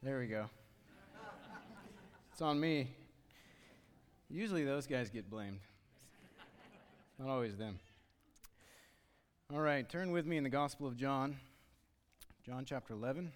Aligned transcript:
There 0.00 0.20
we 0.20 0.28
go. 0.28 0.46
It's 2.30 2.40
on 2.40 2.60
me. 2.60 2.86
Usually 4.30 4.64
those 4.64 4.86
guys 4.86 5.10
get 5.10 5.28
blamed. 5.28 5.58
Not 7.18 7.28
always 7.28 7.56
them. 7.56 7.80
All 9.52 9.58
right, 9.60 9.88
turn 9.88 10.12
with 10.12 10.24
me 10.24 10.36
in 10.36 10.44
the 10.44 10.50
Gospel 10.50 10.86
of 10.86 10.96
John, 10.96 11.36
John 12.46 12.64
chapter 12.64 12.94
11. 12.94 13.32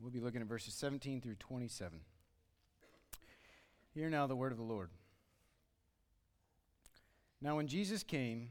We'll 0.00 0.12
be 0.12 0.20
looking 0.20 0.42
at 0.42 0.46
verses 0.46 0.74
17 0.74 1.20
through 1.20 1.34
27. 1.34 1.98
Hear 3.94 4.08
now 4.10 4.28
the 4.28 4.36
word 4.36 4.52
of 4.52 4.58
the 4.58 4.64
Lord. 4.64 4.90
Now, 7.42 7.56
when 7.56 7.66
Jesus 7.66 8.04
came, 8.04 8.50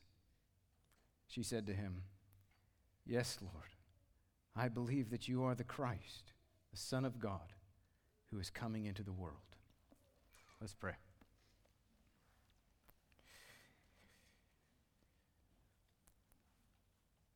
She 1.31 1.43
said 1.43 1.65
to 1.67 1.73
him, 1.73 2.03
Yes, 3.05 3.37
Lord. 3.41 3.69
I 4.53 4.67
believe 4.67 5.11
that 5.11 5.29
you 5.29 5.45
are 5.45 5.55
the 5.55 5.63
Christ, 5.63 6.33
the 6.71 6.77
Son 6.77 7.05
of 7.05 7.21
God, 7.21 7.53
who 8.29 8.39
is 8.39 8.49
coming 8.49 8.83
into 8.83 9.01
the 9.01 9.13
world. 9.13 9.37
Let's 10.59 10.73
pray. 10.73 10.95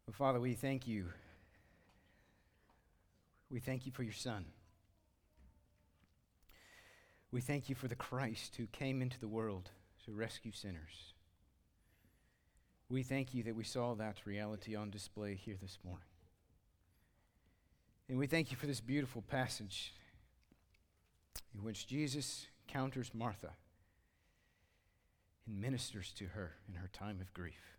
Well, 0.05 0.13
Father, 0.13 0.41
we 0.41 0.55
thank 0.55 0.85
you. 0.85 1.05
We 3.49 3.61
thank 3.61 3.85
you 3.85 3.93
for 3.93 4.03
your 4.03 4.11
Son. 4.11 4.43
We 7.31 7.39
thank 7.39 7.69
you 7.69 7.75
for 7.75 7.87
the 7.87 7.95
Christ 7.95 8.57
who 8.57 8.67
came 8.67 9.01
into 9.01 9.21
the 9.21 9.29
world 9.29 9.71
to 10.03 10.11
rescue 10.11 10.51
sinners. 10.51 11.14
We 12.89 13.01
thank 13.01 13.33
you 13.33 13.43
that 13.43 13.55
we 13.55 13.63
saw 13.63 13.95
that 13.95 14.25
reality 14.25 14.75
on 14.75 14.91
display 14.91 15.35
here 15.35 15.57
this 15.59 15.79
morning. 15.83 16.05
And 18.07 18.19
we 18.19 18.27
thank 18.27 18.51
you 18.51 18.57
for 18.57 18.67
this 18.67 18.79
beautiful 18.79 19.23
passage 19.23 19.93
in 21.55 21.63
which 21.63 21.87
Jesus 21.87 22.45
encounters 22.67 23.11
Martha 23.13 23.51
and 25.47 25.59
ministers 25.59 26.11
to 26.17 26.27
her 26.27 26.53
in 26.69 26.75
her 26.75 26.89
time 26.93 27.19
of 27.21 27.33
grief. 27.33 27.75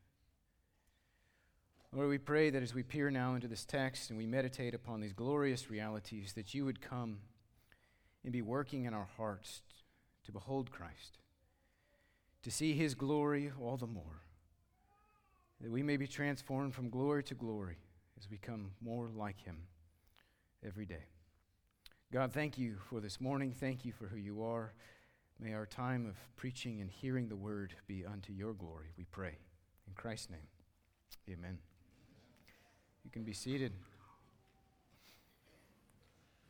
Lord, 1.92 2.08
we 2.08 2.18
pray 2.18 2.50
that 2.50 2.62
as 2.62 2.74
we 2.74 2.82
peer 2.82 3.10
now 3.10 3.36
into 3.36 3.46
this 3.46 3.64
text 3.64 4.10
and 4.10 4.18
we 4.18 4.26
meditate 4.26 4.74
upon 4.74 5.00
these 5.00 5.12
glorious 5.12 5.70
realities, 5.70 6.32
that 6.32 6.52
you 6.52 6.64
would 6.64 6.80
come 6.80 7.18
and 8.24 8.32
be 8.32 8.42
working 8.42 8.84
in 8.84 8.92
our 8.92 9.08
hearts 9.16 9.62
to 10.24 10.32
behold 10.32 10.72
Christ, 10.72 11.18
to 12.42 12.50
see 12.50 12.74
his 12.74 12.96
glory 12.96 13.52
all 13.60 13.76
the 13.76 13.86
more, 13.86 14.22
that 15.60 15.70
we 15.70 15.82
may 15.82 15.96
be 15.96 16.06
transformed 16.06 16.74
from 16.74 16.90
glory 16.90 17.22
to 17.24 17.34
glory 17.34 17.78
as 18.18 18.30
we 18.30 18.38
come 18.38 18.72
more 18.80 19.08
like 19.14 19.40
him 19.40 19.56
every 20.64 20.86
day. 20.86 21.04
God, 22.12 22.32
thank 22.32 22.56
you 22.56 22.76
for 22.88 23.00
this 23.00 23.20
morning. 23.20 23.52
Thank 23.52 23.84
you 23.84 23.92
for 23.92 24.06
who 24.06 24.16
you 24.16 24.42
are. 24.42 24.72
May 25.40 25.54
our 25.54 25.66
time 25.66 26.06
of 26.06 26.16
preaching 26.36 26.80
and 26.80 26.90
hearing 26.90 27.28
the 27.28 27.36
word 27.36 27.74
be 27.86 28.04
unto 28.06 28.32
your 28.32 28.54
glory, 28.54 28.92
we 28.96 29.04
pray. 29.04 29.36
In 29.86 29.94
Christ's 29.94 30.30
name, 30.30 30.48
amen. 31.28 31.58
You 33.04 33.10
can 33.10 33.22
be 33.22 33.32
seated. 33.32 33.72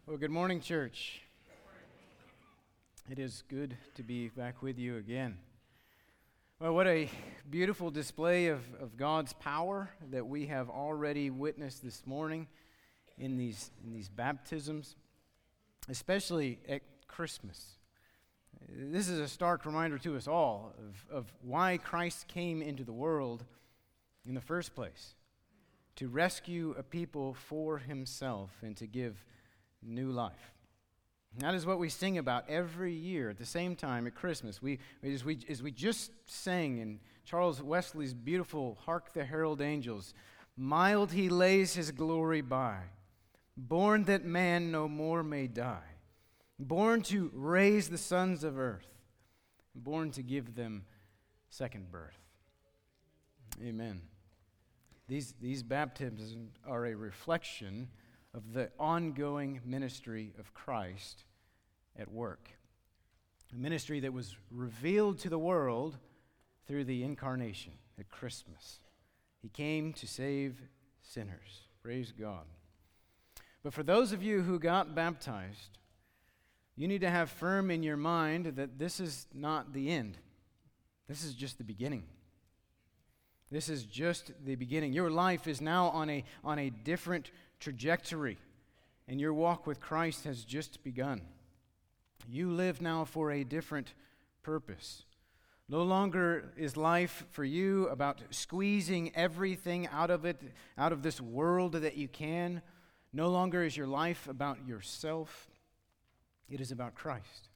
Well, 0.06 0.17
good 0.17 0.31
morning, 0.31 0.61
church. 0.61 1.23
It 3.11 3.19
is 3.19 3.43
good 3.49 3.77
to 3.94 4.03
be 4.03 4.28
back 4.28 4.62
with 4.62 4.78
you 4.78 4.97
again. 4.99 5.38
Well, 6.59 6.72
what 6.72 6.87
a 6.87 7.11
beautiful 7.50 7.91
display 7.91 8.47
of, 8.47 8.62
of 8.81 8.97
God's 8.97 9.34
power 9.34 9.91
that 10.11 10.27
we 10.27 10.47
have 10.47 10.71
already 10.71 11.28
witnessed 11.28 11.84
this 11.84 12.06
morning 12.06 12.47
in 13.19 13.37
these, 13.37 13.71
in 13.84 13.93
these 13.93 14.09
baptisms, 14.09 14.97
especially 15.91 16.59
at 16.67 16.81
Christmas. 17.09 17.77
This 18.71 19.06
is 19.11 19.19
a 19.19 19.28
stark 19.28 19.67
reminder 19.67 19.99
to 19.99 20.17
us 20.17 20.27
all 20.27 20.72
of, 20.78 21.15
of 21.15 21.33
why 21.43 21.77
Christ 21.77 22.27
came 22.27 22.62
into 22.62 22.84
the 22.84 22.93
world 22.93 23.44
in 24.27 24.33
the 24.33 24.41
first 24.41 24.75
place 24.75 25.15
to 25.97 26.09
rescue 26.09 26.75
a 26.78 26.83
people 26.83 27.34
for 27.34 27.77
himself 27.77 28.50
and 28.62 28.75
to 28.78 28.87
give 28.87 29.23
new 29.83 30.11
life. 30.11 30.56
That 31.38 31.54
is 31.54 31.66
what 31.66 31.78
we 31.78 31.88
sing 31.88 32.19
about 32.19 32.48
every 32.48 32.92
year 32.92 33.28
at 33.28 33.38
the 33.38 33.47
same 33.47 33.76
time 33.76 34.06
at 34.06 34.14
Christmas. 34.14 34.62
We, 34.62 34.78
as, 35.02 35.24
we, 35.24 35.38
as 35.48 35.62
we 35.62 35.70
just 35.70 36.10
sang 36.24 36.78
in 36.78 37.00
Charles 37.24 37.62
Wesley's 37.62 38.14
beautiful 38.14 38.78
Hark 38.86 39.12
the 39.12 39.24
Herald 39.24 39.60
Angels, 39.60 40.14
mild 40.56 41.12
he 41.12 41.28
lays 41.28 41.75
his 41.75 41.91
glory 41.91 42.41
by 42.41 42.78
born 43.56 44.04
that 44.04 44.25
man 44.25 44.70
no 44.70 44.88
more 44.88 45.22
may 45.22 45.46
die, 45.46 45.94
born 46.58 47.02
to 47.02 47.31
raise 47.34 47.88
the 47.88 47.99
sons 47.99 48.44
of 48.44 48.58
earth, 48.58 48.88
born 49.75 50.11
to 50.12 50.22
give 50.22 50.55
them 50.55 50.84
second 51.49 51.90
birth. 51.90 52.19
Amen. 53.62 54.02
These, 55.08 55.34
these 55.40 55.62
baptisms 55.62 56.50
are 56.66 56.87
a 56.87 56.94
reflection 56.94 57.88
of 58.37 58.53
the 58.53 58.71
ongoing 58.79 59.61
ministry 59.65 60.35
of 60.38 60.53
Christ 60.53 61.25
at 61.99 62.12
work. 62.12 62.50
A 63.53 63.56
ministry 63.59 64.00
that 64.00 64.12
was 64.12 64.37
revealed 64.50 65.19
to 65.21 65.31
the 65.31 65.38
world 65.38 65.97
through 66.69 66.85
the 66.85 67.03
incarnation 67.03 67.73
at 67.99 68.11
Christmas. 68.11 68.81
He 69.41 69.49
came 69.49 69.93
to 69.94 70.06
save 70.06 70.61
sinners. 71.00 71.69
Praise 71.83 72.12
God. 72.12 72.44
But 73.62 73.73
for 73.73 73.83
those 73.83 74.12
of 74.12 74.23
you 74.23 74.43
who 74.43 74.59
got 74.59 74.94
baptized, 74.94 75.79
you 76.77 76.87
need 76.87 77.00
to 77.00 77.11
have 77.11 77.31
firm 77.31 77.71
in 77.71 77.83
your 77.83 77.97
mind 77.97 78.47
that 78.56 78.79
this 78.79 79.00
is 79.00 79.27
not 79.33 79.73
the 79.73 79.91
end. 79.91 80.19
This 81.09 81.25
is 81.25 81.35
just 81.35 81.56
the 81.56 81.65
beginning. 81.65 82.05
This 83.50 83.69
is 83.69 83.85
just 83.85 84.33
the 84.44 84.56
beginning. 84.56 84.93
Your 84.93 85.11
life 85.11 85.47
is 85.47 85.61
now 85.61 85.88
on 85.88 86.11
a, 86.11 86.25
on 86.44 86.59
a 86.59 86.69
different 86.71 87.31
trajectory, 87.61 88.38
and 89.08 89.20
your 89.20 89.35
walk 89.35 89.67
with 89.67 89.81
Christ 89.81 90.25
has 90.25 90.44
just 90.44 90.82
begun. 90.82 91.23
You 92.29 92.50
live 92.50 92.81
now 92.81 93.05
for 93.05 93.31
a 93.31 93.44
different 93.44 93.94
purpose. 94.43 95.05
No 95.69 95.82
longer 95.82 96.53
is 96.56 96.76
life 96.76 97.25
for 97.31 97.44
you 97.44 97.88
about 97.88 98.23
squeezing 98.31 99.11
everything 99.17 99.88
out 99.88 100.11
of 100.11 100.25
it, 100.25 100.41
out 100.79 100.93
of 100.93 101.03
this 101.03 101.20
world 101.20 101.73
that 101.73 101.97
you 101.97 102.06
can. 102.06 102.62
No 103.12 103.29
longer 103.29 103.64
is 103.64 103.76
your 103.76 103.87
life 103.87 104.29
about 104.29 104.59
yourself, 104.67 105.49
it 106.49 106.61
is 106.61 106.70
about 106.70 106.94
Christ. 106.94 107.49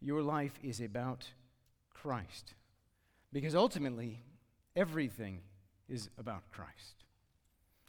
Your 0.00 0.20
life 0.20 0.58
is 0.62 0.80
about 0.80 1.28
Christ. 1.94 2.54
Because 3.32 3.54
ultimately, 3.54 4.22
everything 4.76 5.40
is 5.88 6.10
about 6.18 6.42
Christ. 6.50 7.04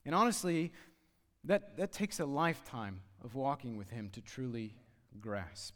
And 0.05 0.13
honestly, 0.13 0.71
that, 1.45 1.77
that 1.77 1.91
takes 1.91 2.19
a 2.19 2.25
lifetime 2.25 3.01
of 3.23 3.35
walking 3.35 3.77
with 3.77 3.89
Him 3.89 4.09
to 4.13 4.21
truly 4.21 4.75
grasp. 5.19 5.75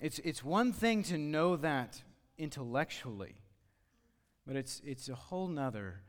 It's, 0.00 0.18
it's 0.20 0.44
one 0.44 0.72
thing 0.72 1.02
to 1.04 1.18
know 1.18 1.56
that 1.56 2.02
intellectually, 2.38 3.34
but 4.46 4.56
it's, 4.56 4.80
it's 4.84 5.08
a 5.08 5.14
whole 5.14 5.48
nother 5.48 6.00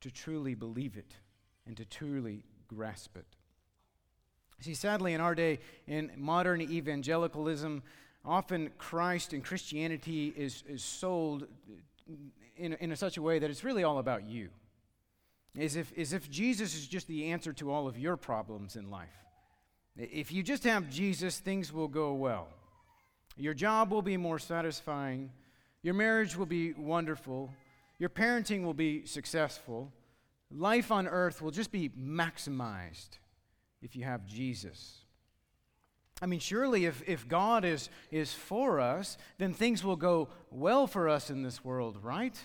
to 0.00 0.10
truly 0.10 0.54
believe 0.54 0.96
it 0.96 1.14
and 1.66 1.76
to 1.76 1.84
truly 1.84 2.44
grasp 2.68 3.16
it. 3.16 3.26
See, 4.60 4.74
sadly, 4.74 5.12
in 5.12 5.20
our 5.20 5.34
day, 5.34 5.58
in 5.86 6.10
modern 6.16 6.62
evangelicalism, 6.62 7.82
often 8.24 8.70
Christ 8.78 9.32
and 9.32 9.44
Christianity 9.44 10.32
is, 10.34 10.64
is 10.66 10.82
sold 10.82 11.46
in, 12.56 12.72
in 12.74 12.96
such 12.96 13.18
a 13.18 13.22
way 13.22 13.38
that 13.38 13.50
it's 13.50 13.64
really 13.64 13.84
all 13.84 13.98
about 13.98 14.24
you. 14.26 14.48
As 15.58 15.76
if, 15.76 15.96
as 15.96 16.12
if 16.12 16.30
Jesus 16.30 16.74
is 16.74 16.86
just 16.86 17.06
the 17.06 17.30
answer 17.32 17.52
to 17.54 17.70
all 17.70 17.88
of 17.88 17.98
your 17.98 18.16
problems 18.16 18.76
in 18.76 18.90
life. 18.90 19.08
If 19.96 20.30
you 20.30 20.42
just 20.42 20.64
have 20.64 20.90
Jesus, 20.90 21.38
things 21.38 21.72
will 21.72 21.88
go 21.88 22.12
well. 22.12 22.48
Your 23.36 23.54
job 23.54 23.90
will 23.90 24.02
be 24.02 24.16
more 24.16 24.38
satisfying. 24.38 25.30
Your 25.82 25.94
marriage 25.94 26.36
will 26.36 26.46
be 26.46 26.72
wonderful. 26.74 27.52
Your 27.98 28.10
parenting 28.10 28.64
will 28.64 28.74
be 28.74 29.06
successful. 29.06 29.92
Life 30.50 30.90
on 30.92 31.06
earth 31.06 31.40
will 31.40 31.50
just 31.50 31.72
be 31.72 31.88
maximized 31.88 33.18
if 33.82 33.96
you 33.96 34.04
have 34.04 34.26
Jesus. 34.26 34.98
I 36.22 36.26
mean, 36.26 36.40
surely 36.40 36.86
if, 36.86 37.02
if 37.06 37.28
God 37.28 37.64
is, 37.64 37.90
is 38.10 38.32
for 38.32 38.80
us, 38.80 39.18
then 39.38 39.52
things 39.52 39.84
will 39.84 39.96
go 39.96 40.28
well 40.50 40.86
for 40.86 41.08
us 41.08 41.30
in 41.30 41.42
this 41.42 41.62
world, 41.64 41.98
right? 42.02 42.38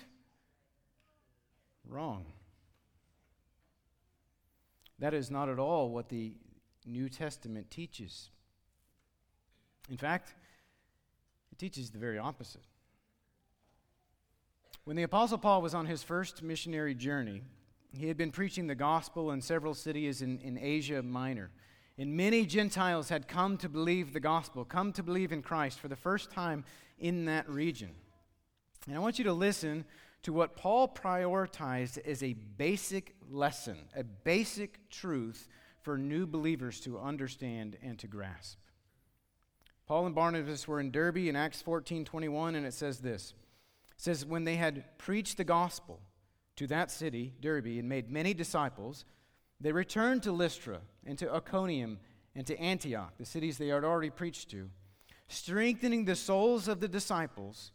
Wrong. 1.88 2.26
That 4.98 5.14
is 5.14 5.30
not 5.30 5.48
at 5.48 5.58
all 5.58 5.90
what 5.90 6.08
the 6.08 6.34
New 6.86 7.08
Testament 7.08 7.70
teaches. 7.70 8.30
In 9.90 9.96
fact, 9.96 10.34
it 11.50 11.58
teaches 11.58 11.90
the 11.90 11.98
very 11.98 12.18
opposite. 12.18 12.62
When 14.84 14.96
the 14.96 15.02
Apostle 15.04 15.38
Paul 15.38 15.62
was 15.62 15.74
on 15.74 15.86
his 15.86 16.02
first 16.02 16.42
missionary 16.42 16.94
journey, 16.94 17.42
he 17.92 18.08
had 18.08 18.16
been 18.16 18.32
preaching 18.32 18.66
the 18.66 18.74
gospel 18.74 19.30
in 19.30 19.40
several 19.40 19.74
cities 19.74 20.22
in, 20.22 20.38
in 20.40 20.58
Asia 20.58 21.02
Minor. 21.02 21.50
And 21.98 22.16
many 22.16 22.46
Gentiles 22.46 23.10
had 23.10 23.28
come 23.28 23.58
to 23.58 23.68
believe 23.68 24.12
the 24.12 24.20
gospel, 24.20 24.64
come 24.64 24.92
to 24.94 25.02
believe 25.02 25.30
in 25.30 25.42
Christ 25.42 25.78
for 25.78 25.88
the 25.88 25.96
first 25.96 26.30
time 26.30 26.64
in 26.98 27.26
that 27.26 27.48
region. 27.48 27.90
And 28.86 28.96
I 28.96 28.98
want 28.98 29.18
you 29.18 29.24
to 29.24 29.32
listen 29.32 29.84
to 30.22 30.32
what 30.32 30.56
Paul 30.56 30.88
prioritized 30.88 31.98
as 31.98 32.22
a 32.22 32.32
basic 32.32 33.14
lesson, 33.32 33.78
a 33.96 34.04
basic 34.04 34.88
truth 34.90 35.48
for 35.80 35.98
new 35.98 36.26
believers 36.26 36.80
to 36.80 36.98
understand 36.98 37.76
and 37.82 37.98
to 37.98 38.06
grasp. 38.06 38.58
Paul 39.86 40.06
and 40.06 40.14
Barnabas 40.14 40.68
were 40.68 40.80
in 40.80 40.90
Derbe 40.90 41.28
in 41.28 41.36
Acts 41.36 41.60
14 41.62 42.04
21, 42.04 42.54
and 42.54 42.64
it 42.66 42.74
says 42.74 43.00
this. 43.00 43.34
It 43.90 44.00
says, 44.00 44.24
When 44.24 44.44
they 44.44 44.56
had 44.56 44.98
preached 44.98 45.36
the 45.36 45.44
gospel 45.44 46.00
to 46.56 46.66
that 46.68 46.90
city, 46.90 47.34
Derbe, 47.40 47.78
and 47.78 47.88
made 47.88 48.10
many 48.10 48.34
disciples, 48.34 49.04
they 49.60 49.72
returned 49.72 50.22
to 50.24 50.32
Lystra 50.32 50.80
and 51.04 51.18
to 51.18 51.32
Iconium 51.32 51.98
and 52.34 52.46
to 52.46 52.58
Antioch, 52.58 53.12
the 53.18 53.24
cities 53.24 53.58
they 53.58 53.68
had 53.68 53.84
already 53.84 54.10
preached 54.10 54.50
to, 54.50 54.70
strengthening 55.28 56.04
the 56.04 56.16
souls 56.16 56.68
of 56.68 56.80
the 56.80 56.88
disciples, 56.88 57.72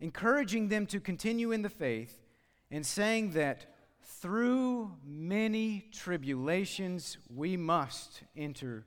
encouraging 0.00 0.68
them 0.68 0.86
to 0.86 1.00
continue 1.00 1.52
in 1.52 1.62
the 1.62 1.68
faith, 1.68 2.22
and 2.70 2.84
saying 2.84 3.32
that 3.32 3.66
through 4.06 4.92
many 5.04 5.88
tribulations 5.90 7.18
we 7.28 7.56
must 7.56 8.22
enter 8.36 8.86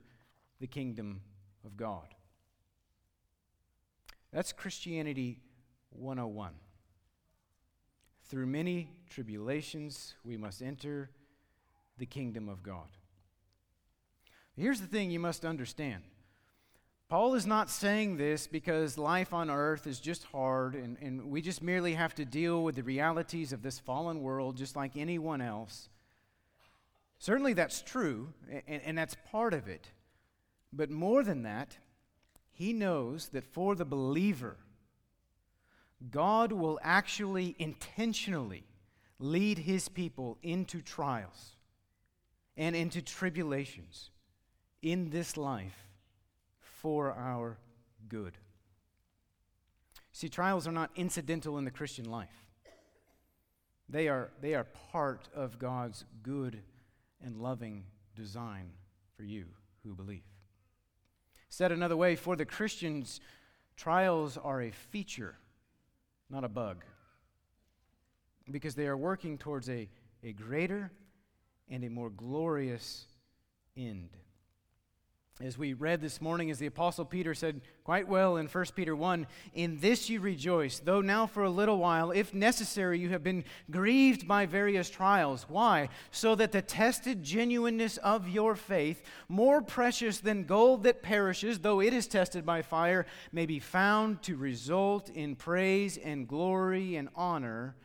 the 0.60 0.66
kingdom 0.66 1.20
of 1.64 1.76
God. 1.76 2.14
That's 4.32 4.52
Christianity 4.52 5.40
101. 5.90 6.52
Through 8.24 8.46
many 8.46 8.90
tribulations 9.10 10.14
we 10.24 10.36
must 10.36 10.62
enter 10.62 11.10
the 11.98 12.06
kingdom 12.06 12.48
of 12.48 12.62
God. 12.62 12.88
Here's 14.56 14.80
the 14.80 14.86
thing 14.86 15.10
you 15.10 15.20
must 15.20 15.44
understand 15.44 16.02
Paul 17.10 17.34
is 17.34 17.44
not 17.44 17.68
saying 17.68 18.18
this 18.18 18.46
because 18.46 18.96
life 18.96 19.34
on 19.34 19.50
earth 19.50 19.88
is 19.88 19.98
just 19.98 20.22
hard 20.26 20.76
and, 20.76 20.96
and 21.02 21.24
we 21.28 21.42
just 21.42 21.60
merely 21.60 21.94
have 21.94 22.14
to 22.14 22.24
deal 22.24 22.62
with 22.62 22.76
the 22.76 22.84
realities 22.84 23.52
of 23.52 23.62
this 23.62 23.80
fallen 23.80 24.22
world 24.22 24.56
just 24.56 24.76
like 24.76 24.96
anyone 24.96 25.40
else. 25.40 25.88
Certainly 27.18 27.54
that's 27.54 27.82
true, 27.82 28.32
and, 28.48 28.80
and 28.84 28.96
that's 28.96 29.16
part 29.28 29.54
of 29.54 29.66
it. 29.66 29.90
But 30.72 30.88
more 30.88 31.24
than 31.24 31.42
that, 31.42 31.76
he 32.52 32.72
knows 32.72 33.30
that 33.30 33.42
for 33.44 33.74
the 33.74 33.84
believer, 33.84 34.56
God 36.12 36.52
will 36.52 36.78
actually 36.80 37.56
intentionally 37.58 38.68
lead 39.18 39.58
his 39.58 39.88
people 39.88 40.38
into 40.44 40.80
trials 40.80 41.56
and 42.56 42.76
into 42.76 43.02
tribulations 43.02 44.10
in 44.80 45.10
this 45.10 45.36
life 45.36 45.89
for 46.80 47.12
our 47.12 47.58
good. 48.08 48.38
See, 50.12 50.28
trials 50.28 50.66
are 50.66 50.72
not 50.72 50.90
incidental 50.96 51.58
in 51.58 51.64
the 51.64 51.70
Christian 51.70 52.10
life. 52.10 52.46
They 53.88 54.08
are, 54.08 54.30
they 54.40 54.54
are 54.54 54.64
part 54.92 55.28
of 55.34 55.58
God's 55.58 56.04
good 56.22 56.62
and 57.22 57.36
loving 57.36 57.84
design 58.14 58.70
for 59.16 59.24
you 59.24 59.46
who 59.84 59.94
believe. 59.94 60.22
Said 61.48 61.72
another 61.72 61.96
way, 61.96 62.16
for 62.16 62.36
the 62.36 62.44
Christians, 62.44 63.20
trials 63.76 64.38
are 64.38 64.62
a 64.62 64.70
feature, 64.70 65.36
not 66.30 66.44
a 66.44 66.48
bug, 66.48 66.84
because 68.50 68.74
they 68.74 68.86
are 68.86 68.96
working 68.96 69.36
towards 69.36 69.68
a, 69.68 69.88
a 70.22 70.32
greater 70.32 70.92
and 71.68 71.84
a 71.84 71.90
more 71.90 72.10
glorious 72.10 73.06
end 73.76 74.10
as 75.42 75.56
we 75.56 75.72
read 75.72 76.02
this 76.02 76.20
morning, 76.20 76.50
as 76.50 76.58
the 76.58 76.66
Apostle 76.66 77.04
Peter 77.04 77.34
said 77.34 77.62
quite 77.82 78.06
well 78.06 78.36
in 78.36 78.46
1 78.46 78.64
Peter 78.74 78.94
1, 78.94 79.26
in 79.54 79.78
this 79.78 80.10
you 80.10 80.20
rejoice, 80.20 80.78
though 80.80 81.00
now 81.00 81.26
for 81.26 81.44
a 81.44 81.50
little 81.50 81.78
while, 81.78 82.10
if 82.10 82.34
necessary, 82.34 82.98
you 82.98 83.08
have 83.08 83.24
been 83.24 83.44
grieved 83.70 84.28
by 84.28 84.44
various 84.44 84.90
trials. 84.90 85.46
Why? 85.48 85.88
So 86.10 86.34
that 86.34 86.52
the 86.52 86.60
tested 86.60 87.22
genuineness 87.22 87.96
of 87.98 88.28
your 88.28 88.54
faith, 88.54 89.02
more 89.28 89.62
precious 89.62 90.20
than 90.20 90.44
gold 90.44 90.82
that 90.82 91.02
perishes, 91.02 91.60
though 91.60 91.80
it 91.80 91.94
is 91.94 92.06
tested 92.06 92.44
by 92.44 92.60
fire, 92.60 93.06
may 93.32 93.46
be 93.46 93.58
found 93.58 94.22
to 94.24 94.36
result 94.36 95.08
in 95.08 95.36
praise 95.36 95.96
and 95.96 96.28
glory 96.28 96.96
and 96.96 97.08
honor 97.16 97.76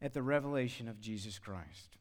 at 0.00 0.14
the 0.14 0.22
revelation 0.22 0.88
of 0.88 1.00
Jesus 1.00 1.38
Christ. 1.38 1.96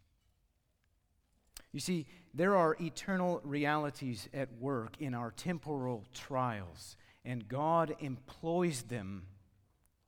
You 1.71 1.79
see, 1.79 2.07
there 2.33 2.55
are 2.55 2.75
eternal 2.79 3.41
realities 3.43 4.29
at 4.33 4.51
work 4.59 4.93
in 4.99 5.13
our 5.13 5.31
temporal 5.31 6.05
trials, 6.13 6.95
and 7.25 7.47
God 7.47 7.95
employs 7.99 8.83
them 8.83 9.23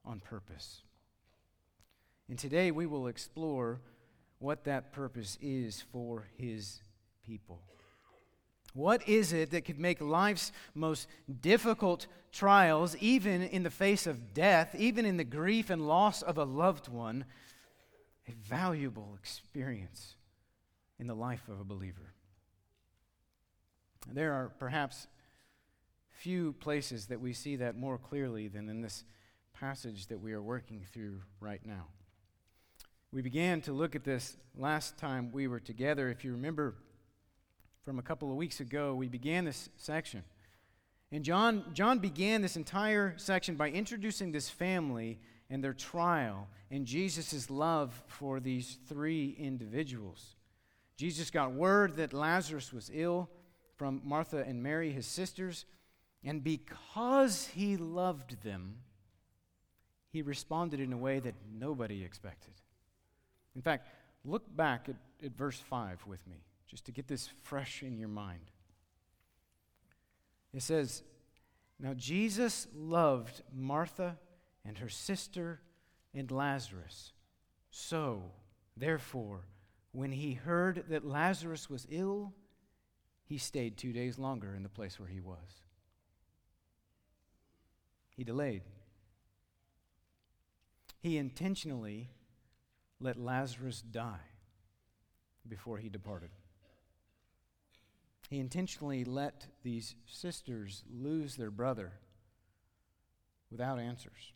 on 0.05 0.19
purpose. 0.19 0.83
And 2.29 2.37
today 2.37 2.71
we 2.71 2.85
will 2.85 3.07
explore 3.07 3.81
what 4.39 4.63
that 4.65 4.91
purpose 4.91 5.37
is 5.41 5.83
for 5.91 6.27
His 6.37 6.81
people. 7.25 7.61
What 8.73 9.07
is 9.07 9.33
it 9.33 9.51
that 9.51 9.65
could 9.65 9.79
make 9.79 9.99
life's 9.99 10.51
most 10.73 11.07
difficult 11.41 12.07
trials, 12.31 12.95
even 12.97 13.41
in 13.41 13.63
the 13.63 13.69
face 13.69 14.07
of 14.07 14.33
death, 14.33 14.73
even 14.77 15.05
in 15.05 15.17
the 15.17 15.25
grief 15.25 15.69
and 15.69 15.87
loss 15.87 16.21
of 16.21 16.37
a 16.37 16.45
loved 16.45 16.87
one, 16.87 17.25
a 18.27 18.31
valuable 18.31 19.17
experience 19.19 20.15
in 21.01 21.07
the 21.07 21.15
life 21.15 21.49
of 21.49 21.59
a 21.59 21.65
believer? 21.65 22.13
There 24.07 24.31
are 24.31 24.51
perhaps 24.59 25.07
few 26.09 26.53
places 26.53 27.07
that 27.07 27.19
we 27.19 27.33
see 27.33 27.55
that 27.57 27.75
more 27.75 27.97
clearly 27.97 28.47
than 28.47 28.69
in 28.69 28.81
this 28.81 29.03
passage 29.51 30.07
that 30.07 30.21
we 30.21 30.31
are 30.31 30.41
working 30.41 30.85
through 30.93 31.19
right 31.39 31.65
now. 31.65 31.87
We 33.11 33.21
began 33.21 33.61
to 33.61 33.73
look 33.73 33.95
at 33.95 34.03
this 34.03 34.37
last 34.55 34.97
time 34.97 35.31
we 35.31 35.47
were 35.47 35.59
together. 35.59 36.09
If 36.09 36.23
you 36.23 36.31
remember 36.31 36.75
from 37.83 37.99
a 37.99 38.03
couple 38.03 38.29
of 38.29 38.37
weeks 38.37 38.59
ago, 38.59 38.93
we 38.93 39.09
began 39.09 39.43
this 39.43 39.69
section. 39.77 40.23
And 41.11 41.25
John, 41.25 41.65
John 41.73 41.99
began 41.99 42.41
this 42.41 42.55
entire 42.55 43.15
section 43.17 43.55
by 43.55 43.69
introducing 43.69 44.31
this 44.31 44.49
family 44.49 45.19
and 45.49 45.63
their 45.63 45.73
trial 45.73 46.47
and 46.69 46.85
Jesus' 46.85 47.49
love 47.49 48.01
for 48.07 48.39
these 48.39 48.77
three 48.87 49.35
individuals. 49.37 50.35
Jesus 51.01 51.31
got 51.31 51.53
word 51.53 51.95
that 51.95 52.13
Lazarus 52.13 52.71
was 52.71 52.91
ill 52.93 53.27
from 53.75 54.03
Martha 54.05 54.45
and 54.47 54.61
Mary, 54.61 54.91
his 54.91 55.07
sisters, 55.07 55.65
and 56.23 56.43
because 56.43 57.47
he 57.47 57.75
loved 57.75 58.43
them, 58.43 58.75
he 60.11 60.21
responded 60.21 60.79
in 60.79 60.93
a 60.93 60.97
way 60.97 61.19
that 61.19 61.33
nobody 61.51 62.03
expected. 62.03 62.53
In 63.55 63.63
fact, 63.63 63.87
look 64.23 64.43
back 64.55 64.89
at, 64.89 64.95
at 65.25 65.35
verse 65.35 65.57
5 65.57 66.05
with 66.05 66.19
me, 66.27 66.43
just 66.67 66.85
to 66.85 66.91
get 66.91 67.07
this 67.07 67.27
fresh 67.41 67.81
in 67.81 67.97
your 67.97 68.07
mind. 68.07 68.51
It 70.53 70.61
says, 70.61 71.01
Now 71.79 71.95
Jesus 71.95 72.67
loved 72.75 73.41
Martha 73.51 74.19
and 74.63 74.77
her 74.77 74.89
sister 74.89 75.61
and 76.13 76.29
Lazarus. 76.29 77.13
So, 77.71 78.21
therefore, 78.77 79.45
when 79.91 80.11
he 80.11 80.33
heard 80.33 80.85
that 80.89 81.05
Lazarus 81.05 81.69
was 81.69 81.87
ill, 81.89 82.33
he 83.25 83.37
stayed 83.37 83.77
two 83.77 83.93
days 83.93 84.17
longer 84.17 84.55
in 84.55 84.63
the 84.63 84.69
place 84.69 84.99
where 84.99 85.09
he 85.09 85.19
was. 85.19 85.61
He 88.15 88.23
delayed. 88.23 88.63
He 90.99 91.17
intentionally 91.17 92.09
let 92.99 93.17
Lazarus 93.17 93.81
die 93.81 94.19
before 95.47 95.77
he 95.77 95.89
departed. 95.89 96.29
He 98.29 98.39
intentionally 98.39 99.03
let 99.03 99.47
these 99.63 99.95
sisters 100.05 100.83
lose 100.89 101.35
their 101.35 101.51
brother 101.51 101.91
without 103.49 103.79
answers. 103.79 104.31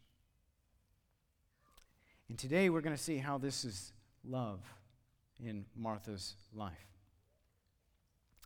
And 2.28 2.38
today 2.38 2.70
we're 2.70 2.82
going 2.82 2.96
to 2.96 3.02
see 3.02 3.20
how 3.20 3.38
this 3.38 3.64
is 3.64 3.94
love 4.28 4.60
in 5.44 5.66
Martha's 5.76 6.36
life. 6.54 6.88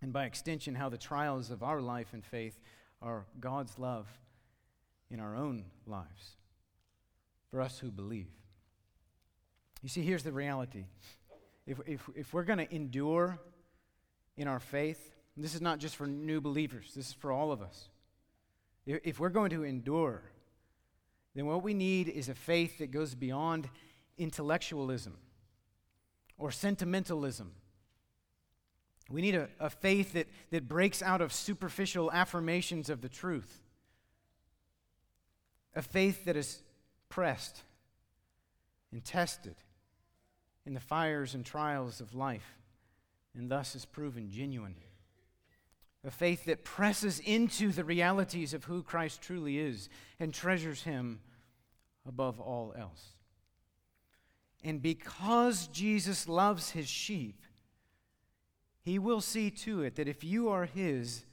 And 0.02 0.14
by 0.14 0.26
extension, 0.26 0.76
how 0.76 0.90
the 0.90 0.98
trials 0.98 1.52
of 1.52 1.62
our 1.62 1.82
life 1.82 2.14
and 2.14 2.24
faith 2.24 2.60
are 3.02 3.26
God's 3.40 3.78
love 3.78 4.08
in 5.12 5.20
our 5.20 5.36
own 5.36 5.66
lives 5.86 6.38
for 7.50 7.62
us 7.62 7.80
who 7.80 7.92
believe. 7.92 8.28
You 9.82 9.90
see, 9.90 10.02
here's 10.02 10.24
the 10.24 10.32
reality. 10.32 10.86
If, 11.66 11.80
if, 11.86 12.10
if 12.16 12.34
we're 12.34 12.44
going 12.44 12.60
to 12.60 12.74
endure 12.74 13.40
in 14.38 14.48
our 14.48 14.60
faith, 14.60 15.14
this 15.36 15.56
is 15.56 15.62
not 15.62 15.80
just 15.80 15.96
for 15.96 16.08
new 16.08 16.42
believers, 16.42 16.92
this 16.96 17.08
is 17.08 17.14
for 17.14 17.32
all 17.32 17.52
of 17.52 17.62
us. 17.62 17.90
If, 18.86 19.00
if 19.04 19.20
we're 19.20 19.30
going 19.30 19.52
to 19.52 19.64
endure, 19.64 20.22
then 21.36 21.46
what 21.46 21.64
we 21.64 21.74
need 21.74 22.10
is 22.10 22.30
a 22.30 22.36
faith 22.36 22.80
that 22.80 22.92
goes 22.92 23.16
beyond 23.16 23.70
intellectualism 24.18 25.18
or 26.40 26.52
sentimentalism. 26.52 27.52
We 29.12 29.22
need 29.22 29.36
a, 29.36 29.50
a 29.60 29.70
faith 29.70 30.14
that, 30.14 30.28
that 30.52 30.68
breaks 30.68 31.02
out 31.02 31.22
of 31.22 31.34
superficial 31.34 32.12
affirmations 32.12 32.90
of 32.90 33.02
the 33.02 33.10
truth, 33.10 33.64
a 35.76 35.82
faith 35.82 36.26
that 36.26 36.38
is 36.38 36.62
pressed 37.10 37.64
and 38.92 39.04
tested 39.04 39.56
in 40.66 40.74
the 40.74 40.80
fires 40.80 41.34
and 41.34 41.46
trials 41.46 42.02
of 42.02 42.16
life, 42.16 42.58
and 43.36 43.50
thus 43.50 43.76
is 43.76 43.86
proven 43.86 44.30
genuine. 44.30 44.76
A 46.06 46.12
faith 46.12 46.46
that 46.46 46.64
presses 46.64 47.20
into 47.20 47.72
the 47.72 47.84
realities 47.84 48.54
of 48.54 48.64
who 48.64 48.84
Christ 48.84 49.22
truly 49.22 49.58
is 49.58 49.90
and 50.20 50.34
treasures 50.34 50.84
him 50.84 51.20
above 52.08 52.40
all 52.40 52.74
else. 52.78 53.19
And 54.64 54.82
because 54.82 55.68
Jesus 55.68 56.28
loves 56.28 56.72
his 56.72 56.88
sheep, 56.88 57.44
he 58.82 59.00
will 59.00 59.22
see 59.22 59.50
to 59.52 59.84
it 59.84 59.96
that 59.96 60.08
if 60.08 60.24
you 60.24 60.50
are 60.50 60.66
his, 60.66 61.24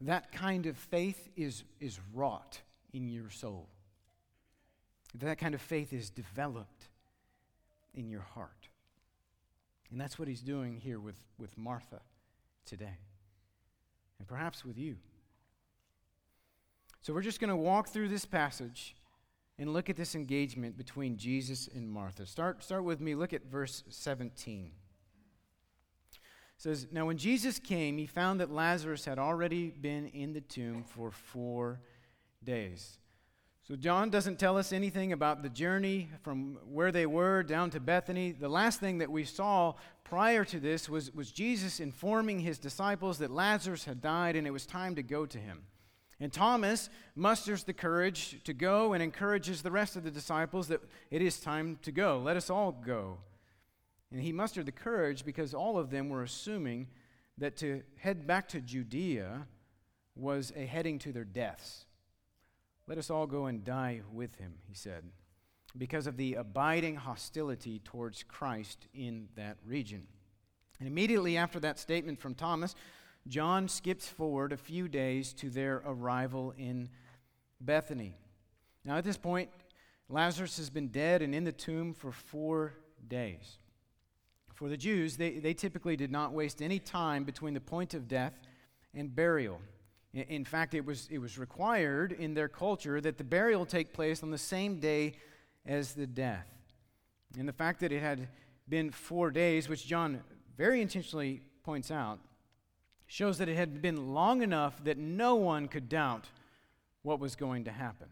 that 0.00 0.30
kind 0.32 0.66
of 0.66 0.76
faith 0.76 1.28
is, 1.36 1.64
is 1.80 1.98
wrought 2.12 2.60
in 2.92 3.08
your 3.08 3.30
soul. 3.30 3.68
That 5.14 5.38
kind 5.38 5.54
of 5.54 5.60
faith 5.60 5.92
is 5.92 6.10
developed 6.10 6.88
in 7.94 8.08
your 8.08 8.20
heart. 8.20 8.68
And 9.90 10.00
that's 10.00 10.18
what 10.18 10.28
he's 10.28 10.42
doing 10.42 10.76
here 10.76 11.00
with, 11.00 11.16
with 11.38 11.56
Martha 11.56 12.00
today, 12.66 12.98
and 14.18 14.26
perhaps 14.26 14.64
with 14.64 14.76
you. 14.76 14.96
So 17.00 17.14
we're 17.14 17.22
just 17.22 17.40
going 17.40 17.50
to 17.50 17.56
walk 17.56 17.88
through 17.88 18.08
this 18.08 18.24
passage 18.24 18.96
and 19.58 19.72
look 19.72 19.88
at 19.88 19.96
this 19.96 20.14
engagement 20.14 20.76
between 20.76 21.16
Jesus 21.16 21.68
and 21.74 21.90
Martha. 21.90 22.26
Start, 22.26 22.62
start 22.62 22.84
with 22.84 23.00
me, 23.00 23.14
look 23.14 23.32
at 23.32 23.46
verse 23.46 23.84
17. 23.88 24.70
It 26.12 26.20
says, 26.58 26.86
Now 26.90 27.06
when 27.06 27.16
Jesus 27.16 27.58
came, 27.58 27.98
he 27.98 28.06
found 28.06 28.40
that 28.40 28.50
Lazarus 28.50 29.04
had 29.04 29.18
already 29.18 29.70
been 29.70 30.08
in 30.08 30.32
the 30.32 30.40
tomb 30.40 30.84
for 30.84 31.10
four 31.10 31.80
days. 32.44 32.98
So 33.66 33.74
John 33.74 34.10
doesn't 34.10 34.38
tell 34.38 34.56
us 34.56 34.72
anything 34.72 35.12
about 35.12 35.42
the 35.42 35.48
journey 35.48 36.08
from 36.22 36.58
where 36.64 36.92
they 36.92 37.04
were 37.04 37.42
down 37.42 37.70
to 37.70 37.80
Bethany. 37.80 38.30
The 38.30 38.48
last 38.48 38.78
thing 38.78 38.98
that 38.98 39.10
we 39.10 39.24
saw 39.24 39.74
prior 40.04 40.44
to 40.44 40.60
this 40.60 40.88
was, 40.88 41.12
was 41.12 41.32
Jesus 41.32 41.80
informing 41.80 42.38
his 42.38 42.60
disciples 42.60 43.18
that 43.18 43.32
Lazarus 43.32 43.84
had 43.84 44.00
died 44.00 44.36
and 44.36 44.46
it 44.46 44.52
was 44.52 44.66
time 44.66 44.94
to 44.94 45.02
go 45.02 45.26
to 45.26 45.38
him. 45.38 45.64
And 46.18 46.32
Thomas 46.32 46.88
musters 47.14 47.64
the 47.64 47.74
courage 47.74 48.42
to 48.44 48.54
go 48.54 48.94
and 48.94 49.02
encourages 49.02 49.62
the 49.62 49.70
rest 49.70 49.96
of 49.96 50.04
the 50.04 50.10
disciples 50.10 50.68
that 50.68 50.80
it 51.10 51.20
is 51.20 51.38
time 51.38 51.78
to 51.82 51.92
go. 51.92 52.20
Let 52.24 52.36
us 52.36 52.48
all 52.48 52.72
go. 52.72 53.18
And 54.10 54.20
he 54.20 54.32
mustered 54.32 54.66
the 54.66 54.72
courage 54.72 55.24
because 55.24 55.52
all 55.52 55.78
of 55.78 55.90
them 55.90 56.08
were 56.08 56.22
assuming 56.22 56.88
that 57.38 57.56
to 57.58 57.82
head 57.96 58.26
back 58.26 58.48
to 58.48 58.60
Judea 58.60 59.46
was 60.14 60.52
a 60.56 60.64
heading 60.64 60.98
to 61.00 61.12
their 61.12 61.24
deaths. 61.24 61.84
Let 62.86 62.98
us 62.98 63.10
all 63.10 63.26
go 63.26 63.46
and 63.46 63.62
die 63.62 64.00
with 64.10 64.36
him, 64.36 64.54
he 64.66 64.74
said, 64.74 65.04
because 65.76 66.06
of 66.06 66.16
the 66.16 66.34
abiding 66.34 66.96
hostility 66.96 67.80
towards 67.84 68.22
Christ 68.22 68.86
in 68.94 69.28
that 69.36 69.58
region. 69.66 70.06
And 70.78 70.88
immediately 70.88 71.36
after 71.36 71.60
that 71.60 71.78
statement 71.78 72.20
from 72.20 72.34
Thomas, 72.34 72.74
John 73.28 73.68
skips 73.68 74.06
forward 74.06 74.52
a 74.52 74.56
few 74.56 74.88
days 74.88 75.32
to 75.34 75.50
their 75.50 75.82
arrival 75.84 76.54
in 76.56 76.88
Bethany. 77.60 78.14
Now, 78.84 78.96
at 78.96 79.04
this 79.04 79.16
point, 79.16 79.50
Lazarus 80.08 80.56
has 80.58 80.70
been 80.70 80.88
dead 80.88 81.22
and 81.22 81.34
in 81.34 81.44
the 81.44 81.52
tomb 81.52 81.92
for 81.92 82.12
four 82.12 82.74
days. 83.08 83.58
For 84.54 84.68
the 84.68 84.76
Jews, 84.76 85.16
they, 85.16 85.38
they 85.38 85.54
typically 85.54 85.96
did 85.96 86.10
not 86.10 86.32
waste 86.32 86.62
any 86.62 86.78
time 86.78 87.24
between 87.24 87.52
the 87.52 87.60
point 87.60 87.94
of 87.94 88.08
death 88.08 88.34
and 88.94 89.14
burial. 89.14 89.60
In 90.14 90.44
fact, 90.44 90.72
it 90.72 90.84
was, 90.86 91.08
it 91.10 91.18
was 91.18 91.36
required 91.36 92.12
in 92.12 92.32
their 92.32 92.48
culture 92.48 93.00
that 93.00 93.18
the 93.18 93.24
burial 93.24 93.66
take 93.66 93.92
place 93.92 94.22
on 94.22 94.30
the 94.30 94.38
same 94.38 94.80
day 94.80 95.14
as 95.66 95.92
the 95.92 96.06
death. 96.06 96.46
And 97.38 97.46
the 97.46 97.52
fact 97.52 97.80
that 97.80 97.92
it 97.92 98.00
had 98.00 98.28
been 98.68 98.90
four 98.90 99.30
days, 99.30 99.68
which 99.68 99.86
John 99.86 100.22
very 100.56 100.80
intentionally 100.80 101.42
points 101.64 101.90
out, 101.90 102.18
shows 103.06 103.38
that 103.38 103.48
it 103.48 103.56
had 103.56 103.80
been 103.80 104.14
long 104.14 104.42
enough 104.42 104.82
that 104.84 104.98
no 104.98 105.34
one 105.36 105.68
could 105.68 105.88
doubt 105.88 106.26
what 107.02 107.20
was 107.20 107.36
going 107.36 107.64
to 107.64 107.70
happen. 107.70 108.08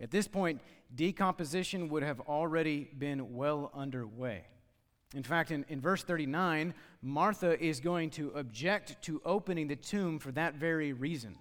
At 0.00 0.10
this 0.10 0.28
point, 0.28 0.60
decomposition 0.94 1.88
would 1.88 2.02
have 2.02 2.20
already 2.20 2.90
been 2.98 3.34
well 3.34 3.70
underway. 3.74 4.44
In 5.14 5.22
fact, 5.22 5.50
in, 5.50 5.64
in 5.68 5.80
verse 5.80 6.02
39, 6.02 6.74
Martha 7.00 7.62
is 7.62 7.80
going 7.80 8.10
to 8.10 8.30
object 8.30 9.00
to 9.02 9.22
opening 9.24 9.68
the 9.68 9.76
tomb 9.76 10.18
for 10.18 10.32
that 10.32 10.54
very 10.54 10.92
reason 10.92 11.36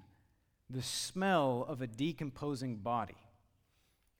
the 0.69 0.81
smell 0.81 1.65
of 1.67 1.81
a 1.81 1.87
decomposing 1.87 2.77
body. 2.77 3.17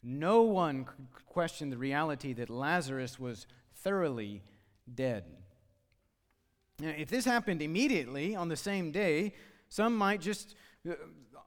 No 0.04 0.42
one 0.42 0.86
could 0.86 1.26
question 1.26 1.70
the 1.70 1.78
reality 1.78 2.34
that 2.34 2.50
Lazarus 2.50 3.18
was 3.18 3.48
thoroughly 3.74 4.44
dead. 4.94 5.24
Now, 6.80 6.94
if 6.98 7.10
this 7.10 7.26
happened 7.26 7.62
immediately 7.62 8.36
on 8.36 8.50
the 8.50 8.56
same 8.56 8.92
day, 8.92 9.34
some 9.70 9.96
might 9.96 10.22
just 10.22 10.56
uh, 10.90 10.94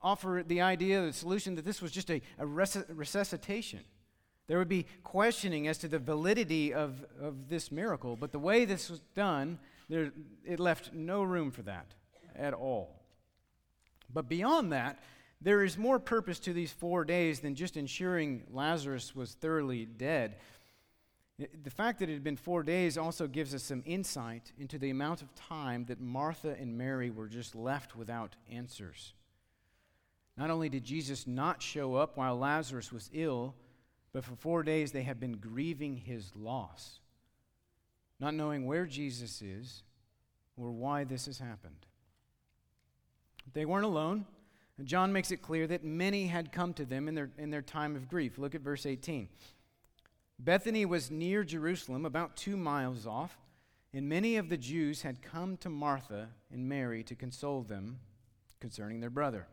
offer 0.02 0.45
the 0.47 0.61
idea, 0.61 1.02
the 1.02 1.12
solution 1.12 1.54
that 1.56 1.64
this 1.64 1.83
was 1.83 1.90
just 1.90 2.11
a, 2.11 2.21
a 2.38 2.47
resuscitation. 2.47 3.80
There 4.47 4.59
would 4.59 4.68
be 4.68 4.87
questioning 5.02 5.66
as 5.66 5.78
to 5.78 5.88
the 5.88 5.99
validity 5.99 6.73
of, 6.73 7.04
of 7.21 7.49
this 7.49 7.73
miracle, 7.73 8.16
but 8.16 8.30
the 8.30 8.38
way 8.38 8.64
this 8.64 8.88
was 8.88 9.00
done, 9.14 9.59
there, 9.88 10.12
it 10.45 10.61
left 10.61 10.92
no 10.92 11.23
room 11.23 11.50
for 11.50 11.62
that 11.62 11.95
at 12.37 12.54
all. 12.54 13.02
But 14.12 14.28
beyond 14.28 14.73
that, 14.73 15.00
there 15.40 15.64
is 15.64 15.76
more 15.76 15.99
purpose 15.99 16.38
to 16.40 16.52
these 16.52 16.73
four 16.73 17.04
days 17.04 17.40
than 17.40 17.54
just 17.54 17.76
ensuring 17.76 18.45
Lazarus 18.50 19.14
was 19.14 19.35
thoroughly 19.35 19.85
dead. 19.85 20.37
The 21.38 21.71
fact 21.71 21.99
that 21.99 22.09
it 22.09 22.14
had 22.14 22.25
been 22.25 22.37
four 22.37 22.62
days 22.62 22.97
also 22.97 23.26
gives 23.26 23.55
us 23.55 23.62
some 23.62 23.83
insight 23.85 24.52
into 24.59 24.78
the 24.78 24.88
amount 24.88 25.21
of 25.21 25.35
time 25.35 25.85
that 25.87 26.00
Martha 26.00 26.57
and 26.59 26.78
Mary 26.78 27.11
were 27.11 27.28
just 27.28 27.55
left 27.55 27.95
without 27.95 28.37
answers. 28.50 29.12
Not 30.38 30.50
only 30.50 30.71
did 30.71 30.85
Jesus 30.85 31.26
not 31.26 31.61
show 31.61 31.95
up 31.95 32.16
while 32.16 32.38
Lazarus 32.38 32.90
was 32.90 33.11
ill, 33.12 33.55
but 34.14 34.25
for 34.25 34.35
four 34.35 34.62
days 34.62 34.93
they 34.93 35.02
have 35.02 35.21
been 35.21 35.37
grieving 35.37 35.97
his 35.97 36.35
loss, 36.37 37.00
not 38.19 38.33
knowing 38.33 38.64
where 38.64 38.87
Jesus 38.87 39.43
is 39.43 39.83
or 40.57 40.71
why 40.71 41.05
this 41.05 41.26
has 41.26 41.38
happened. 41.38 41.87
They 43.52 43.66
weren't 43.66 43.85
alone. 43.85 44.25
John 44.85 45.12
makes 45.12 45.31
it 45.31 45.43
clear 45.43 45.66
that 45.66 45.85
many 45.85 46.26
had 46.26 46.52
come 46.52 46.73
to 46.75 46.87
them 46.87 47.09
in 47.09 47.14
their, 47.14 47.31
in 47.37 47.50
their 47.50 47.62
time 47.62 47.95
of 47.95 48.09
grief. 48.09 48.38
Look 48.38 48.55
at 48.55 48.61
verse 48.62 48.87
18. 48.87 49.28
Bethany 50.38 50.85
was 50.85 51.11
near 51.11 51.45
Jerusalem, 51.45 52.05
about 52.05 52.37
two 52.37 52.57
miles 52.57 53.07
off, 53.07 53.38
and 53.93 54.09
many 54.09 54.37
of 54.37 54.49
the 54.49 54.57
Jews 54.57 55.02
had 55.02 55.23
come 55.23 55.57
to 55.59 55.71
Martha 55.71 56.28
and 56.52 56.69
Mary 56.69 57.02
to 57.05 57.14
console 57.14 57.62
them 57.62 57.99
concerning 58.61 59.00
their 59.00 59.11
brother. 59.11 59.47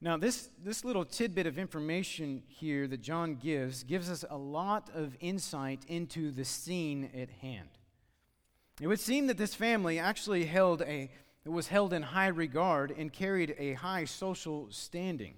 Now, 0.00 0.16
this, 0.16 0.50
this 0.62 0.84
little 0.84 1.04
tidbit 1.04 1.46
of 1.46 1.58
information 1.58 2.42
here 2.46 2.86
that 2.88 3.00
John 3.00 3.36
gives 3.36 3.84
gives 3.84 4.10
us 4.10 4.24
a 4.28 4.36
lot 4.36 4.90
of 4.94 5.16
insight 5.20 5.84
into 5.88 6.30
the 6.30 6.44
scene 6.44 7.08
at 7.14 7.30
hand. 7.30 7.68
It 8.80 8.88
would 8.88 9.00
seem 9.00 9.28
that 9.28 9.38
this 9.38 9.54
family 9.54 9.98
actually 9.98 10.44
held 10.44 10.82
a, 10.82 11.10
was 11.46 11.68
held 11.68 11.92
in 11.92 12.02
high 12.02 12.26
regard 12.26 12.90
and 12.90 13.12
carried 13.12 13.54
a 13.56 13.74
high 13.74 14.04
social 14.04 14.66
standing. 14.70 15.36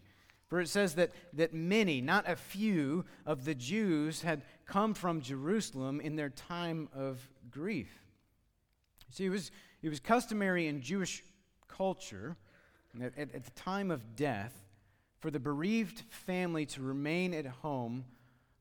For 0.49 0.61
it 0.61 0.69
says 0.69 0.95
that, 0.95 1.11
that 1.33 1.55
many, 1.55 2.01
not 2.01 2.29
a 2.29 2.37
few, 2.37 3.05
of 3.25 3.45
the 3.45 3.55
Jews 3.55 4.23
had 4.23 4.43
come 4.65 4.95
from 4.95 5.21
Jerusalem 5.21 6.01
in 6.01 6.15
their 6.15 6.31
time 6.31 6.89
of 6.95 7.29
grief. 7.51 7.91
See, 9.11 9.25
it 9.25 9.31
was, 9.31 9.51
it 9.83 9.89
was 9.89 9.99
customary 9.99 10.69
in 10.69 10.83
Jewish 10.83 11.25
culture 11.67 12.37
at, 13.01 13.19
at, 13.19 13.45
the 13.45 13.51
time 13.53 13.91
of 13.91 14.15
death 14.15 14.53
for 15.19 15.31
the 15.31 15.41
bereaved 15.41 16.03
family 16.11 16.65
to 16.67 16.83
remain 16.83 17.35
at 17.35 17.47
home 17.47 18.05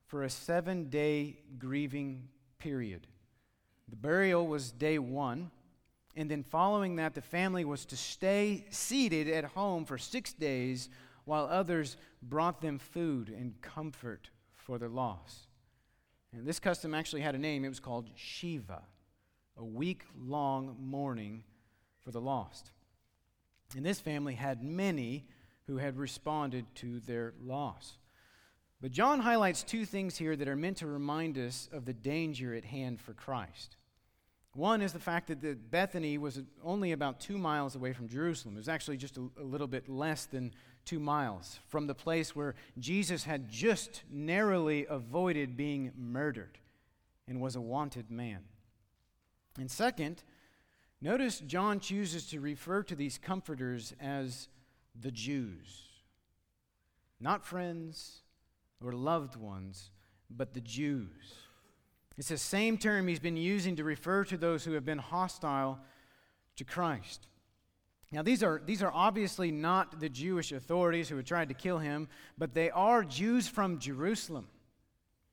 for 0.08 0.24
a 0.24 0.30
seven 0.30 0.89
day 0.89 1.38
grieving 1.60 2.27
period. 2.58 3.08
The 3.89 3.96
burial 3.96 4.48
was 4.48 4.72
day 4.72 4.98
one, 4.98 5.51
and 6.15 6.32
then 6.32 6.44
following 6.44 6.96
that, 6.96 7.13
the 7.13 7.22
family 7.22 7.65
was 7.65 7.86
to 7.86 7.98
stay 7.98 8.65
seated 8.72 9.27
at 9.27 9.46
home 9.46 9.86
for 9.86 9.98
six 9.98 10.34
days 10.34 10.89
while 11.25 11.46
others 11.46 11.98
brought 12.22 12.62
them 12.62 12.79
food 12.79 13.29
and 13.29 13.62
comfort 13.62 14.29
for 14.53 14.77
their 14.77 14.89
loss. 14.89 15.48
And 16.32 16.46
this 16.46 16.60
custom 16.60 16.94
actually 16.94 17.22
had 17.22 17.36
a 17.36 17.39
name. 17.39 17.65
It 17.65 17.70
was 17.70 17.79
called 17.79 18.10
Shiva, 18.15 18.84
a 19.58 19.63
week 19.63 20.03
long 20.20 20.75
mourning 20.79 21.44
for 22.01 22.12
the 22.12 22.22
lost. 22.22 22.72
And 23.75 23.86
this 23.86 24.00
family 24.00 24.36
had 24.36 24.63
many 24.63 25.25
who 25.67 25.77
had 25.77 25.98
responded 25.98 26.65
to 26.75 27.00
their 27.01 27.34
loss. 27.41 27.98
But 28.82 28.91
John 28.91 29.22
highlights 29.22 29.63
two 29.63 29.86
things 29.86 30.17
here 30.17 30.36
that 30.36 30.48
are 30.48 30.55
meant 30.55 30.77
to 30.77 30.88
remind 30.88 31.38
us 31.38 31.70
of 31.72 31.86
the 31.86 31.94
danger 31.94 32.53
at 32.53 32.65
hand 32.65 33.01
for 33.01 33.13
Christ. 33.13 33.77
One 34.55 34.81
is 34.81 34.93
the 34.93 35.00
fact 35.00 35.27
that 35.27 35.69
Bethany 35.69 36.17
was 36.17 36.41
only 36.63 36.93
about 36.93 37.19
two 37.19 37.38
miles 37.38 37.75
away 37.75 37.91
from 37.91 38.07
Jerusalem. 38.07 38.55
It 38.55 38.59
was 38.59 38.69
actually 38.69 38.95
just 38.95 39.17
a, 39.17 39.29
a 39.38 39.43
little 39.43 39.67
bit 39.67 39.89
less 39.89 40.25
than 40.25 40.53
two 40.85 41.00
miles 41.00 41.59
from 41.67 41.88
the 41.88 41.93
place 41.93 42.33
where 42.33 42.55
Jesus 42.79 43.25
had 43.25 43.50
just 43.50 44.03
narrowly 44.09 44.85
avoided 44.89 45.57
being 45.57 45.91
murdered 45.97 46.57
and 47.27 47.41
was 47.41 47.57
a 47.57 47.62
wanted 47.62 48.09
man. 48.09 48.43
And 49.59 49.69
second, 49.69 50.24
notice 51.01 51.39
John 51.39 51.81
chooses 51.81 52.25
to 52.27 52.39
refer 52.39 52.81
to 52.83 52.95
these 52.95 53.17
comforters 53.17 53.93
as 54.00 54.47
the 54.97 55.12
Jews. 55.12 55.83
Not 57.20 57.44
friends 57.44 58.22
or 58.81 58.94
loved 58.94 59.35
ones, 59.35 59.91
but 60.29 60.53
the 60.53 60.61
Jews. 60.61 61.45
It's 62.18 62.30
the 62.30 62.38
same 62.38 62.78
term 62.78 63.08
he's 63.08 63.20
been 63.20 63.38
using 63.38 63.75
to 63.75 63.84
refer 63.84 64.24
to 64.25 64.38
those 64.38 64.64
who 64.64 64.74
have 64.74 64.86
been 64.86 64.98
hostile 64.98 65.80
to 66.56 66.64
Christ. 66.64 67.28
Now, 68.12 68.22
these 68.22 68.44
are, 68.44 68.62
these 68.66 68.82
are 68.82 68.92
obviously 68.94 69.51
not 69.51 70.00
the 70.00 70.08
Jewish 70.08 70.51
authorities 70.51 71.10
who 71.10 71.18
had 71.18 71.25
tried 71.25 71.50
to 71.50 71.56
kill 71.56 71.80
him, 71.80 72.08
but 72.38 72.54
they 72.54 72.70
are 72.70 73.04
Jews 73.04 73.48
from 73.48 73.80
Jerusalem 73.80 74.48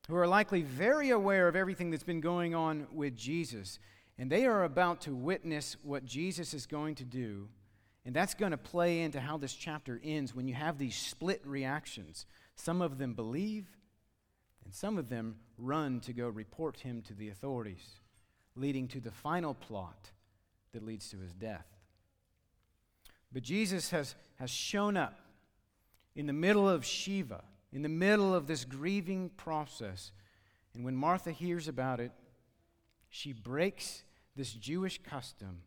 who 0.09 0.17
are 0.17 0.27
likely 0.27 0.63
very 0.63 1.11
aware 1.11 1.47
of 1.49 1.55
everything 1.55 1.91
that's 1.91 2.03
been 2.03 2.21
going 2.21 2.55
on 2.55 2.87
with 2.93 3.17
Jesus. 3.17 3.79
And 4.19 4.31
they 4.31 4.47
are 4.47 4.65
about 4.65 5.03
to 5.03 5.15
witness 5.15 5.77
what 5.83 6.05
Jesus 6.05 6.55
is 6.55 6.67
going 6.67 6.97
to 6.97 7.05
do. 7.05 7.49
And 8.05 8.15
that's 8.15 8.35
going 8.35 8.51
to 8.51 8.59
play 8.59 9.01
into 9.03 9.21
how 9.21 9.39
this 9.39 9.55
chapter 9.55 10.01
ends 10.03 10.35
when 10.35 10.49
you 10.49 10.55
have 10.55 10.77
these 10.77 10.97
split 10.97 11.41
reactions. 11.47 12.27
Some 12.57 12.83
of 12.83 12.99
them 12.99 13.15
believe, 13.15 13.67
and 14.65 14.75
some 14.75 14.99
of 14.99 15.09
them 15.09 15.37
run 15.59 16.01
to 16.01 16.13
go 16.13 16.29
report 16.29 16.81
him 16.81 17.03
to 17.03 17.15
the 17.15 17.29
authorities, 17.29 18.01
leading 18.57 18.89
to 18.89 19.01
the 19.01 19.11
final 19.11 19.55
plot 19.55 20.11
that 20.73 20.85
leads 20.85 21.11
to 21.11 21.19
his 21.19 21.33
death. 21.33 21.67
But 23.33 23.43
Jesus 23.43 23.91
has, 23.91 24.15
has 24.39 24.51
shown 24.51 24.97
up 24.97 25.19
in 26.15 26.27
the 26.27 26.33
middle 26.33 26.69
of 26.69 26.85
Shiva, 26.85 27.43
in 27.73 27.83
the 27.83 27.89
middle 27.89 28.35
of 28.35 28.47
this 28.47 28.65
grieving 28.65 29.31
process. 29.31 30.13
And 30.75 30.85
when 30.85 30.97
Martha 30.97 31.33
hears 31.33 31.69
about 31.69 32.01
it, 32.01 32.13
she 33.09 33.33
breaks 33.33 34.05
this 34.37 34.53
Jewish 34.53 35.01
custom 35.03 35.63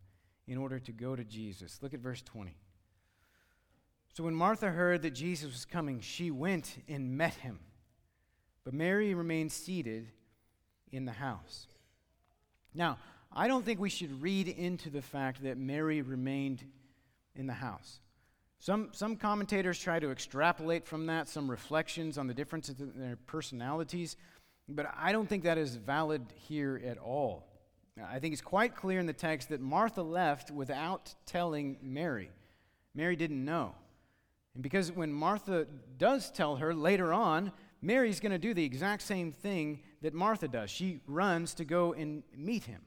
in 0.47 0.57
order 0.57 0.79
to 0.79 0.91
go 0.91 1.15
to 1.15 1.23
Jesus. 1.23 1.79
Look 1.81 1.93
at 1.93 1.99
verse 1.99 2.21
20. 2.21 2.55
So 4.13 4.23
when 4.23 4.35
Martha 4.35 4.69
heard 4.69 5.01
that 5.01 5.11
Jesus 5.11 5.51
was 5.51 5.65
coming, 5.65 5.99
she 5.99 6.31
went 6.31 6.77
and 6.87 7.17
met 7.17 7.33
him. 7.33 7.59
But 8.65 8.73
Mary 8.73 9.13
remained 9.13 9.51
seated 9.51 10.07
in 10.91 11.05
the 11.05 11.11
house. 11.11 11.67
Now, 12.73 12.97
I 13.31 13.47
don't 13.47 13.63
think 13.63 13.79
we 13.79 13.89
should 13.89 14.21
read 14.21 14.47
into 14.47 14.89
the 14.89 15.01
fact 15.01 15.43
that 15.43 15.57
Mary 15.57 16.01
remained 16.01 16.63
in 17.35 17.47
the 17.47 17.53
house. 17.53 17.99
Some, 18.59 18.89
some 18.93 19.15
commentators 19.15 19.79
try 19.79 19.99
to 19.99 20.09
extrapolate 20.09 20.87
from 20.87 21.05
that 21.05 21.29
some 21.29 21.49
reflections 21.51 22.17
on 22.17 22.27
the 22.27 22.33
differences 22.33 22.79
in 22.79 22.99
their 22.99 23.17
personalities, 23.27 24.17
but 24.67 24.91
I 24.97 25.11
don't 25.11 25.29
think 25.29 25.43
that 25.43 25.57
is 25.59 25.75
valid 25.75 26.23
here 26.33 26.81
at 26.83 26.97
all. 26.97 27.45
I 28.03 28.19
think 28.19 28.33
it's 28.33 28.41
quite 28.41 28.75
clear 28.75 28.99
in 28.99 29.05
the 29.05 29.13
text 29.13 29.49
that 29.49 29.61
Martha 29.61 30.01
left 30.01 30.49
without 30.49 31.13
telling 31.25 31.77
Mary. 31.81 32.31
Mary 32.95 33.15
didn't 33.15 33.45
know. 33.45 33.75
And 34.53 34.63
because 34.63 34.91
when 34.91 35.13
Martha 35.13 35.67
does 35.97 36.31
tell 36.31 36.55
her 36.55 36.73
later 36.73 37.13
on, 37.13 37.51
Mary's 37.81 38.19
going 38.19 38.31
to 38.31 38.37
do 38.37 38.53
the 38.53 38.63
exact 38.63 39.01
same 39.01 39.31
thing 39.31 39.81
that 40.01 40.13
Martha 40.13 40.47
does. 40.47 40.69
She 40.69 40.99
runs 41.07 41.53
to 41.55 41.65
go 41.65 41.93
and 41.93 42.23
meet 42.35 42.63
him. 42.63 42.81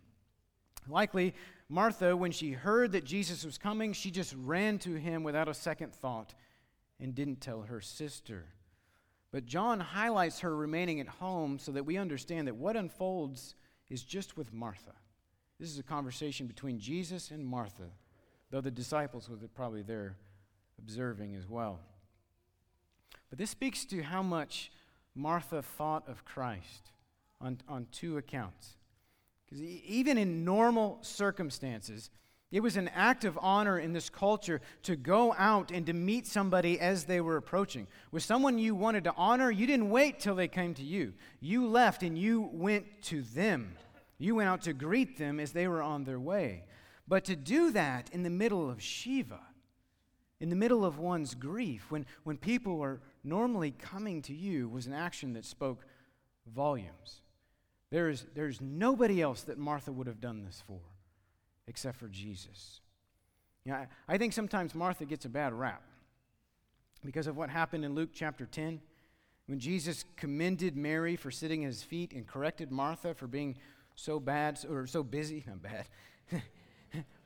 Likely, 0.88 1.34
Martha, 1.68 2.16
when 2.16 2.32
she 2.32 2.52
heard 2.52 2.92
that 2.92 3.04
Jesus 3.04 3.44
was 3.44 3.58
coming, 3.58 3.92
she 3.92 4.10
just 4.10 4.34
ran 4.38 4.78
to 4.80 4.94
him 4.94 5.22
without 5.22 5.48
a 5.48 5.54
second 5.54 5.94
thought 5.94 6.34
and 6.98 7.14
didn't 7.14 7.40
tell 7.40 7.62
her 7.62 7.80
sister. 7.80 8.46
But 9.30 9.44
John 9.44 9.78
highlights 9.78 10.40
her 10.40 10.56
remaining 10.56 11.00
at 11.00 11.08
home 11.08 11.58
so 11.58 11.72
that 11.72 11.84
we 11.84 11.98
understand 11.98 12.48
that 12.48 12.56
what 12.56 12.76
unfolds 12.76 13.54
is 13.90 14.02
just 14.02 14.36
with 14.36 14.52
Martha. 14.52 14.94
This 15.60 15.70
is 15.70 15.78
a 15.78 15.82
conversation 15.82 16.46
between 16.46 16.78
Jesus 16.78 17.30
and 17.30 17.44
Martha, 17.44 17.90
though 18.50 18.60
the 18.60 18.70
disciples 18.70 19.28
were 19.28 19.36
probably 19.48 19.82
there 19.82 20.16
observing 20.78 21.34
as 21.34 21.48
well. 21.48 21.80
But 23.28 23.38
this 23.38 23.50
speaks 23.50 23.84
to 23.86 24.02
how 24.02 24.22
much 24.22 24.70
Martha 25.18 25.62
thought 25.62 26.08
of 26.08 26.24
Christ 26.24 26.92
on, 27.40 27.58
on 27.68 27.86
two 27.90 28.16
accounts. 28.18 28.76
Because 29.44 29.62
even 29.62 30.16
in 30.16 30.44
normal 30.44 30.98
circumstances, 31.02 32.10
it 32.52 32.60
was 32.60 32.76
an 32.76 32.88
act 32.88 33.24
of 33.24 33.38
honor 33.42 33.78
in 33.78 33.92
this 33.92 34.08
culture 34.08 34.60
to 34.84 34.94
go 34.94 35.34
out 35.36 35.70
and 35.70 35.84
to 35.86 35.92
meet 35.92 36.26
somebody 36.26 36.78
as 36.78 37.04
they 37.04 37.20
were 37.20 37.36
approaching. 37.36 37.88
With 38.12 38.22
someone 38.22 38.58
you 38.58 38.74
wanted 38.74 39.04
to 39.04 39.14
honor, 39.16 39.50
you 39.50 39.66
didn't 39.66 39.90
wait 39.90 40.20
till 40.20 40.34
they 40.34 40.48
came 40.48 40.72
to 40.74 40.84
you. 40.84 41.14
You 41.40 41.66
left 41.66 42.02
and 42.02 42.16
you 42.16 42.48
went 42.52 42.86
to 43.04 43.22
them. 43.22 43.76
You 44.18 44.36
went 44.36 44.48
out 44.48 44.62
to 44.62 44.72
greet 44.72 45.18
them 45.18 45.40
as 45.40 45.52
they 45.52 45.66
were 45.66 45.82
on 45.82 46.04
their 46.04 46.20
way. 46.20 46.64
But 47.06 47.24
to 47.24 47.36
do 47.36 47.70
that 47.72 48.08
in 48.12 48.22
the 48.22 48.30
middle 48.30 48.70
of 48.70 48.82
Shiva, 48.82 49.40
in 50.40 50.50
the 50.50 50.56
middle 50.56 50.84
of 50.84 50.98
one's 50.98 51.34
grief, 51.34 51.90
when, 51.90 52.06
when 52.22 52.36
people 52.36 52.80
are 52.80 53.00
normally 53.24 53.72
coming 53.72 54.22
to 54.22 54.34
you, 54.34 54.68
was 54.68 54.86
an 54.86 54.92
action 54.92 55.32
that 55.34 55.44
spoke 55.44 55.84
volumes. 56.46 57.20
There's, 57.90 58.26
there's 58.34 58.60
nobody 58.60 59.22
else 59.22 59.42
that 59.42 59.58
Martha 59.58 59.92
would 59.92 60.06
have 60.06 60.20
done 60.20 60.44
this 60.44 60.62
for 60.66 60.80
except 61.66 61.98
for 61.98 62.08
Jesus. 62.08 62.80
You 63.64 63.72
know, 63.72 63.78
I, 63.78 63.86
I 64.08 64.18
think 64.18 64.32
sometimes 64.32 64.74
Martha 64.74 65.04
gets 65.04 65.24
a 65.24 65.28
bad 65.28 65.52
rap 65.52 65.82
because 67.04 67.26
of 67.26 67.36
what 67.36 67.50
happened 67.50 67.84
in 67.84 67.94
Luke 67.94 68.10
chapter 68.12 68.46
10 68.46 68.80
when 69.46 69.58
Jesus 69.58 70.04
commended 70.16 70.76
Mary 70.76 71.16
for 71.16 71.30
sitting 71.30 71.64
at 71.64 71.68
his 71.68 71.82
feet 71.82 72.12
and 72.12 72.26
corrected 72.26 72.70
Martha 72.70 73.14
for 73.14 73.26
being 73.26 73.56
so 73.94 74.20
bad 74.20 74.58
or 74.68 74.86
so 74.86 75.02
busy, 75.02 75.44
not 75.46 75.62
bad. 75.62 75.86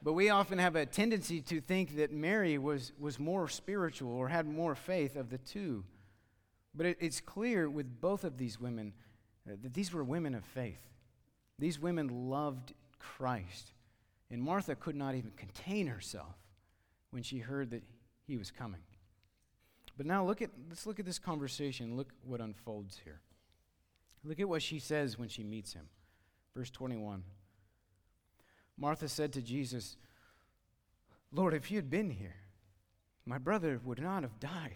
But 0.03 0.15
we 0.15 0.31
often 0.31 0.59
have 0.59 0.75
a 0.75 0.85
tendency 0.85 1.41
to 1.43 1.61
think 1.61 1.97
that 1.97 2.12
Mary 2.12 2.59
was, 2.59 2.93
was 2.99 3.19
more 3.19 3.49
spiritual 3.49 4.12
or 4.12 4.29
had 4.29 4.47
more 4.47 4.75
faith 4.75 5.17
of 5.17 5.31
the 5.31 5.38
two. 5.38 5.85
But 6.75 6.87
it, 6.87 6.97
it's 7.01 7.21
clear 7.21 7.71
with 7.71 8.01
both 8.01 8.25
of 8.25 8.37
these 8.37 8.61
women 8.61 8.95
uh, 9.47 9.55
that 9.62 9.75
these 9.75 9.93
were 9.93 10.03
women 10.03 10.35
of 10.35 10.45
faith. 10.45 10.81
These 11.59 11.79
women 11.79 12.31
loved 12.31 12.75
Christ. 12.99 13.73
And 14.31 14.43
Martha 14.43 14.75
could 14.75 14.97
not 14.97 15.15
even 15.15 15.31
contain 15.37 15.87
herself 15.87 16.35
when 17.11 17.23
she 17.23 17.38
heard 17.38 17.71
that 17.71 17.83
he 18.27 18.37
was 18.37 18.51
coming. 18.51 18.81
But 19.97 20.07
now 20.07 20.25
look 20.25 20.41
at 20.41 20.51
let's 20.69 20.87
look 20.87 20.99
at 20.99 21.05
this 21.05 21.19
conversation. 21.19 21.97
Look 21.97 22.12
what 22.25 22.41
unfolds 22.41 22.99
here. 23.05 23.21
Look 24.25 24.41
at 24.41 24.49
what 24.49 24.62
she 24.62 24.79
says 24.79 25.19
when 25.19 25.29
she 25.29 25.45
meets 25.45 25.75
him. 25.75 25.88
Verse 26.57 26.71
21. 26.71 27.23
Martha 28.83 29.09
said 29.09 29.33
to 29.35 29.40
Jesus, 29.40 29.97
Lord, 31.31 31.55
if 31.55 31.71
you 31.71 31.77
had 31.77 31.88
been 31.88 32.11
here, 32.11 32.35
my 33.25 33.38
brother 33.38 33.81
would 33.85 34.01
not 34.01 34.25
have 34.25 34.40
died. 34.40 34.75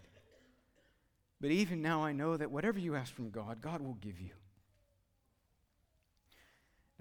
But 1.40 1.51
even 1.51 1.83
now 1.83 2.05
I 2.05 2.12
know 2.12 2.37
that 2.37 2.53
whatever 2.53 2.79
you 2.79 2.95
ask 2.95 3.12
from 3.12 3.31
God, 3.31 3.61
God 3.61 3.83
will 3.83 3.95
give 3.95 4.21
you. 4.21 4.31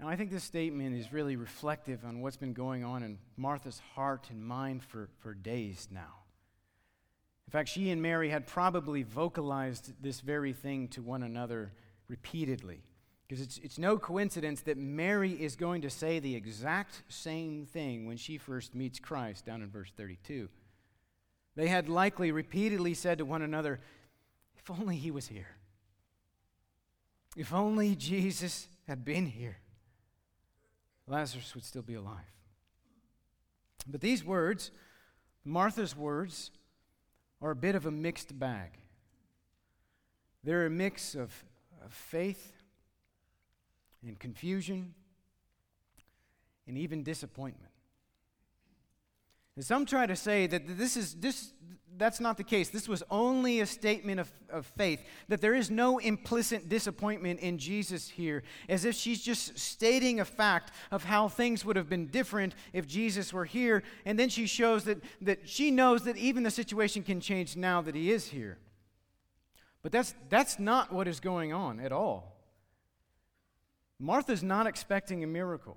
Now, 0.00 0.08
I 0.08 0.16
think 0.16 0.32
this 0.32 0.42
statement 0.42 0.96
is 0.96 1.12
really 1.12 1.36
reflective 1.36 2.04
on 2.04 2.22
what's 2.22 2.36
been 2.36 2.52
going 2.52 2.82
on 2.82 3.04
in 3.04 3.18
Martha's 3.36 3.80
heart 3.94 4.26
and 4.28 4.44
mind 4.44 4.82
for, 4.82 5.08
for 5.20 5.32
days 5.32 5.86
now. 5.92 6.24
In 7.46 7.52
fact, 7.52 7.68
she 7.68 7.90
and 7.90 8.02
Mary 8.02 8.30
had 8.30 8.48
probably 8.48 9.04
vocalized 9.04 9.92
this 10.02 10.20
very 10.20 10.52
thing 10.52 10.88
to 10.88 11.02
one 11.02 11.22
another 11.22 11.70
repeatedly. 12.08 12.82
Because 13.26 13.42
it's, 13.42 13.58
it's 13.58 13.78
no 13.78 13.98
coincidence 13.98 14.60
that 14.62 14.78
Mary 14.78 15.32
is 15.32 15.56
going 15.56 15.82
to 15.82 15.90
say 15.90 16.20
the 16.20 16.36
exact 16.36 17.02
same 17.08 17.66
thing 17.66 18.06
when 18.06 18.16
she 18.16 18.38
first 18.38 18.74
meets 18.74 19.00
Christ, 19.00 19.44
down 19.44 19.62
in 19.62 19.68
verse 19.68 19.90
32. 19.96 20.48
They 21.56 21.68
had 21.68 21.88
likely 21.88 22.30
repeatedly 22.30 22.94
said 22.94 23.18
to 23.18 23.24
one 23.24 23.42
another, 23.42 23.80
If 24.58 24.70
only 24.70 24.96
he 24.96 25.10
was 25.10 25.26
here. 25.26 25.56
If 27.36 27.52
only 27.52 27.96
Jesus 27.96 28.68
had 28.86 29.04
been 29.04 29.26
here, 29.26 29.58
Lazarus 31.08 31.54
would 31.54 31.64
still 31.64 31.82
be 31.82 31.94
alive. 31.94 32.32
But 33.88 34.00
these 34.00 34.24
words, 34.24 34.70
Martha's 35.44 35.96
words, 35.96 36.50
are 37.42 37.50
a 37.50 37.56
bit 37.56 37.74
of 37.74 37.86
a 37.86 37.90
mixed 37.90 38.38
bag. 38.38 38.70
They're 40.42 40.66
a 40.66 40.70
mix 40.70 41.14
of, 41.14 41.32
of 41.84 41.92
faith 41.92 42.55
and 44.04 44.18
confusion 44.18 44.94
and 46.66 46.76
even 46.76 47.02
disappointment. 47.02 47.72
And 49.56 49.64
some 49.64 49.86
try 49.86 50.06
to 50.06 50.16
say 50.16 50.46
that 50.46 50.76
this 50.76 50.96
is 50.96 51.14
this 51.14 51.52
that's 51.98 52.20
not 52.20 52.36
the 52.36 52.44
case. 52.44 52.68
This 52.68 52.88
was 52.88 53.02
only 53.10 53.60
a 53.60 53.66
statement 53.66 54.20
of, 54.20 54.30
of 54.50 54.66
faith, 54.66 55.02
that 55.28 55.40
there 55.40 55.54
is 55.54 55.70
no 55.70 55.98
implicit 55.98 56.68
disappointment 56.68 57.40
in 57.40 57.58
Jesus 57.58 58.08
here, 58.08 58.42
as 58.68 58.84
if 58.84 58.94
she's 58.94 59.22
just 59.22 59.58
stating 59.58 60.20
a 60.20 60.24
fact 60.24 60.72
of 60.90 61.04
how 61.04 61.28
things 61.28 61.64
would 61.64 61.76
have 61.76 61.88
been 61.88 62.08
different 62.08 62.54
if 62.72 62.86
Jesus 62.86 63.32
were 63.32 63.44
here. 63.44 63.82
And 64.04 64.18
then 64.18 64.28
she 64.28 64.46
shows 64.46 64.84
that, 64.84 65.02
that 65.22 65.48
she 65.48 65.70
knows 65.70 66.04
that 66.04 66.16
even 66.16 66.42
the 66.42 66.50
situation 66.50 67.02
can 67.02 67.20
change 67.20 67.56
now 67.56 67.80
that 67.82 67.94
he 67.94 68.12
is 68.12 68.28
here. 68.28 68.58
But 69.82 69.92
that's, 69.92 70.14
that's 70.28 70.58
not 70.58 70.92
what 70.92 71.08
is 71.08 71.20
going 71.20 71.52
on 71.52 71.80
at 71.80 71.92
all. 71.92 72.35
Martha's 73.98 74.42
not 74.42 74.66
expecting 74.66 75.24
a 75.24 75.26
miracle. 75.26 75.76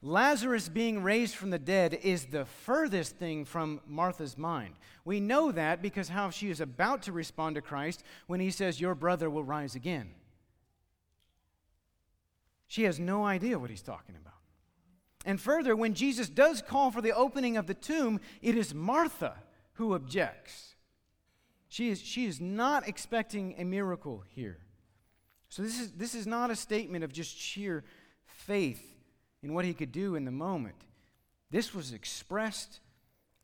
Lazarus 0.00 0.68
being 0.68 1.02
raised 1.02 1.36
from 1.36 1.50
the 1.50 1.58
dead 1.58 1.94
is 2.02 2.26
the 2.26 2.44
furthest 2.44 3.16
thing 3.16 3.44
from 3.44 3.80
Martha's 3.86 4.36
mind. 4.36 4.74
We 5.04 5.20
know 5.20 5.52
that 5.52 5.80
because 5.80 6.08
how 6.08 6.30
she 6.30 6.50
is 6.50 6.60
about 6.60 7.02
to 7.02 7.12
respond 7.12 7.54
to 7.54 7.62
Christ 7.62 8.02
when 8.26 8.40
he 8.40 8.50
says, 8.50 8.80
Your 8.80 8.96
brother 8.96 9.30
will 9.30 9.44
rise 9.44 9.76
again. 9.76 10.10
She 12.66 12.82
has 12.84 12.98
no 12.98 13.24
idea 13.24 13.58
what 13.58 13.70
he's 13.70 13.82
talking 13.82 14.16
about. 14.16 14.32
And 15.24 15.40
further, 15.40 15.76
when 15.76 15.94
Jesus 15.94 16.28
does 16.28 16.62
call 16.62 16.90
for 16.90 17.00
the 17.00 17.12
opening 17.12 17.56
of 17.56 17.68
the 17.68 17.74
tomb, 17.74 18.20
it 18.40 18.56
is 18.56 18.74
Martha 18.74 19.34
who 19.74 19.94
objects. 19.94 20.74
She 21.68 21.90
is, 21.90 22.00
she 22.00 22.26
is 22.26 22.40
not 22.40 22.88
expecting 22.88 23.54
a 23.56 23.64
miracle 23.64 24.24
here. 24.28 24.58
So, 25.52 25.62
this 25.62 25.78
is, 25.78 25.92
this 25.92 26.14
is 26.14 26.26
not 26.26 26.50
a 26.50 26.56
statement 26.56 27.04
of 27.04 27.12
just 27.12 27.36
sheer 27.36 27.84
faith 28.24 28.82
in 29.42 29.52
what 29.52 29.66
he 29.66 29.74
could 29.74 29.92
do 29.92 30.14
in 30.14 30.24
the 30.24 30.30
moment. 30.30 30.76
This 31.50 31.74
was 31.74 31.92
expressed 31.92 32.80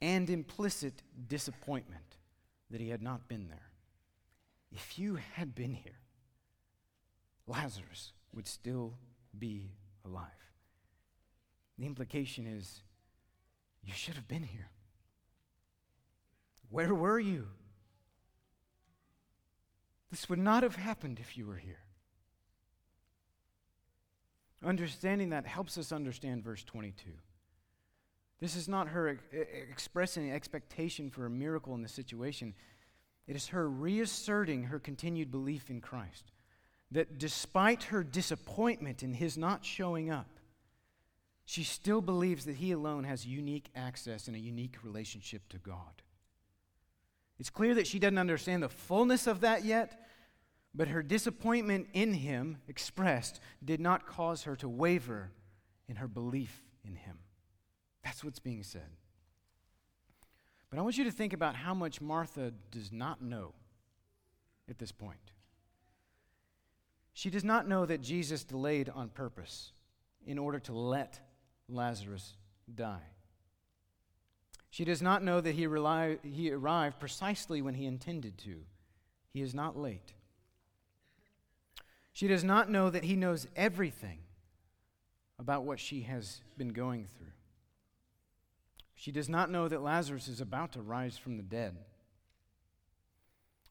and 0.00 0.30
implicit 0.30 1.02
disappointment 1.28 2.16
that 2.70 2.80
he 2.80 2.88
had 2.88 3.02
not 3.02 3.28
been 3.28 3.48
there. 3.48 3.72
If 4.72 4.98
you 4.98 5.18
had 5.34 5.54
been 5.54 5.74
here, 5.74 5.98
Lazarus 7.46 8.14
would 8.34 8.48
still 8.48 8.94
be 9.38 9.72
alive. 10.02 10.24
The 11.78 11.84
implication 11.84 12.46
is 12.46 12.80
you 13.84 13.92
should 13.92 14.14
have 14.14 14.28
been 14.28 14.44
here. 14.44 14.70
Where 16.70 16.94
were 16.94 17.20
you? 17.20 17.48
This 20.10 20.30
would 20.30 20.38
not 20.38 20.62
have 20.62 20.76
happened 20.76 21.20
if 21.20 21.36
you 21.36 21.46
were 21.46 21.58
here. 21.58 21.80
Understanding 24.64 25.30
that 25.30 25.46
helps 25.46 25.78
us 25.78 25.92
understand 25.92 26.42
verse 26.42 26.64
22. 26.64 27.10
This 28.40 28.56
is 28.56 28.68
not 28.68 28.88
her 28.88 29.18
expressing 29.70 30.30
expectation 30.30 31.10
for 31.10 31.26
a 31.26 31.30
miracle 31.30 31.74
in 31.74 31.82
the 31.82 31.88
situation. 31.88 32.54
It 33.26 33.36
is 33.36 33.48
her 33.48 33.68
reasserting 33.68 34.64
her 34.64 34.78
continued 34.78 35.30
belief 35.30 35.70
in 35.70 35.80
Christ. 35.80 36.32
That 36.90 37.18
despite 37.18 37.84
her 37.84 38.02
disappointment 38.02 39.02
in 39.02 39.14
his 39.14 39.36
not 39.36 39.64
showing 39.64 40.10
up, 40.10 40.38
she 41.44 41.62
still 41.64 42.00
believes 42.00 42.44
that 42.44 42.56
he 42.56 42.72
alone 42.72 43.04
has 43.04 43.26
unique 43.26 43.70
access 43.74 44.28
and 44.28 44.36
a 44.36 44.40
unique 44.40 44.76
relationship 44.82 45.48
to 45.50 45.58
God. 45.58 46.02
It's 47.38 47.50
clear 47.50 47.74
that 47.74 47.86
she 47.86 47.98
doesn't 47.98 48.18
understand 48.18 48.62
the 48.62 48.68
fullness 48.68 49.26
of 49.26 49.40
that 49.40 49.64
yet, 49.64 50.06
but 50.74 50.88
her 50.88 51.02
disappointment 51.02 51.88
in 51.92 52.14
him, 52.14 52.58
expressed, 52.68 53.40
did 53.64 53.80
not 53.80 54.06
cause 54.06 54.44
her 54.44 54.56
to 54.56 54.68
waver 54.68 55.32
in 55.88 55.96
her 55.96 56.08
belief 56.08 56.62
in 56.84 56.94
him. 56.94 57.18
That's 58.04 58.22
what's 58.22 58.38
being 58.38 58.62
said. 58.62 58.88
But 60.70 60.78
I 60.78 60.82
want 60.82 60.98
you 60.98 61.04
to 61.04 61.10
think 61.10 61.32
about 61.32 61.56
how 61.56 61.74
much 61.74 62.00
Martha 62.00 62.52
does 62.70 62.92
not 62.92 63.22
know 63.22 63.54
at 64.68 64.78
this 64.78 64.92
point. 64.92 65.32
She 67.14 67.30
does 67.30 67.44
not 67.44 67.66
know 67.66 67.86
that 67.86 68.02
Jesus 68.02 68.44
delayed 68.44 68.88
on 68.88 69.08
purpose 69.08 69.72
in 70.26 70.38
order 70.38 70.58
to 70.60 70.72
let 70.72 71.18
Lazarus 71.68 72.34
die. 72.72 73.02
She 74.70 74.84
does 74.84 75.00
not 75.00 75.24
know 75.24 75.40
that 75.40 75.54
he, 75.54 75.66
he 76.22 76.52
arrived 76.52 77.00
precisely 77.00 77.62
when 77.62 77.74
he 77.74 77.86
intended 77.86 78.38
to. 78.38 78.60
He 79.32 79.40
is 79.40 79.54
not 79.54 79.76
late. 79.76 80.12
She 82.18 82.26
does 82.26 82.42
not 82.42 82.68
know 82.68 82.90
that 82.90 83.04
he 83.04 83.14
knows 83.14 83.46
everything 83.54 84.18
about 85.38 85.62
what 85.62 85.78
she 85.78 86.00
has 86.00 86.40
been 86.56 86.70
going 86.70 87.06
through. 87.06 87.30
She 88.96 89.12
does 89.12 89.28
not 89.28 89.52
know 89.52 89.68
that 89.68 89.84
Lazarus 89.84 90.26
is 90.26 90.40
about 90.40 90.72
to 90.72 90.82
rise 90.82 91.16
from 91.16 91.36
the 91.36 91.44
dead. 91.44 91.76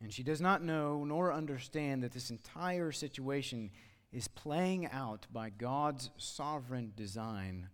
And 0.01 0.13
she 0.13 0.23
does 0.23 0.39
not 0.39 0.63
know 0.63 1.03
nor 1.03 1.33
understand 1.33 2.03
that 2.03 2.13
this 2.13 2.29
entire 2.29 2.93
situation 2.93 3.69
is 4.13 4.29
playing 4.29 4.87
out 4.93 5.27
by 5.29 5.49
God's 5.49 6.09
sovereign 6.15 6.93
design 6.95 7.67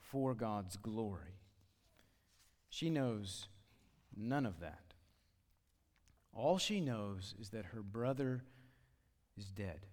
for 0.00 0.34
God's 0.34 0.76
glory. 0.76 1.38
She 2.68 2.90
knows 2.90 3.46
none 4.16 4.44
of 4.44 4.58
that. 4.58 4.92
All 6.32 6.58
she 6.58 6.80
knows 6.80 7.36
is 7.40 7.50
that 7.50 7.66
her 7.66 7.82
brother 7.82 8.42
is 9.38 9.52
dead. 9.52 9.86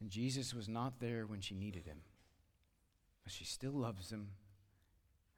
And 0.00 0.10
Jesus 0.10 0.52
was 0.54 0.68
not 0.68 1.00
there 1.00 1.26
when 1.26 1.40
she 1.40 1.54
needed 1.54 1.86
him. 1.86 1.98
But 3.24 3.32
she 3.32 3.44
still 3.44 3.72
loves 3.72 4.10
him 4.10 4.28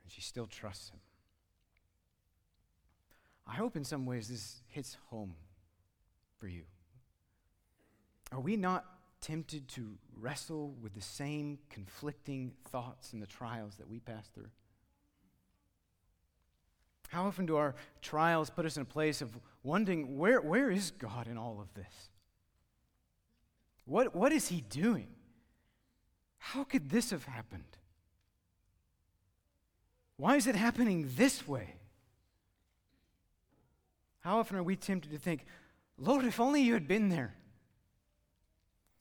and 0.02 0.12
she 0.12 0.20
still 0.20 0.46
trusts 0.46 0.90
him. 0.90 1.00
I 3.46 3.54
hope 3.54 3.76
in 3.76 3.84
some 3.84 4.04
ways 4.04 4.28
this 4.28 4.62
hits 4.68 4.96
home 5.10 5.34
for 6.38 6.48
you. 6.48 6.62
Are 8.30 8.40
we 8.40 8.56
not 8.56 8.84
tempted 9.20 9.68
to 9.68 9.96
wrestle 10.18 10.74
with 10.82 10.94
the 10.94 11.00
same 11.00 11.58
conflicting 11.70 12.52
thoughts 12.70 13.12
and 13.12 13.22
the 13.22 13.26
trials 13.26 13.76
that 13.76 13.88
we 13.88 14.00
pass 14.00 14.28
through? 14.28 14.50
How 17.08 17.24
often 17.24 17.46
do 17.46 17.56
our 17.56 17.74
trials 18.02 18.50
put 18.50 18.66
us 18.66 18.76
in 18.76 18.82
a 18.82 18.86
place 18.86 19.22
of 19.22 19.38
wondering, 19.62 20.18
where, 20.18 20.42
where 20.42 20.70
is 20.70 20.90
God 20.90 21.26
in 21.26 21.38
all 21.38 21.58
of 21.58 21.72
this? 21.72 22.10
What, 23.88 24.14
what 24.14 24.32
is 24.32 24.48
he 24.48 24.60
doing? 24.60 25.08
How 26.36 26.62
could 26.62 26.90
this 26.90 27.10
have 27.10 27.24
happened? 27.24 27.64
Why 30.18 30.36
is 30.36 30.46
it 30.46 30.54
happening 30.54 31.08
this 31.16 31.48
way? 31.48 31.74
How 34.20 34.40
often 34.40 34.58
are 34.58 34.62
we 34.62 34.76
tempted 34.76 35.10
to 35.12 35.18
think, 35.18 35.46
Lord, 35.96 36.26
if 36.26 36.38
only 36.38 36.60
you 36.60 36.74
had 36.74 36.86
been 36.86 37.08
there? 37.08 37.34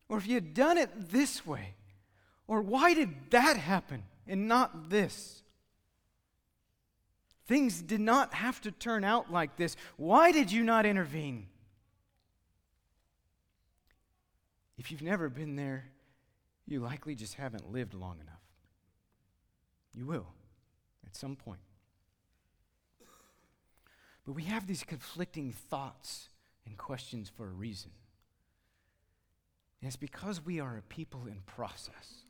Or 0.07 0.17
if 0.17 0.25
you 0.25 0.35
had 0.35 0.53
done 0.53 0.77
it 0.77 0.89
this 1.11 1.45
way? 1.45 1.75
Or 2.47 2.61
why 2.61 2.93
did 2.93 3.09
that 3.31 3.57
happen 3.57 4.03
and 4.25 4.47
not 4.47 4.89
this? 4.89 5.43
Things 7.45 7.81
did 7.81 7.99
not 7.99 8.33
have 8.35 8.61
to 8.61 8.71
turn 8.71 9.03
out 9.03 9.33
like 9.33 9.57
this. 9.57 9.75
Why 9.97 10.31
did 10.31 10.49
you 10.49 10.63
not 10.63 10.85
intervene? 10.85 11.47
If 14.77 14.91
you've 14.91 15.01
never 15.01 15.29
been 15.29 15.55
there, 15.55 15.85
you 16.65 16.79
likely 16.79 17.15
just 17.15 17.35
haven't 17.35 17.71
lived 17.71 17.93
long 17.93 18.19
enough. 18.19 18.41
You 19.93 20.05
will 20.05 20.27
at 21.05 21.15
some 21.15 21.35
point. 21.35 21.61
But 24.25 24.33
we 24.33 24.43
have 24.43 24.67
these 24.67 24.83
conflicting 24.83 25.51
thoughts 25.51 26.29
and 26.65 26.77
questions 26.77 27.29
for 27.29 27.45
a 27.45 27.53
reason. 27.53 27.91
And 29.81 29.87
it's 29.87 29.95
because 29.95 30.45
we 30.45 30.59
are 30.59 30.77
a 30.77 30.81
people 30.81 31.27
in 31.27 31.41
process. 31.45 32.25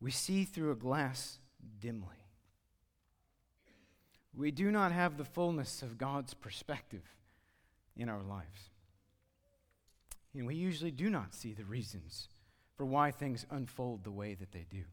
We 0.00 0.10
see 0.10 0.44
through 0.44 0.72
a 0.72 0.76
glass 0.76 1.38
dimly. 1.80 2.26
We 4.34 4.50
do 4.50 4.70
not 4.70 4.92
have 4.92 5.16
the 5.16 5.24
fullness 5.24 5.82
of 5.82 5.98
God's 5.98 6.34
perspective 6.34 7.02
in 7.96 8.08
our 8.08 8.22
lives. 8.22 8.70
And 10.34 10.46
we 10.46 10.54
usually 10.54 10.90
do 10.90 11.10
not 11.10 11.34
see 11.34 11.52
the 11.52 11.64
reasons 11.64 12.28
for 12.76 12.86
why 12.86 13.10
things 13.10 13.46
unfold 13.50 14.04
the 14.04 14.10
way 14.10 14.34
that 14.34 14.52
they 14.52 14.66
do. 14.70 14.84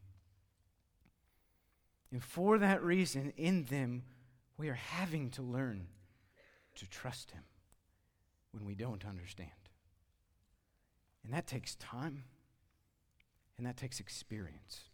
And 2.10 2.22
for 2.22 2.58
that 2.58 2.82
reason, 2.82 3.32
in 3.36 3.64
them, 3.64 4.02
we 4.56 4.68
are 4.68 4.74
having 4.74 5.30
to 5.30 5.42
learn 5.42 5.86
to 6.76 6.88
trust 6.88 7.30
Him 7.32 7.42
when 8.52 8.64
we 8.64 8.74
don't 8.74 9.04
understand. 9.04 9.50
And 11.24 11.32
that 11.34 11.46
takes 11.46 11.74
time, 11.74 12.24
and 13.58 13.66
that 13.66 13.76
takes 13.76 14.00
experience. 14.00 14.84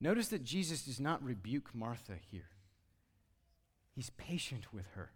Notice 0.00 0.28
that 0.28 0.44
Jesus 0.44 0.82
does 0.82 0.98
not 0.98 1.22
rebuke 1.22 1.74
Martha 1.74 2.14
here, 2.30 2.50
He's 3.94 4.10
patient 4.10 4.72
with 4.72 4.86
her. 4.94 5.12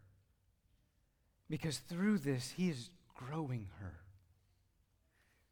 Because 1.49 1.79
through 1.79 2.19
this, 2.19 2.55
He 2.57 2.71
is 2.71 2.91
growing 3.14 3.68
her. 3.81 4.00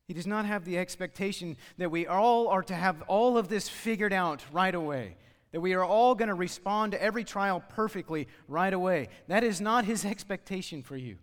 He 0.06 0.14
does 0.14 0.26
not 0.26 0.44
have 0.44 0.64
the 0.64 0.78
expectation 0.78 1.56
that 1.78 1.90
we 1.90 2.06
all 2.06 2.48
are 2.48 2.62
to 2.64 2.74
have 2.74 3.02
all 3.02 3.38
of 3.38 3.48
this 3.48 3.68
figured 3.68 4.12
out 4.12 4.44
right 4.52 4.74
away, 4.74 5.16
that 5.52 5.60
we 5.60 5.74
are 5.74 5.84
all 5.84 6.14
going 6.14 6.28
to 6.28 6.34
respond 6.34 6.92
to 6.92 7.02
every 7.02 7.24
trial 7.24 7.62
perfectly 7.68 8.28
right 8.48 8.72
away. 8.72 9.08
That 9.28 9.44
is 9.44 9.60
not 9.60 9.84
his 9.84 10.04
expectation 10.04 10.82
for 10.82 10.96
you. 10.96 11.18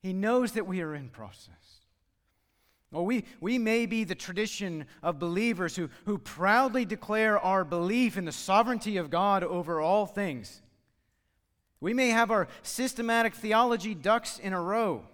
He 0.00 0.12
knows 0.12 0.52
that 0.52 0.66
we 0.66 0.80
are 0.80 0.94
in 0.94 1.10
process. 1.10 1.52
Well, 2.90 3.04
we, 3.04 3.24
we 3.40 3.58
may 3.58 3.84
be 3.84 4.04
the 4.04 4.14
tradition 4.14 4.86
of 5.02 5.18
believers 5.18 5.76
who, 5.76 5.90
who 6.06 6.16
proudly 6.16 6.86
declare 6.86 7.38
our 7.38 7.62
belief 7.64 8.16
in 8.16 8.24
the 8.24 8.32
sovereignty 8.32 8.96
of 8.96 9.10
God 9.10 9.44
over 9.44 9.80
all 9.80 10.06
things. 10.06 10.62
We 11.80 11.92
may 11.92 12.08
have 12.08 12.30
our 12.30 12.48
systematic 12.62 13.34
theology 13.34 13.94
ducks 13.94 14.38
in 14.38 14.54
a 14.54 14.60
row. 14.60 15.04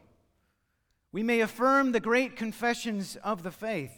We 1.15 1.23
may 1.23 1.43
affirm 1.43 1.93
the 1.93 2.01
great 2.01 2.35
confessions 2.35 3.17
of 3.23 3.45
the 3.45 3.53
faith. 3.53 3.97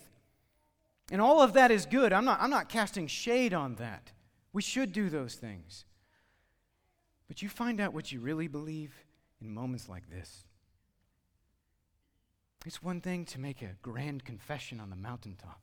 And 1.11 1.18
all 1.18 1.40
of 1.40 1.55
that 1.55 1.70
is 1.70 1.87
good. 1.87 2.12
I'm 2.12 2.26
not, 2.26 2.42
I'm 2.42 2.50
not 2.50 2.68
casting 2.68 3.07
shade 3.07 3.55
on 3.55 3.76
that. 3.76 4.12
We 4.52 4.61
should 4.61 4.92
do 4.92 5.09
those 5.09 5.35
things. 5.35 5.87
But 7.26 7.40
you 7.40 7.48
find 7.48 7.81
out 7.81 7.94
what 7.94 8.12
you 8.12 8.20
really 8.20 8.48
believe 8.48 8.92
in 9.40 9.55
moments 9.55 9.88
like 9.88 10.11
this. 10.11 10.44
It's 12.66 12.83
one 12.83 13.00
thing 13.00 13.24
to 13.26 13.40
make 13.40 13.62
a 13.62 13.76
grand 13.81 14.26
confession 14.26 14.79
on 14.79 14.90
the 14.90 14.96
mountaintop, 14.96 15.62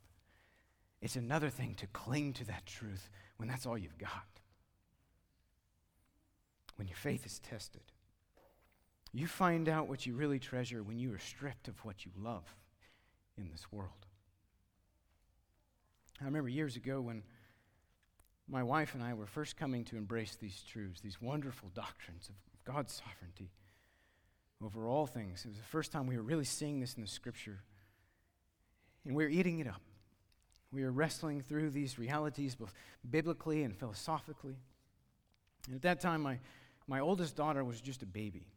it's 1.04 1.18
another 1.18 1.52
thing 1.52 1.76
to 1.76 1.88
cling 1.88 2.34
to 2.34 2.46
that 2.46 2.66
truth 2.66 3.12
when 3.38 3.48
that's 3.48 3.68
all 3.68 3.78
you've 3.78 4.00
got. 4.00 4.42
When 6.78 6.88
your 6.88 6.98
faith 6.98 7.28
is 7.28 7.38
tested. 7.38 7.93
You 9.14 9.28
find 9.28 9.70
out 9.70 9.88
what 9.88 10.06
you 10.06 10.16
really 10.16 10.40
treasure 10.40 10.82
when 10.82 10.98
you 10.98 11.14
are 11.14 11.20
stripped 11.20 11.68
of 11.68 11.78
what 11.86 12.06
you 12.06 12.12
love 12.20 12.44
in 13.38 13.50
this 13.52 13.72
world. 13.72 14.08
I 16.20 16.26
remember 16.26 16.50
years 16.50 16.76
ago 16.76 17.00
when 17.00 17.24
my 18.48 18.64
wife 18.64 18.96
and 18.96 19.04
I 19.04 19.14
were 19.14 19.28
first 19.28 19.56
coming 19.56 19.86
to 19.86 19.98
embrace 19.98 20.36
these 20.36 20.64
truths, 20.64 21.02
these 21.02 21.22
wonderful 21.22 21.70
doctrines 21.76 22.28
of 22.28 22.36
God's 22.66 22.94
sovereignty 22.94 23.52
over 24.64 24.88
all 24.88 25.06
things. 25.06 25.46
It 25.46 25.50
was 25.50 25.58
the 25.58 25.64
first 25.64 25.92
time 25.92 26.08
we 26.08 26.18
were 26.18 26.24
really 26.24 26.46
seeing 26.46 26.80
this 26.80 26.96
in 26.96 27.02
the 27.02 27.08
scripture. 27.08 27.60
And 29.06 29.16
we 29.16 29.24
were 29.24 29.30
eating 29.30 29.60
it 29.60 29.68
up. 29.68 29.82
We 30.72 30.84
were 30.84 30.92
wrestling 30.92 31.42
through 31.42 31.70
these 31.70 32.00
realities 32.00 32.56
both 32.56 32.74
biblically 33.10 33.64
and 33.64 33.76
philosophically. 33.76 34.56
And 35.68 35.76
at 35.76 35.82
that 35.84 36.00
time, 36.00 36.22
my, 36.22 36.40
my 36.88 37.00
oldest 37.00 37.36
daughter 37.36 37.64
was 37.64 37.80
just 37.80 38.02
a 38.02 38.08
baby. 38.08 38.48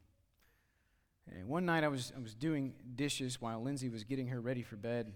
And 1.30 1.48
one 1.48 1.66
night 1.66 1.84
I 1.84 1.88
was, 1.88 2.12
I 2.16 2.20
was 2.20 2.34
doing 2.34 2.74
dishes 2.94 3.40
while 3.40 3.62
Lindsay 3.62 3.88
was 3.88 4.04
getting 4.04 4.28
her 4.28 4.40
ready 4.40 4.62
for 4.62 4.76
bed, 4.76 5.12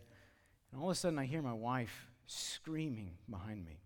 and 0.73 0.81
all 0.81 0.90
of 0.90 0.92
a 0.92 0.99
sudden 0.99 1.18
I 1.18 1.25
hear 1.25 1.42
my 1.42 1.53
wife 1.53 2.09
screaming 2.27 3.12
behind 3.29 3.64
me. 3.64 3.81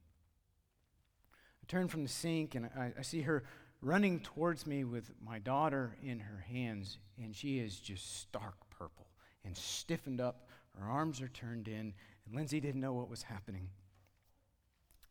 I 1.35 1.65
turn 1.67 1.89
from 1.89 2.03
the 2.03 2.09
sink 2.09 2.55
and 2.55 2.67
I, 2.67 2.93
I 2.99 3.03
see 3.03 3.23
her 3.23 3.45
running 3.81 4.21
towards 4.21 4.67
me 4.67 4.85
with 4.85 5.11
my 5.23 5.39
daughter 5.39 5.97
in 6.03 6.19
her 6.21 6.45
hands, 6.49 6.99
and 7.23 7.35
she 7.35 7.59
is 7.59 7.79
just 7.79 8.21
stark 8.21 8.55
purple 8.71 9.07
and 9.45 9.57
stiffened 9.57 10.21
up. 10.21 10.49
Her 10.79 10.87
arms 10.87 11.21
are 11.21 11.29
turned 11.29 11.69
in, 11.69 11.93
and 12.27 12.35
Lindsay 12.35 12.61
didn't 12.61 12.81
know 12.81 12.95
what 12.95 13.11
was 13.11 13.23
happening. 13.23 13.69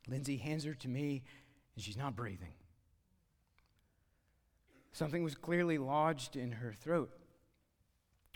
Lindsay 0.08 0.38
hands 0.38 0.65
her 0.65 0.73
to 0.73 0.88
me, 0.88 1.23
and 1.76 1.84
she's 1.84 1.97
not 1.97 2.15
breathing. 2.15 2.54
Something 4.93 5.23
was 5.23 5.34
clearly 5.34 5.79
lodged 5.79 6.36
in 6.36 6.51
her 6.51 6.71
throat. 6.71 7.12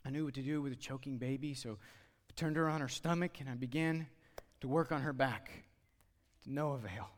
I 0.04 0.10
knew 0.10 0.26
what 0.26 0.34
to 0.34 0.42
do 0.42 0.60
with 0.62 0.74
a 0.74 0.76
choking 0.76 1.20
baby, 1.20 1.54
so 1.54 1.78
I 2.30 2.34
turned 2.36 2.56
her 2.56 2.68
on 2.68 2.82
her 2.82 2.88
stomach 2.88 3.40
and 3.40 3.48
I 3.48 3.54
began 3.54 4.08
to 4.62 4.68
work 4.68 4.92
on 4.92 5.02
her 5.02 5.14
back. 5.14 5.52
To 6.44 6.52
no 6.52 6.72
avail. 6.72 7.10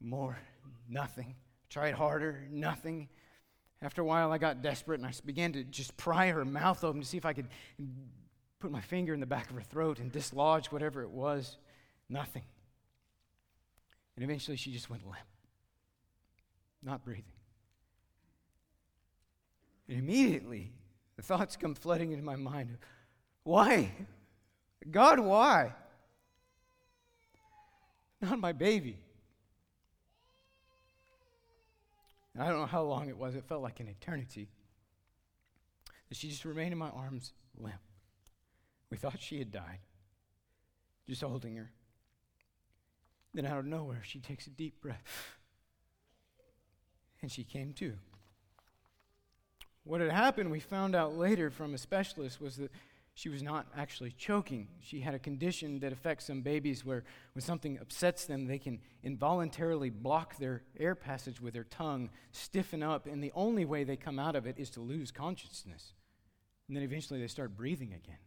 More, 0.00 0.38
nothing. 0.86 1.34
Tried 1.70 1.94
harder, 1.94 2.46
nothing. 2.50 3.08
After 3.80 4.02
a 4.02 4.04
while, 4.04 4.30
I 4.32 4.38
got 4.38 4.60
desperate 4.60 5.00
and 5.00 5.08
I 5.08 5.12
began 5.24 5.52
to 5.54 5.64
just 5.64 5.96
pry 5.96 6.28
her 6.28 6.44
mouth 6.44 6.84
open 6.84 7.00
to 7.00 7.06
see 7.06 7.16
if 7.16 7.24
I 7.24 7.32
could 7.32 7.48
put 8.58 8.70
my 8.70 8.82
finger 8.82 9.14
in 9.14 9.20
the 9.20 9.26
back 9.26 9.48
of 9.48 9.56
her 9.56 9.62
throat 9.62 9.98
and 9.98 10.12
dislodge 10.12 10.66
whatever 10.66 11.02
it 11.02 11.10
was. 11.10 11.56
Nothing. 12.10 12.44
And 14.14 14.24
eventually, 14.24 14.58
she 14.58 14.72
just 14.72 14.90
went 14.90 15.04
limp, 15.04 15.26
not 16.82 17.02
breathing. 17.02 17.35
And 19.88 19.98
immediately, 19.98 20.72
the 21.16 21.22
thoughts 21.22 21.56
come 21.56 21.74
flooding 21.74 22.12
into 22.12 22.24
my 22.24 22.36
mind 22.36 22.78
why? 23.46 23.92
God, 24.90 25.20
why? 25.20 25.72
Not 28.20 28.40
my 28.40 28.50
baby. 28.50 28.98
And 32.34 32.42
I 32.42 32.48
don't 32.48 32.58
know 32.58 32.66
how 32.66 32.82
long 32.82 33.08
it 33.08 33.16
was, 33.16 33.36
it 33.36 33.44
felt 33.44 33.62
like 33.62 33.78
an 33.78 33.86
eternity. 33.86 34.48
And 36.10 36.16
she 36.16 36.28
just 36.28 36.44
remained 36.44 36.72
in 36.72 36.78
my 36.78 36.90
arms 36.90 37.32
limp. 37.56 37.76
We 38.90 38.96
thought 38.96 39.20
she 39.20 39.38
had 39.38 39.52
died, 39.52 39.78
just 41.08 41.22
holding 41.22 41.54
her. 41.54 41.70
Then 43.32 43.46
out 43.46 43.58
of 43.58 43.66
nowhere, 43.66 44.02
she 44.02 44.18
takes 44.18 44.48
a 44.48 44.50
deep 44.50 44.80
breath. 44.80 45.36
And 47.22 47.30
she 47.30 47.44
came 47.44 47.72
to. 47.74 47.94
What 49.86 50.00
had 50.00 50.10
happened, 50.10 50.50
we 50.50 50.58
found 50.58 50.96
out 50.96 51.16
later 51.16 51.48
from 51.48 51.72
a 51.72 51.78
specialist, 51.78 52.40
was 52.40 52.56
that 52.56 52.72
she 53.14 53.28
was 53.28 53.40
not 53.40 53.68
actually 53.76 54.10
choking. 54.10 54.66
She 54.80 55.00
had 55.00 55.14
a 55.14 55.18
condition 55.20 55.78
that 55.78 55.92
affects 55.92 56.26
some 56.26 56.42
babies 56.42 56.84
where 56.84 57.04
when 57.34 57.42
something 57.42 57.78
upsets 57.78 58.26
them, 58.26 58.46
they 58.46 58.58
can 58.58 58.80
involuntarily 59.04 59.90
block 59.90 60.38
their 60.38 60.64
air 60.76 60.96
passage 60.96 61.40
with 61.40 61.54
their 61.54 61.64
tongue, 61.64 62.10
stiffen 62.32 62.82
up, 62.82 63.06
and 63.06 63.22
the 63.22 63.30
only 63.36 63.64
way 63.64 63.84
they 63.84 63.96
come 63.96 64.18
out 64.18 64.34
of 64.34 64.44
it 64.44 64.58
is 64.58 64.70
to 64.70 64.80
lose 64.80 65.12
consciousness. 65.12 65.92
And 66.66 66.76
then 66.76 66.82
eventually 66.82 67.20
they 67.20 67.28
start 67.28 67.56
breathing 67.56 67.94
again. 67.94 68.18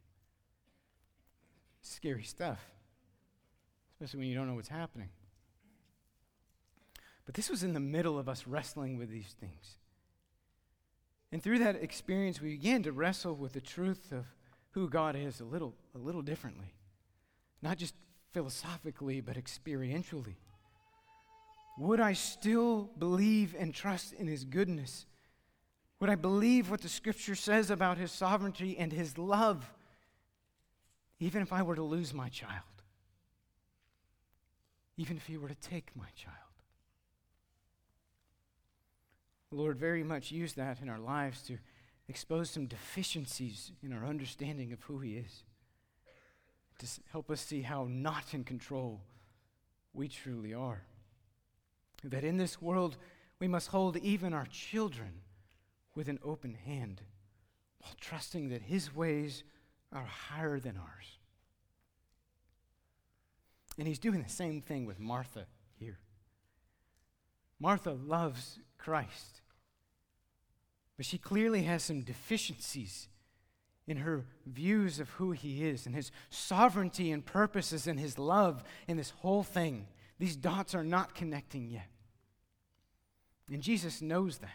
Scary 1.82 2.24
stuff, 2.24 2.60
especially 3.94 4.20
when 4.20 4.30
you 4.30 4.36
don't 4.36 4.48
know 4.48 4.56
what's 4.56 4.70
happening. 4.70 5.10
But 7.26 7.36
this 7.36 7.50
was 7.50 7.64
in 7.64 7.74
the 7.74 7.82
middle 7.82 8.18
of 8.18 8.30
us 8.30 8.48
wrestling 8.48 8.98
with 8.98 9.10
these 9.10 9.36
things. 9.42 9.76
And 11.32 11.44
through 11.44 11.60
that 11.60 11.76
experience, 11.76 12.42
we 12.42 12.50
began 12.50 12.84
to 12.84 12.92
wrestle 12.92 13.36
with 13.36 13.54
the 13.54 13.62
truth 13.62 14.12
of 14.12 14.26
who 14.72 14.90
God 14.90 15.16
is 15.16 15.40
a 15.40 15.46
little, 15.46 15.74
a 15.94 15.98
little 15.98 16.22
differently. 16.22 16.74
Not 17.62 17.78
just 17.78 17.94
philosophically, 18.32 19.22
but 19.22 19.36
experientially. 19.36 20.36
Would 21.78 22.00
I 22.00 22.14
still 22.14 22.90
believe 22.98 23.56
and 23.58 23.74
trust 23.74 24.14
in 24.14 24.28
His 24.28 24.44
goodness? 24.44 25.06
Would 26.00 26.10
I 26.10 26.16
believe 26.16 26.70
what 26.70 26.82
the 26.82 26.90
Scripture 26.90 27.36
says 27.36 27.70
about 27.70 27.98
His 27.98 28.12
sovereignty 28.12 28.78
and 28.78 28.92
His 28.92 29.18
love, 29.18 29.70
even 31.20 31.42
if 31.42 31.54
I 31.54 31.62
were 31.62 31.76
to 31.76 31.84
lose 31.84 32.14
my 32.14 32.30
child? 32.30 32.64
Even 34.98 35.18
if 35.18 35.26
He 35.26 35.38
were 35.38 35.50
to 35.50 35.56
take 35.56 35.96
my 35.96 36.08
child? 36.16 36.36
The 39.38 39.39
Lord 39.52 39.78
very 39.78 40.04
much 40.04 40.32
used 40.32 40.56
that 40.58 40.82
in 40.82 40.90
our 40.90 41.00
lives 41.00 41.42
to 41.44 41.58
expose 42.08 42.50
some 42.50 42.68
deficiencies 42.68 43.72
in 43.84 43.94
our 43.94 44.06
understanding 44.06 44.72
of 44.74 44.82
who 44.84 45.00
He 45.00 45.18
is, 45.18 45.44
to 46.80 46.88
help 47.12 47.30
us 47.30 47.42
see 47.42 47.62
how 47.62 47.88
not 47.90 48.34
in 48.34 48.44
control 48.44 49.02
we 49.94 50.08
truly 50.08 50.54
are. 50.54 50.84
That 52.04 52.24
in 52.24 52.38
this 52.38 52.62
world 52.62 52.98
we 53.40 53.48
must 53.48 53.70
hold 53.70 53.98
even 53.98 54.34
our 54.34 54.48
children 54.52 55.22
with 55.96 56.08
an 56.08 56.20
open 56.24 56.54
hand, 56.54 57.02
while 57.80 57.94
trusting 58.00 58.50
that 58.50 58.62
His 58.62 58.96
ways 58.96 59.44
are 59.92 60.06
higher 60.06 60.60
than 60.60 60.78
ours. 60.78 61.18
And 63.78 63.88
He's 63.88 64.00
doing 64.00 64.22
the 64.22 64.30
same 64.30 64.62
thing 64.62 64.86
with 64.86 65.00
Martha. 65.00 65.48
Martha 67.60 67.92
loves 67.92 68.60
Christ, 68.78 69.42
but 70.98 71.06
she 71.06 71.18
clearly 71.18 71.64
has 71.64 71.84
some 71.84 72.02
deficiencies 72.02 73.08
in 73.88 73.98
her 73.98 74.26
views 74.46 75.00
of 75.00 75.10
who 75.12 75.32
He 75.32 75.68
is 75.68 75.86
and 75.86 75.96
His 75.96 76.12
sovereignty 76.30 77.12
and 77.12 77.26
purposes 77.26 77.88
and 77.88 78.00
His 78.00 78.18
love 78.18 78.64
and 78.88 78.98
this 78.98 79.10
whole 79.10 79.44
thing. 79.44 79.88
These 80.20 80.36
dots 80.36 80.76
are 80.76 80.84
not 80.84 81.16
connecting 81.16 81.70
yet. 81.70 81.88
And 83.52 83.62
Jesus 83.64 84.02
knows 84.02 84.38
that. 84.40 84.50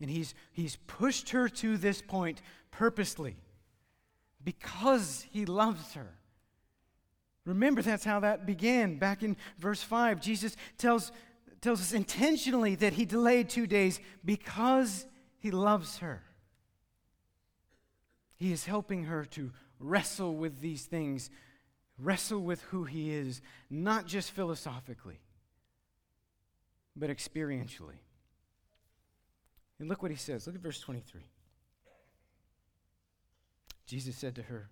And 0.00 0.10
he's, 0.10 0.34
he's 0.52 0.76
pushed 0.76 1.30
her 1.30 1.48
to 1.48 1.76
this 1.76 2.02
point 2.02 2.40
purposely 2.70 3.36
because 4.44 5.26
he 5.30 5.44
loves 5.44 5.94
her. 5.94 6.14
Remember, 7.48 7.80
that's 7.80 8.04
how 8.04 8.20
that 8.20 8.44
began. 8.44 8.98
Back 8.98 9.22
in 9.22 9.34
verse 9.58 9.82
5, 9.82 10.20
Jesus 10.20 10.54
tells, 10.76 11.12
tells 11.62 11.80
us 11.80 11.94
intentionally 11.94 12.74
that 12.74 12.92
he 12.92 13.06
delayed 13.06 13.48
two 13.48 13.66
days 13.66 14.00
because 14.22 15.06
he 15.38 15.50
loves 15.50 15.98
her. 15.98 16.22
He 18.36 18.52
is 18.52 18.66
helping 18.66 19.04
her 19.04 19.24
to 19.30 19.50
wrestle 19.80 20.36
with 20.36 20.60
these 20.60 20.84
things, 20.84 21.30
wrestle 21.98 22.40
with 22.40 22.60
who 22.64 22.84
he 22.84 23.14
is, 23.14 23.40
not 23.70 24.06
just 24.06 24.30
philosophically, 24.32 25.18
but 26.94 27.08
experientially. 27.08 27.96
And 29.80 29.88
look 29.88 30.02
what 30.02 30.10
he 30.10 30.18
says. 30.18 30.46
Look 30.46 30.56
at 30.56 30.62
verse 30.62 30.80
23. 30.80 31.22
Jesus 33.86 34.16
said 34.16 34.34
to 34.34 34.42
her, 34.42 34.68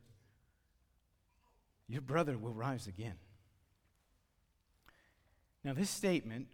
Your 1.88 2.00
brother 2.00 2.36
will 2.36 2.52
rise 2.52 2.86
again. 2.86 3.16
Now, 5.64 5.72
this 5.72 5.90
statement 5.90 6.48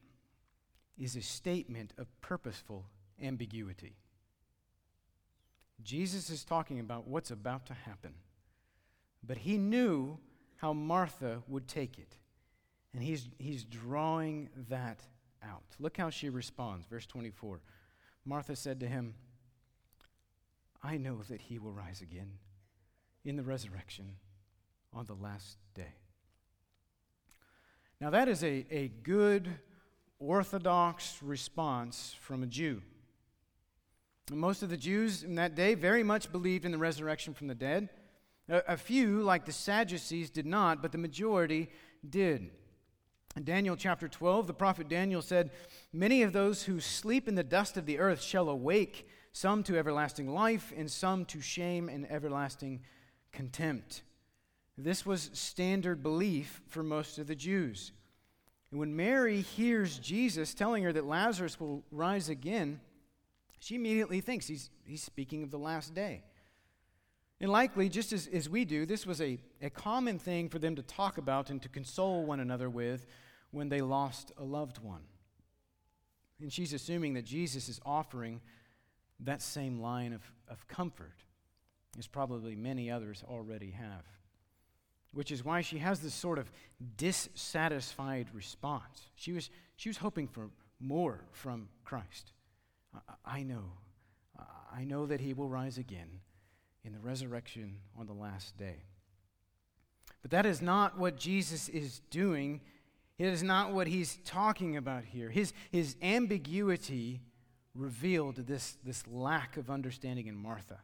is 0.98 1.16
a 1.16 1.22
statement 1.22 1.92
of 1.98 2.06
purposeful 2.20 2.86
ambiguity. 3.22 3.96
Jesus 5.82 6.30
is 6.30 6.44
talking 6.44 6.80
about 6.80 7.08
what's 7.08 7.30
about 7.30 7.66
to 7.66 7.74
happen, 7.74 8.14
but 9.22 9.38
he 9.38 9.58
knew 9.58 10.18
how 10.56 10.72
Martha 10.72 11.42
would 11.48 11.66
take 11.66 11.98
it. 11.98 12.16
And 12.94 13.02
he's, 13.02 13.28
he's 13.38 13.64
drawing 13.64 14.50
that 14.68 15.00
out. 15.42 15.64
Look 15.78 15.96
how 15.96 16.10
she 16.10 16.28
responds. 16.28 16.86
Verse 16.86 17.06
24. 17.06 17.60
Martha 18.24 18.54
said 18.54 18.80
to 18.80 18.86
him, 18.86 19.14
I 20.82 20.98
know 20.98 21.22
that 21.28 21.42
he 21.42 21.58
will 21.58 21.72
rise 21.72 22.00
again 22.00 22.38
in 23.24 23.36
the 23.36 23.42
resurrection 23.42 24.16
on 24.92 25.06
the 25.06 25.14
last 25.14 25.58
day. 25.74 25.94
Now, 28.00 28.10
that 28.10 28.28
is 28.28 28.42
a, 28.42 28.66
a 28.70 28.88
good, 29.02 29.48
orthodox 30.18 31.18
response 31.22 32.14
from 32.20 32.42
a 32.42 32.46
Jew. 32.46 32.82
Most 34.30 34.62
of 34.62 34.70
the 34.70 34.76
Jews 34.76 35.24
in 35.24 35.34
that 35.34 35.54
day 35.54 35.74
very 35.74 36.02
much 36.02 36.30
believed 36.30 36.64
in 36.64 36.72
the 36.72 36.78
resurrection 36.78 37.34
from 37.34 37.48
the 37.48 37.54
dead. 37.54 37.88
A, 38.48 38.62
a 38.68 38.76
few, 38.76 39.22
like 39.22 39.44
the 39.44 39.52
Sadducees, 39.52 40.30
did 40.30 40.46
not, 40.46 40.80
but 40.80 40.92
the 40.92 40.98
majority 40.98 41.68
did. 42.08 42.50
In 43.36 43.44
Daniel 43.44 43.76
chapter 43.76 44.08
12, 44.08 44.46
the 44.46 44.54
prophet 44.54 44.88
Daniel 44.88 45.22
said, 45.22 45.50
Many 45.92 46.22
of 46.22 46.32
those 46.32 46.64
who 46.64 46.80
sleep 46.80 47.28
in 47.28 47.34
the 47.34 47.42
dust 47.42 47.76
of 47.76 47.86
the 47.86 47.98
earth 47.98 48.22
shall 48.22 48.48
awake, 48.48 49.08
some 49.32 49.62
to 49.64 49.78
everlasting 49.78 50.28
life, 50.28 50.72
and 50.76 50.90
some 50.90 51.24
to 51.26 51.40
shame 51.40 51.88
and 51.88 52.10
everlasting 52.10 52.80
contempt. 53.32 54.02
This 54.78 55.04
was 55.04 55.30
standard 55.32 56.02
belief 56.02 56.62
for 56.68 56.82
most 56.82 57.18
of 57.18 57.26
the 57.26 57.34
Jews. 57.34 57.92
And 58.70 58.80
when 58.80 58.96
Mary 58.96 59.42
hears 59.42 59.98
Jesus 59.98 60.54
telling 60.54 60.82
her 60.84 60.92
that 60.92 61.04
Lazarus 61.04 61.60
will 61.60 61.84
rise 61.90 62.30
again, 62.30 62.80
she 63.60 63.74
immediately 63.74 64.20
thinks 64.20 64.46
he's, 64.46 64.70
he's 64.84 65.02
speaking 65.02 65.42
of 65.42 65.50
the 65.50 65.58
last 65.58 65.94
day. 65.94 66.22
And 67.40 67.50
likely, 67.50 67.88
just 67.88 68.12
as, 68.12 68.28
as 68.32 68.48
we 68.48 68.64
do, 68.64 68.86
this 68.86 69.04
was 69.06 69.20
a, 69.20 69.38
a 69.60 69.68
common 69.68 70.18
thing 70.18 70.48
for 70.48 70.58
them 70.58 70.76
to 70.76 70.82
talk 70.82 71.18
about 71.18 71.50
and 71.50 71.60
to 71.62 71.68
console 71.68 72.24
one 72.24 72.40
another 72.40 72.70
with 72.70 73.06
when 73.50 73.68
they 73.68 73.80
lost 73.80 74.32
a 74.38 74.44
loved 74.44 74.78
one. 74.78 75.02
And 76.40 76.52
she's 76.52 76.72
assuming 76.72 77.14
that 77.14 77.24
Jesus 77.24 77.68
is 77.68 77.80
offering 77.84 78.40
that 79.20 79.42
same 79.42 79.80
line 79.80 80.12
of, 80.12 80.22
of 80.48 80.66
comfort, 80.66 81.24
as 81.98 82.06
probably 82.06 82.56
many 82.56 82.90
others 82.90 83.22
already 83.28 83.72
have. 83.72 84.06
Which 85.12 85.30
is 85.30 85.44
why 85.44 85.60
she 85.60 85.78
has 85.78 86.00
this 86.00 86.14
sort 86.14 86.38
of 86.38 86.50
dissatisfied 86.96 88.28
response. 88.32 89.08
She 89.14 89.32
was, 89.32 89.50
she 89.76 89.88
was 89.88 89.98
hoping 89.98 90.26
for 90.26 90.50
more 90.80 91.20
from 91.32 91.68
Christ. 91.84 92.32
I, 92.94 93.38
I 93.40 93.42
know. 93.42 93.64
I 94.74 94.84
know 94.84 95.06
that 95.06 95.20
he 95.20 95.34
will 95.34 95.48
rise 95.48 95.78
again 95.78 96.20
in 96.84 96.92
the 96.92 96.98
resurrection 96.98 97.76
on 97.98 98.06
the 98.06 98.12
last 98.12 98.56
day. 98.56 98.84
But 100.22 100.30
that 100.30 100.46
is 100.46 100.62
not 100.62 100.98
what 100.98 101.16
Jesus 101.16 101.68
is 101.68 102.00
doing. 102.10 102.60
It 103.18 103.26
is 103.26 103.42
not 103.42 103.72
what 103.72 103.86
he's 103.86 104.18
talking 104.24 104.76
about 104.76 105.04
here. 105.04 105.28
His, 105.28 105.52
his 105.70 105.96
ambiguity 106.00 107.20
revealed 107.74 108.36
this, 108.36 108.78
this 108.84 109.06
lack 109.06 109.56
of 109.56 109.70
understanding 109.70 110.26
in 110.26 110.36
Martha. 110.36 110.78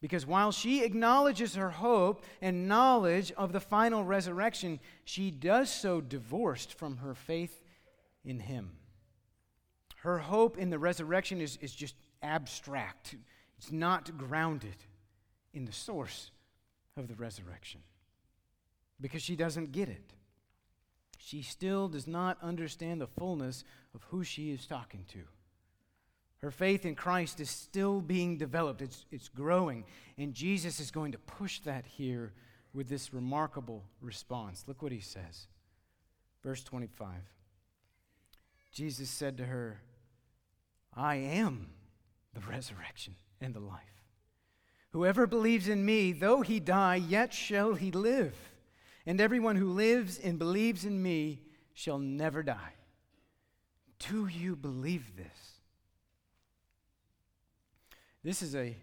Because 0.00 0.24
while 0.26 0.50
she 0.50 0.82
acknowledges 0.82 1.54
her 1.54 1.70
hope 1.70 2.24
and 2.40 2.66
knowledge 2.66 3.32
of 3.32 3.52
the 3.52 3.60
final 3.60 4.02
resurrection, 4.02 4.80
she 5.04 5.30
does 5.30 5.70
so 5.70 6.00
divorced 6.00 6.72
from 6.72 6.98
her 6.98 7.14
faith 7.14 7.62
in 8.24 8.40
him. 8.40 8.72
Her 9.96 10.18
hope 10.18 10.56
in 10.56 10.70
the 10.70 10.78
resurrection 10.78 11.40
is, 11.40 11.58
is 11.60 11.74
just 11.74 11.94
abstract, 12.22 13.16
it's 13.58 13.70
not 13.70 14.16
grounded 14.16 14.76
in 15.52 15.66
the 15.66 15.72
source 15.72 16.30
of 16.96 17.08
the 17.08 17.14
resurrection 17.14 17.80
because 19.00 19.22
she 19.22 19.36
doesn't 19.36 19.72
get 19.72 19.88
it. 19.88 20.12
She 21.18 21.42
still 21.42 21.88
does 21.88 22.06
not 22.06 22.38
understand 22.42 23.00
the 23.00 23.06
fullness 23.06 23.64
of 23.94 24.02
who 24.04 24.24
she 24.24 24.50
is 24.50 24.66
talking 24.66 25.04
to. 25.12 25.20
Her 26.42 26.50
faith 26.50 26.86
in 26.86 26.94
Christ 26.94 27.38
is 27.40 27.50
still 27.50 28.00
being 28.00 28.38
developed, 28.38 28.80
it's, 28.80 29.04
it's 29.10 29.28
growing. 29.28 29.84
And 30.16 30.32
Jesus 30.34 30.80
is 30.80 30.90
going 30.90 31.12
to 31.12 31.18
push 31.18 31.60
that 31.60 31.86
here 31.86 32.32
with 32.72 32.88
this 32.88 33.12
remarkable 33.12 33.84
response. 34.00 34.64
Look 34.66 34.82
what 34.82 34.92
he 34.92 35.00
says. 35.00 35.46
Verse 36.42 36.64
25 36.64 37.08
Jesus 38.72 39.10
said 39.10 39.36
to 39.38 39.44
her, 39.44 39.80
I 40.94 41.16
am 41.16 41.70
the 42.34 42.40
resurrection 42.40 43.16
and 43.40 43.52
the 43.52 43.60
life. 43.60 43.80
Whoever 44.92 45.26
believes 45.26 45.68
in 45.68 45.84
me, 45.84 46.12
though 46.12 46.40
he 46.40 46.60
die, 46.60 46.96
yet 46.96 47.34
shall 47.34 47.74
he 47.74 47.90
live. 47.90 48.34
And 49.06 49.20
everyone 49.20 49.56
who 49.56 49.72
lives 49.72 50.18
and 50.18 50.38
believes 50.38 50.84
in 50.84 51.02
me 51.02 51.42
shall 51.74 51.98
never 51.98 52.42
die. 52.42 52.74
Do 53.98 54.26
you 54.26 54.56
believe 54.56 55.16
this? 55.16 55.49
This 58.22 58.42
is 58.42 58.54
a, 58.54 58.76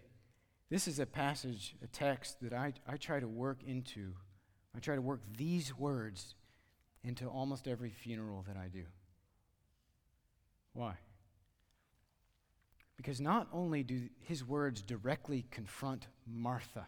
this 0.70 0.88
is 0.88 0.98
a 0.98 1.06
passage, 1.06 1.76
a 1.82 1.86
text 1.86 2.40
that 2.42 2.52
I, 2.52 2.72
I 2.86 2.96
try 2.96 3.20
to 3.20 3.28
work 3.28 3.58
into. 3.66 4.12
I 4.76 4.80
try 4.80 4.94
to 4.94 5.00
work 5.00 5.20
these 5.36 5.76
words 5.76 6.34
into 7.04 7.26
almost 7.26 7.68
every 7.68 7.90
funeral 7.90 8.44
that 8.48 8.56
I 8.56 8.68
do. 8.68 8.84
Why? 10.72 10.94
Because 12.96 13.20
not 13.20 13.48
only 13.52 13.82
do 13.82 14.08
his 14.20 14.44
words 14.44 14.82
directly 14.82 15.46
confront 15.50 16.08
Martha, 16.26 16.86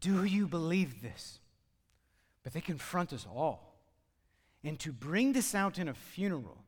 do 0.00 0.24
you 0.24 0.46
believe 0.46 1.02
this? 1.02 1.40
But 2.44 2.52
they 2.52 2.60
confront 2.60 3.12
us 3.12 3.26
all. 3.26 3.80
And 4.62 4.78
to 4.80 4.92
bring 4.92 5.32
this 5.32 5.54
out 5.54 5.78
in 5.78 5.88
a 5.88 5.94
funeral, 5.94 6.64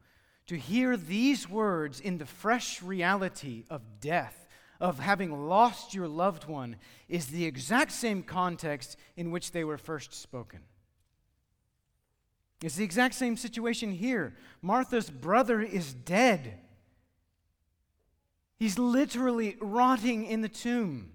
to 0.46 0.56
hear 0.56 0.96
these 0.96 1.48
words 1.48 2.00
in 2.00 2.18
the 2.18 2.26
fresh 2.26 2.82
reality 2.82 3.64
of 3.70 4.00
death, 4.00 4.43
of 4.80 4.98
having 4.98 5.48
lost 5.48 5.94
your 5.94 6.08
loved 6.08 6.46
one, 6.46 6.76
is 7.08 7.26
the 7.26 7.44
exact 7.44 7.92
same 7.92 8.22
context 8.22 8.96
in 9.16 9.30
which 9.30 9.52
they 9.52 9.64
were 9.64 9.78
first 9.78 10.12
spoken. 10.14 10.60
It's 12.62 12.76
the 12.76 12.84
exact 12.84 13.14
same 13.14 13.36
situation 13.36 13.92
here. 13.92 14.34
Martha's 14.62 15.10
brother 15.10 15.60
is 15.60 15.92
dead. 15.92 16.60
He's 18.56 18.78
literally 18.78 19.56
rotting 19.60 20.24
in 20.24 20.40
the 20.40 20.48
tomb. 20.48 21.12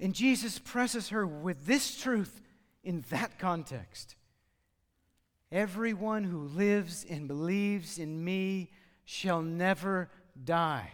And 0.00 0.14
Jesus 0.14 0.58
presses 0.58 1.10
her 1.10 1.26
with 1.26 1.66
this 1.66 2.00
truth 2.00 2.40
in 2.82 3.04
that 3.10 3.38
context. 3.38 4.16
Everyone 5.52 6.24
who 6.24 6.40
lives 6.40 7.04
and 7.08 7.28
believes 7.28 7.98
in 7.98 8.24
me 8.24 8.70
shall 9.04 9.42
never 9.42 10.10
die. 10.42 10.92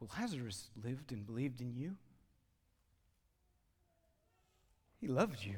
Well, 0.00 0.10
Lazarus 0.18 0.68
lived 0.82 1.12
and 1.12 1.26
believed 1.26 1.60
in 1.60 1.74
you. 1.74 1.96
He 5.00 5.08
loved 5.08 5.44
you. 5.44 5.56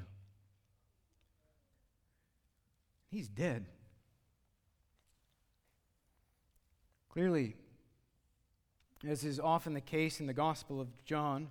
He's 3.11 3.29
dead. 3.29 3.67
Clearly, 7.09 7.57
as 9.07 9.25
is 9.25 9.41
often 9.41 9.75
the 9.75 9.81
case 9.81 10.21
in 10.21 10.27
the 10.27 10.33
Gospel 10.33 10.81
of 10.81 10.89
John, 11.05 11.51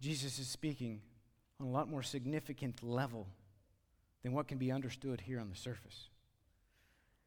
Jesus 0.00 0.38
is 0.38 0.48
speaking 0.48 1.00
on 1.60 1.66
a 1.66 1.70
lot 1.70 1.88
more 1.88 2.02
significant 2.02 2.82
level 2.82 3.26
than 4.22 4.32
what 4.32 4.48
can 4.48 4.58
be 4.58 4.70
understood 4.70 5.22
here 5.22 5.40
on 5.40 5.48
the 5.48 5.56
surface. 5.56 6.08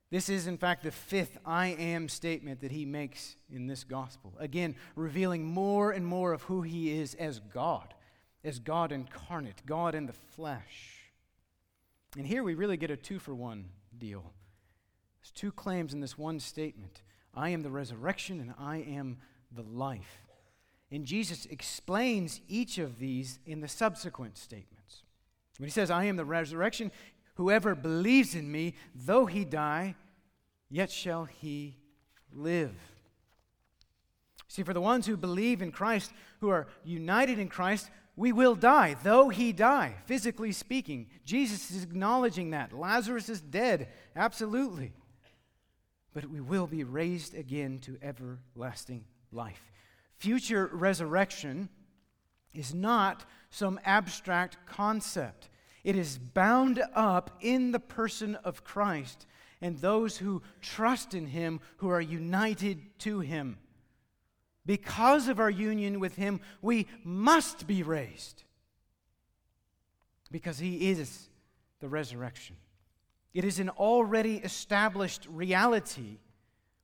This 0.10 0.30
is, 0.30 0.48
in 0.48 0.58
fact, 0.58 0.84
the 0.84 0.92
fifth 0.92 1.38
I 1.46 1.68
am 1.68 2.08
statement 2.08 2.62
that 2.62 2.72
he 2.72 2.86
makes 2.86 3.36
in 3.52 3.68
this 3.68 3.84
gospel. 3.84 4.34
Again, 4.40 4.76
revealing 4.96 5.44
more 5.46 5.92
and 5.92 6.06
more 6.06 6.32
of 6.32 6.44
who 6.44 6.62
he 6.62 6.98
is 6.98 7.14
as 7.16 7.40
God, 7.40 7.94
as 8.44 8.60
God 8.60 8.94
incarnate, 8.94 9.66
God 9.66 9.96
in 9.96 10.06
the 10.06 10.14
flesh. 10.14 11.12
And 12.18 12.26
here 12.26 12.42
we 12.42 12.56
really 12.56 12.78
get 12.78 12.90
a 12.90 12.96
two 12.96 13.20
for 13.20 13.36
one 13.36 13.66
deal. 13.98 14.32
There's 15.20 15.32
two 15.32 15.52
claims 15.52 15.94
in 15.94 16.00
this 16.00 16.18
one 16.18 16.40
statement 16.40 17.02
I 17.34 17.50
am 17.50 17.62
the 17.62 17.70
resurrection 17.70 18.40
and 18.40 18.54
I 18.58 18.78
am 18.78 19.18
the 19.52 19.64
life. 19.64 20.26
And 20.90 21.06
Jesus 21.06 21.46
explains 21.48 22.40
each 22.48 22.78
of 22.78 22.98
these 22.98 23.40
in 23.46 23.60
the 23.60 23.68
subsequent 23.68 24.38
statements. 24.38 25.04
When 25.58 25.68
he 25.68 25.72
says, 25.72 25.92
I 25.92 26.06
am 26.06 26.16
the 26.16 26.26
resurrection, 26.26 26.92
whoever 27.38 27.74
believes 27.76 28.36
in 28.36 28.52
me, 28.52 28.74
though 28.94 29.26
he 29.26 29.46
die, 29.46 29.96
yet 30.70 30.92
shall 30.92 31.26
he 31.26 31.78
live. 32.34 32.76
See, 34.48 34.64
for 34.64 34.74
the 34.74 34.82
ones 34.82 35.06
who 35.06 35.16
believe 35.18 35.62
in 35.62 35.72
Christ, 35.72 36.12
who 36.40 36.50
are 36.50 36.68
united 36.84 37.40
in 37.40 37.48
Christ, 37.48 37.90
we 38.16 38.32
will 38.32 38.56
die, 38.56 38.96
though 39.04 39.30
he 39.30 39.54
die, 39.54 39.94
physically 40.06 40.52
speaking. 40.52 41.08
Jesus 41.26 41.70
is 41.70 41.84
acknowledging 41.84 42.50
that. 42.52 42.74
Lazarus 42.74 43.30
is 43.30 43.40
dead, 43.40 43.90
absolutely. 44.16 44.94
But 46.14 46.26
we 46.26 46.42
will 46.42 46.66
be 46.66 46.84
raised 46.84 47.36
again 47.36 47.80
to 47.82 48.00
everlasting 48.02 49.06
life. 49.32 49.72
Future 50.16 50.68
resurrection 50.74 51.70
is 52.54 52.74
not 52.74 53.26
some 53.52 53.80
abstract 53.86 54.58
concept. 54.66 55.50
It 55.88 55.96
is 55.96 56.18
bound 56.18 56.84
up 56.94 57.38
in 57.40 57.72
the 57.72 57.80
person 57.80 58.36
of 58.44 58.66
Christ 58.66 59.26
and 59.62 59.78
those 59.78 60.18
who 60.18 60.42
trust 60.60 61.14
in 61.14 61.28
him, 61.28 61.62
who 61.78 61.88
are 61.88 62.02
united 62.02 63.00
to 63.00 63.22
him. 63.22 63.58
Because 64.66 65.30
of 65.30 65.40
our 65.40 65.50
union 65.50 66.02
with 66.02 66.18
him, 66.18 66.42
we 66.62 66.88
must 67.06 67.68
be 67.68 67.84
raised. 67.84 68.44
Because 70.30 70.60
he 70.60 70.90
is 70.90 71.30
the 71.80 71.88
resurrection. 71.88 72.58
It 73.34 73.46
is 73.46 73.58
an 73.58 73.70
already 73.70 74.40
established 74.40 75.26
reality 75.30 76.18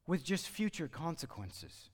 with 0.07 0.23
just 0.23 0.47
future 0.47 0.87
consequences. 0.87 1.89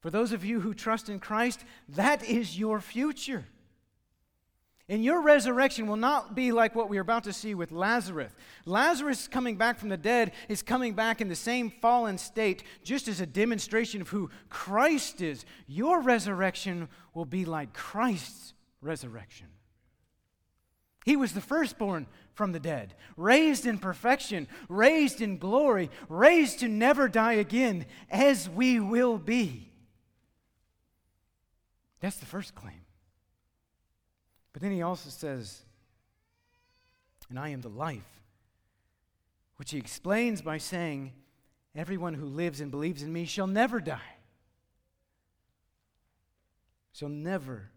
For 0.00 0.10
those 0.10 0.32
of 0.32 0.44
you 0.44 0.62
who 0.62 0.74
trust 0.74 1.08
in 1.08 1.20
Christ, 1.20 1.64
that 1.90 2.24
is 2.24 2.58
your 2.58 2.80
future. 2.80 3.44
And 4.92 5.02
your 5.02 5.22
resurrection 5.22 5.86
will 5.86 5.96
not 5.96 6.34
be 6.34 6.52
like 6.52 6.74
what 6.74 6.90
we're 6.90 7.00
about 7.00 7.24
to 7.24 7.32
see 7.32 7.54
with 7.54 7.72
Lazarus. 7.72 8.30
Lazarus 8.66 9.26
coming 9.26 9.56
back 9.56 9.78
from 9.78 9.88
the 9.88 9.96
dead 9.96 10.32
is 10.50 10.62
coming 10.62 10.92
back 10.92 11.22
in 11.22 11.30
the 11.30 11.34
same 11.34 11.70
fallen 11.70 12.18
state, 12.18 12.62
just 12.84 13.08
as 13.08 13.18
a 13.18 13.24
demonstration 13.24 14.02
of 14.02 14.10
who 14.10 14.28
Christ 14.50 15.22
is. 15.22 15.46
Your 15.66 16.02
resurrection 16.02 16.90
will 17.14 17.24
be 17.24 17.46
like 17.46 17.72
Christ's 17.72 18.52
resurrection. 18.82 19.46
He 21.06 21.16
was 21.16 21.32
the 21.32 21.40
firstborn 21.40 22.06
from 22.34 22.52
the 22.52 22.60
dead, 22.60 22.94
raised 23.16 23.64
in 23.64 23.78
perfection, 23.78 24.46
raised 24.68 25.22
in 25.22 25.38
glory, 25.38 25.88
raised 26.10 26.58
to 26.58 26.68
never 26.68 27.08
die 27.08 27.32
again, 27.32 27.86
as 28.10 28.46
we 28.46 28.78
will 28.78 29.16
be. 29.16 29.72
That's 32.00 32.18
the 32.18 32.26
first 32.26 32.54
claim. 32.54 32.81
But 34.52 34.62
then 34.62 34.72
he 34.72 34.82
also 34.82 35.10
says, 35.10 35.62
and 37.30 37.38
I 37.38 37.48
am 37.48 37.62
the 37.62 37.68
life, 37.68 38.20
which 39.56 39.70
he 39.70 39.78
explains 39.78 40.42
by 40.42 40.58
saying, 40.58 41.12
Everyone 41.74 42.12
who 42.12 42.26
lives 42.26 42.60
and 42.60 42.70
believes 42.70 43.02
in 43.02 43.10
me 43.10 43.24
shall 43.24 43.46
never 43.46 43.80
die. 43.80 44.16
Shall 46.92 47.08
never 47.08 47.70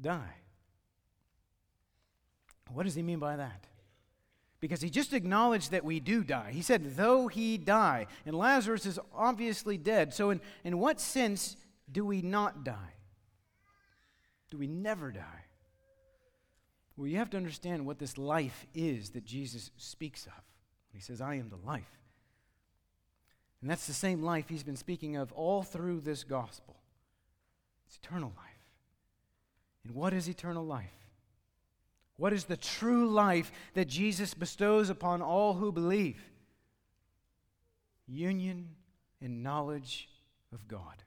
die. 0.00 0.36
What 2.72 2.84
does 2.84 2.94
he 2.94 3.02
mean 3.02 3.18
by 3.18 3.36
that? 3.36 3.66
Because 4.58 4.80
he 4.80 4.88
just 4.88 5.12
acknowledged 5.12 5.72
that 5.72 5.84
we 5.84 6.00
do 6.00 6.24
die. 6.24 6.50
He 6.52 6.62
said, 6.62 6.96
though 6.96 7.28
he 7.28 7.58
die. 7.58 8.06
And 8.24 8.34
Lazarus 8.34 8.86
is 8.86 8.98
obviously 9.14 9.76
dead. 9.76 10.14
So, 10.14 10.30
in, 10.30 10.40
in 10.64 10.78
what 10.78 10.98
sense 10.98 11.56
do 11.92 12.06
we 12.06 12.22
not 12.22 12.64
die? 12.64 12.94
Do 14.50 14.56
we 14.56 14.66
never 14.66 15.12
die? 15.12 15.45
Well, 16.96 17.08
you 17.08 17.18
have 17.18 17.30
to 17.30 17.36
understand 17.36 17.84
what 17.84 17.98
this 17.98 18.16
life 18.16 18.66
is 18.74 19.10
that 19.10 19.24
Jesus 19.24 19.70
speaks 19.76 20.26
of. 20.26 20.32
He 20.92 21.00
says, 21.00 21.20
I 21.20 21.34
am 21.34 21.50
the 21.50 21.66
life. 21.66 21.84
And 23.60 23.70
that's 23.70 23.86
the 23.86 23.92
same 23.92 24.22
life 24.22 24.48
he's 24.48 24.62
been 24.62 24.76
speaking 24.76 25.16
of 25.16 25.32
all 25.32 25.62
through 25.62 26.00
this 26.00 26.24
gospel. 26.24 26.76
It's 27.86 27.98
eternal 28.02 28.32
life. 28.36 28.46
And 29.84 29.94
what 29.94 30.14
is 30.14 30.28
eternal 30.28 30.64
life? 30.64 30.90
What 32.16 32.32
is 32.32 32.44
the 32.44 32.56
true 32.56 33.08
life 33.08 33.52
that 33.74 33.88
Jesus 33.88 34.32
bestows 34.32 34.88
upon 34.88 35.20
all 35.20 35.54
who 35.54 35.70
believe? 35.70 36.22
Union 38.06 38.70
and 39.20 39.42
knowledge 39.42 40.08
of 40.52 40.66
God. 40.66 41.02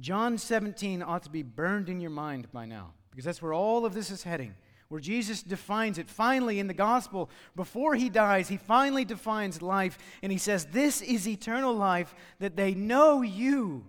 John 0.00 0.36
17 0.36 1.02
ought 1.02 1.22
to 1.22 1.30
be 1.30 1.42
burned 1.42 1.88
in 1.88 2.00
your 2.00 2.10
mind 2.10 2.50
by 2.52 2.66
now, 2.66 2.92
because 3.10 3.24
that's 3.24 3.40
where 3.40 3.54
all 3.54 3.86
of 3.86 3.94
this 3.94 4.10
is 4.10 4.24
heading, 4.24 4.54
where 4.88 5.00
Jesus 5.00 5.42
defines 5.42 5.98
it. 5.98 6.08
Finally, 6.08 6.58
in 6.58 6.66
the 6.66 6.74
gospel, 6.74 7.30
before 7.54 7.94
he 7.94 8.08
dies, 8.08 8.48
he 8.48 8.56
finally 8.56 9.04
defines 9.04 9.62
life, 9.62 9.98
and 10.22 10.30
he 10.30 10.38
says, 10.38 10.66
This 10.66 11.02
is 11.02 11.26
eternal 11.26 11.74
life, 11.74 12.14
that 12.38 12.56
they 12.56 12.74
know 12.74 13.22
you. 13.22 13.84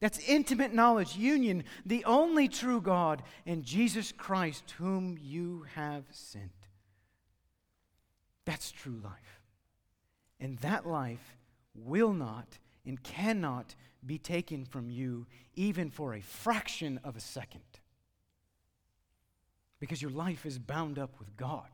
That's 0.00 0.18
intimate 0.28 0.74
knowledge, 0.74 1.16
union, 1.16 1.64
the 1.86 2.04
only 2.04 2.48
true 2.48 2.80
God, 2.80 3.22
and 3.46 3.62
Jesus 3.62 4.12
Christ, 4.12 4.74
whom 4.78 5.18
you 5.20 5.64
have 5.74 6.04
sent. 6.10 6.52
That's 8.44 8.70
true 8.70 9.00
life. 9.02 9.40
And 10.40 10.58
that 10.58 10.86
life 10.86 11.36
will 11.74 12.12
not 12.12 12.58
and 12.84 13.02
cannot 13.02 13.74
be 14.04 14.18
taken 14.18 14.64
from 14.64 14.90
you 14.90 15.26
even 15.54 15.90
for 15.90 16.14
a 16.14 16.20
fraction 16.20 17.00
of 17.04 17.16
a 17.16 17.20
second. 17.20 17.62
Because 19.80 20.00
your 20.00 20.10
life 20.10 20.46
is 20.46 20.58
bound 20.58 20.98
up 20.98 21.18
with 21.18 21.36
God. 21.36 21.68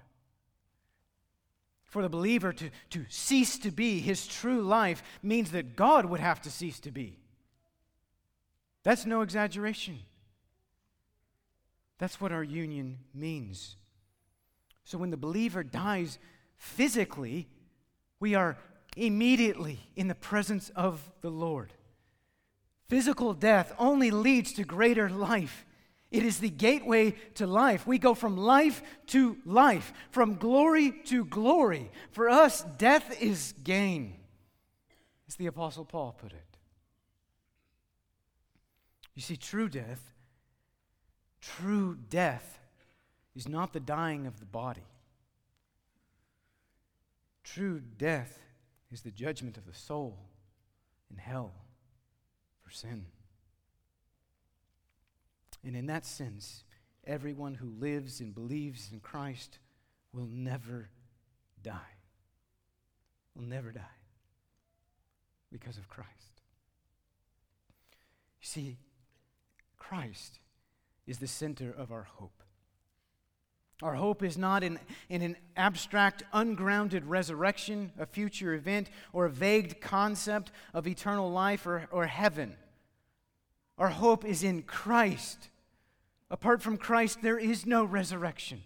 For 1.85 2.03
the 2.03 2.09
believer 2.09 2.53
to, 2.53 2.71
to 2.91 3.05
cease 3.09 3.59
to 3.59 3.71
be 3.71 4.01
his 4.01 4.27
true 4.27 4.63
life 4.63 5.03
means 5.23 5.51
that 5.51 5.75
God 5.75 6.07
would 6.07 6.21
have 6.21 6.41
to 6.43 6.51
cease 6.51 6.79
to 6.81 6.91
be. 6.91 7.19
That's 8.83 9.05
no 9.05 9.23
exaggeration. 9.23 9.99
That's 11.99 12.21
what 12.21 12.33
our 12.33 12.45
union 12.45 12.99
means. 13.13 13.77
So 14.85 14.99
when 14.99 15.11
the 15.11 15.17
believer 15.17 15.63
dies 15.63 16.19
physically, 16.57 17.49
we 18.21 18.35
are 18.35 18.57
immediately 18.97 19.81
in 19.97 20.09
the 20.09 20.15
presence 20.15 20.71
of 20.71 21.13
the 21.21 21.31
Lord. 21.31 21.73
Physical 22.89 23.35
death 23.35 23.73
only 23.79 24.11
leads 24.11 24.53
to 24.55 24.65
greater 24.65 25.09
life. 25.11 25.65
It 26.11 26.25
is 26.25 26.41
the 26.41 26.51
gateway 26.51 27.13
to 27.35 27.47
life. 27.47 27.87
We 27.87 27.99
go 27.99 28.15
from 28.15 28.37
life 28.37 28.83
to 29.09 29.37
life, 29.45 29.93
from 30.11 30.37
glory 30.37 30.93
to 31.07 31.25
glory. 31.25 31.91
For 32.11 32.29
us, 32.29 32.65
death 32.79 33.23
is 33.23 33.55
gain, 33.63 34.17
as 35.29 35.37
the 35.37 35.47
Apostle 35.47 35.85
Paul 35.85 36.17
put 36.21 36.33
it. 36.33 36.57
You 39.15 39.23
see, 39.23 39.37
true 39.37 39.69
death, 39.69 40.13
true 41.41 41.97
death 42.09 42.59
is 43.37 43.49
not 43.49 43.73
the 43.73 43.81
dying 43.81 44.27
of 44.27 44.41
the 44.41 44.47
body. 44.47 44.87
True 47.45 47.81
death 47.81 48.39
is 48.91 49.03
the 49.03 49.11
judgment 49.11 49.57
of 49.57 49.67
the 49.67 49.75
soul 49.75 50.19
in 51.11 51.19
hell 51.19 51.53
for 52.63 52.71
sin. 52.71 53.07
And 55.65 55.77
in 55.77 55.87
that 55.87 56.07
sense, 56.07 56.65
everyone 57.07 57.55
who 57.55 57.71
lives 57.79 58.21
and 58.21 58.35
believes 58.35 58.91
in 58.93 59.01
Christ 59.01 59.59
will 60.13 60.29
never 60.31 60.89
die. 61.63 61.97
Will 63.35 63.45
never 63.45 63.71
die 63.73 63.81
because 65.53 65.77
of 65.77 65.89
Christ. 65.89 66.11
You 68.41 68.47
see, 68.47 68.79
Christ 69.77 70.39
is 71.07 71.19
the 71.19 71.27
center 71.27 71.71
of 71.71 71.93
our 71.93 72.05
hope. 72.05 72.43
Our 73.83 73.95
hope 73.95 74.23
is 74.23 74.37
not 74.37 74.63
in, 74.63 74.79
in 75.09 75.23
an 75.23 75.37
abstract, 75.57 76.23
ungrounded 76.33 77.05
resurrection, 77.07 77.93
a 77.99 78.05
future 78.05 78.53
event, 78.53 78.91
or 79.13 79.27
a 79.27 79.31
vague 79.31 79.81
concept 79.81 80.53
of 80.75 80.87
eternal 80.87 81.31
life 81.31 81.67
or, 81.67 81.89
or 81.91 82.07
heaven. 82.07 82.57
Our 83.81 83.89
hope 83.89 84.27
is 84.27 84.45
in 84.45 84.63
Christ. 84.63 85.49
Apart 86.31 86.61
from 86.61 86.77
Christ, 86.77 87.23
there 87.23 87.39
is 87.39 87.65
no 87.65 87.83
resurrection. 87.83 88.63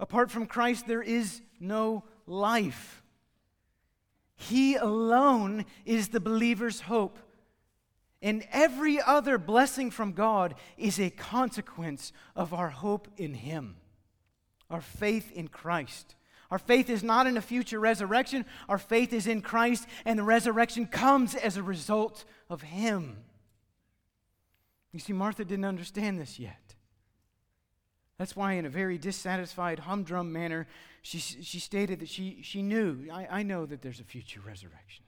Apart 0.00 0.30
from 0.30 0.46
Christ, 0.46 0.86
there 0.88 1.02
is 1.02 1.42
no 1.60 2.04
life. 2.26 3.02
He 4.34 4.76
alone 4.76 5.66
is 5.84 6.08
the 6.08 6.20
believer's 6.20 6.80
hope. 6.80 7.18
And 8.22 8.46
every 8.50 8.98
other 9.00 9.36
blessing 9.36 9.90
from 9.90 10.12
God 10.12 10.54
is 10.78 10.98
a 10.98 11.10
consequence 11.10 12.12
of 12.34 12.54
our 12.54 12.70
hope 12.70 13.08
in 13.18 13.34
Him, 13.34 13.76
our 14.70 14.80
faith 14.80 15.30
in 15.32 15.48
Christ. 15.48 16.14
Our 16.50 16.58
faith 16.58 16.88
is 16.88 17.02
not 17.02 17.26
in 17.26 17.36
a 17.36 17.42
future 17.42 17.78
resurrection, 17.78 18.46
our 18.70 18.78
faith 18.78 19.12
is 19.12 19.26
in 19.26 19.42
Christ, 19.42 19.86
and 20.06 20.18
the 20.18 20.22
resurrection 20.22 20.86
comes 20.86 21.34
as 21.34 21.58
a 21.58 21.62
result 21.62 22.24
of 22.48 22.62
Him. 22.62 23.18
You 24.98 25.02
see, 25.02 25.12
Martha 25.12 25.44
didn't 25.44 25.64
understand 25.64 26.18
this 26.18 26.40
yet. 26.40 26.74
That's 28.18 28.34
why, 28.34 28.54
in 28.54 28.66
a 28.66 28.68
very 28.68 28.98
dissatisfied, 28.98 29.78
humdrum 29.78 30.32
manner, 30.32 30.66
she, 31.02 31.18
she 31.20 31.60
stated 31.60 32.00
that 32.00 32.08
she, 32.08 32.40
she 32.42 32.62
knew, 32.62 33.06
I, 33.08 33.28
I 33.30 33.42
know 33.44 33.64
that 33.64 33.80
there's 33.80 34.00
a 34.00 34.04
future 34.04 34.40
resurrection. 34.44 35.04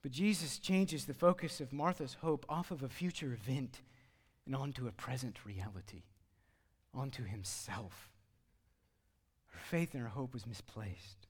But 0.00 0.12
Jesus 0.12 0.60
changes 0.60 1.06
the 1.06 1.12
focus 1.12 1.60
of 1.60 1.72
Martha's 1.72 2.18
hope 2.20 2.46
off 2.48 2.70
of 2.70 2.84
a 2.84 2.88
future 2.88 3.32
event 3.32 3.80
and 4.46 4.54
onto 4.54 4.86
a 4.86 4.92
present 4.92 5.44
reality, 5.44 6.04
onto 6.94 7.24
himself. 7.24 8.12
Her 9.48 9.58
faith 9.58 9.92
and 9.92 10.04
her 10.04 10.10
hope 10.10 10.32
was 10.32 10.46
misplaced. 10.46 11.26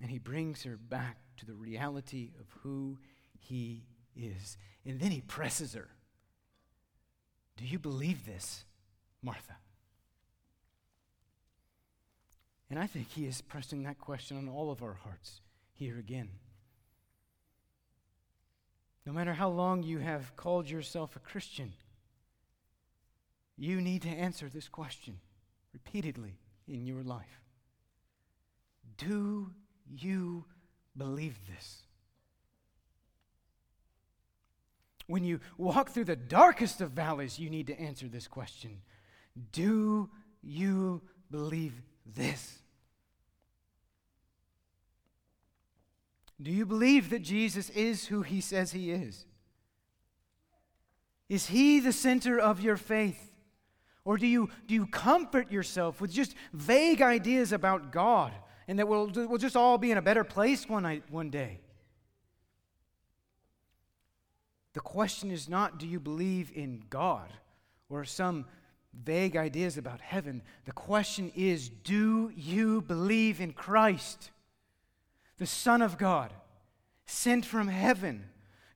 And 0.00 0.10
he 0.10 0.18
brings 0.18 0.62
her 0.62 0.78
back 0.78 1.18
to 1.36 1.44
the 1.44 1.52
reality 1.52 2.30
of 2.40 2.46
who 2.62 2.96
he 3.38 3.84
is. 4.18 4.56
And 4.84 5.00
then 5.00 5.10
he 5.10 5.20
presses 5.20 5.74
her. 5.74 5.88
Do 7.56 7.64
you 7.64 7.78
believe 7.78 8.26
this, 8.26 8.64
Martha? 9.22 9.56
And 12.70 12.78
I 12.78 12.86
think 12.86 13.08
he 13.10 13.26
is 13.26 13.40
pressing 13.40 13.82
that 13.82 13.98
question 13.98 14.36
on 14.36 14.48
all 14.48 14.70
of 14.70 14.82
our 14.82 14.94
hearts 14.94 15.40
here 15.72 15.98
again. 15.98 16.28
No 19.06 19.12
matter 19.12 19.32
how 19.32 19.48
long 19.48 19.82
you 19.82 19.98
have 19.98 20.36
called 20.36 20.68
yourself 20.68 21.16
a 21.16 21.20
Christian, 21.20 21.72
you 23.56 23.80
need 23.80 24.02
to 24.02 24.08
answer 24.08 24.48
this 24.48 24.68
question 24.68 25.18
repeatedly 25.72 26.38
in 26.66 26.86
your 26.86 27.02
life. 27.02 27.42
Do 28.98 29.52
you 29.88 30.44
believe 30.96 31.38
this? 31.46 31.84
When 35.08 35.24
you 35.24 35.40
walk 35.56 35.90
through 35.90 36.04
the 36.04 36.16
darkest 36.16 36.82
of 36.82 36.90
valleys, 36.90 37.38
you 37.38 37.48
need 37.48 37.66
to 37.68 37.80
answer 37.80 38.06
this 38.06 38.28
question 38.28 38.82
Do 39.50 40.10
you 40.42 41.02
believe 41.30 41.82
this? 42.06 42.58
Do 46.40 46.52
you 46.52 46.66
believe 46.66 47.10
that 47.10 47.22
Jesus 47.22 47.68
is 47.70 48.06
who 48.06 48.22
he 48.22 48.40
says 48.40 48.70
he 48.70 48.92
is? 48.92 49.24
Is 51.28 51.46
he 51.46 51.80
the 51.80 51.92
center 51.92 52.38
of 52.38 52.60
your 52.60 52.76
faith? 52.76 53.32
Or 54.04 54.16
do 54.18 54.26
you, 54.26 54.48
do 54.66 54.74
you 54.74 54.86
comfort 54.86 55.50
yourself 55.50 56.00
with 56.00 56.12
just 56.12 56.34
vague 56.52 57.02
ideas 57.02 57.52
about 57.52 57.92
God 57.92 58.32
and 58.68 58.78
that 58.78 58.86
we'll, 58.86 59.10
we'll 59.14 59.38
just 59.38 59.56
all 59.56 59.78
be 59.78 59.90
in 59.90 59.98
a 59.98 60.02
better 60.02 60.24
place 60.24 60.68
one, 60.68 60.84
night, 60.84 61.02
one 61.10 61.30
day? 61.30 61.60
The 64.78 64.82
question 64.82 65.32
is 65.32 65.48
not, 65.48 65.80
do 65.80 65.88
you 65.88 65.98
believe 65.98 66.52
in 66.54 66.84
God 66.88 67.32
or 67.88 68.04
some 68.04 68.44
vague 68.94 69.36
ideas 69.36 69.76
about 69.76 70.00
heaven? 70.00 70.40
The 70.66 70.72
question 70.72 71.32
is, 71.34 71.68
do 71.68 72.30
you 72.36 72.82
believe 72.82 73.40
in 73.40 73.54
Christ, 73.54 74.30
the 75.38 75.46
Son 75.46 75.82
of 75.82 75.98
God, 75.98 76.32
sent 77.06 77.44
from 77.44 77.66
heaven, 77.66 78.26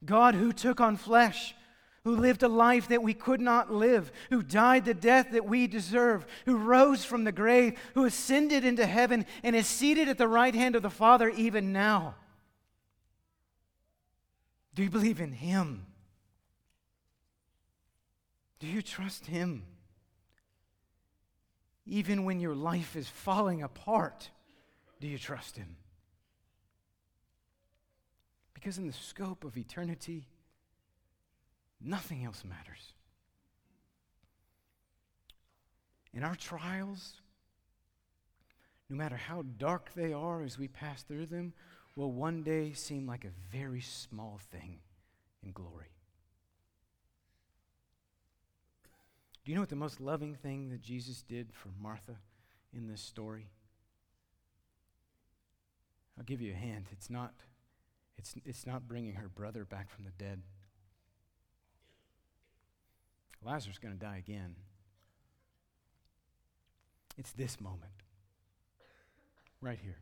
God 0.05 0.35
who 0.35 0.53
took 0.53 0.81
on 0.81 0.97
flesh? 0.97 1.55
who 2.03 2.17
lived 2.17 2.43
a 2.43 2.49
life 2.49 2.89
that 2.89 3.05
we 3.05 3.15
could 3.15 3.41
not 3.41 3.73
live, 3.73 4.11
who 4.31 4.43
died 4.43 4.85
the 4.85 4.95
death 4.95 5.31
that 5.31 5.45
we 5.45 5.69
deserve, 5.69 6.27
who 6.47 6.57
rose 6.57 7.05
from 7.05 7.23
the 7.23 7.31
grave, 7.31 7.79
who 7.95 8.05
ascended 8.05 8.65
into 8.65 8.85
heaven 8.85 9.25
and 9.45 9.55
is 9.55 9.69
seated 9.69 10.09
at 10.09 10.19
the 10.19 10.27
right 10.27 10.57
hand 10.57 10.75
of 10.75 10.83
the 10.83 10.91
Father 10.91 11.29
even 11.29 11.73
now. 11.73 12.17
Do 14.75 14.83
you 14.83 14.91
believe 14.91 15.21
in 15.21 15.31
Him? 15.31 15.87
Do 18.63 18.69
you 18.69 18.81
trust 18.81 19.27
Him? 19.27 19.65
Even 21.85 22.25
when 22.25 22.39
your 22.39 22.55
life 22.55 22.95
is 22.95 23.09
falling 23.09 23.61
apart, 23.61 24.31
do 25.01 25.09
you 25.09 25.19
trust 25.19 25.57
Him? 25.57 25.75
Because 28.55 28.79
in 28.79 28.87
the 28.87 28.93
scope 28.93 29.43
of 29.43 29.59
eternity, 29.59 30.29
nothing 31.81 32.25
else 32.25 32.45
matters. 32.45 32.93
In 36.15 36.23
our 36.23 36.37
trials, 36.37 37.15
no 38.89 38.97
matter 38.97 39.17
how 39.17 39.43
dark 39.59 39.91
they 39.97 40.13
are 40.13 40.41
as 40.41 40.57
we 40.57 40.69
pass 40.69 41.03
through 41.03 41.27
them, 41.27 41.53
will 41.97 42.13
one 42.13 42.45
day 42.45 42.75
seem 42.75 43.09
like 43.09 43.25
a 43.25 43.57
very 43.57 43.81
small 43.81 44.39
thing 44.53 44.79
in 45.43 45.51
glory. 45.51 45.89
Do 49.45 49.51
you 49.51 49.57
know 49.57 49.63
what 49.63 49.71
the 49.71 49.77
most 49.77 50.01
loving 50.01 50.35
thing 50.35 50.69
that 50.71 50.83
Jesus 50.83 51.23
did 51.23 51.53
for 51.53 51.71
Martha 51.81 52.17
in 52.73 52.87
this 52.87 53.01
story? 53.01 53.49
I'll 56.17 56.25
give 56.25 56.41
you 56.41 56.53
a 56.53 56.57
hint. 56.57 56.87
It's 56.93 57.11
not, 57.11 57.35
it's, 58.17 58.35
it's 58.45 58.67
not 58.67 58.87
bringing 58.87 59.15
her 59.15 59.29
brother 59.29 59.65
back 59.65 59.91
from 59.91 60.05
the 60.05 60.11
dead. 60.11 60.43
Lazarus 63.45 63.77
is 63.77 63.79
going 63.81 63.95
to 63.95 64.01
die 64.01 64.19
again. 64.19 64.55
It's 67.19 67.33
this 67.33 67.61
moment, 67.61 67.93
right 69.61 69.79
here, 69.83 69.99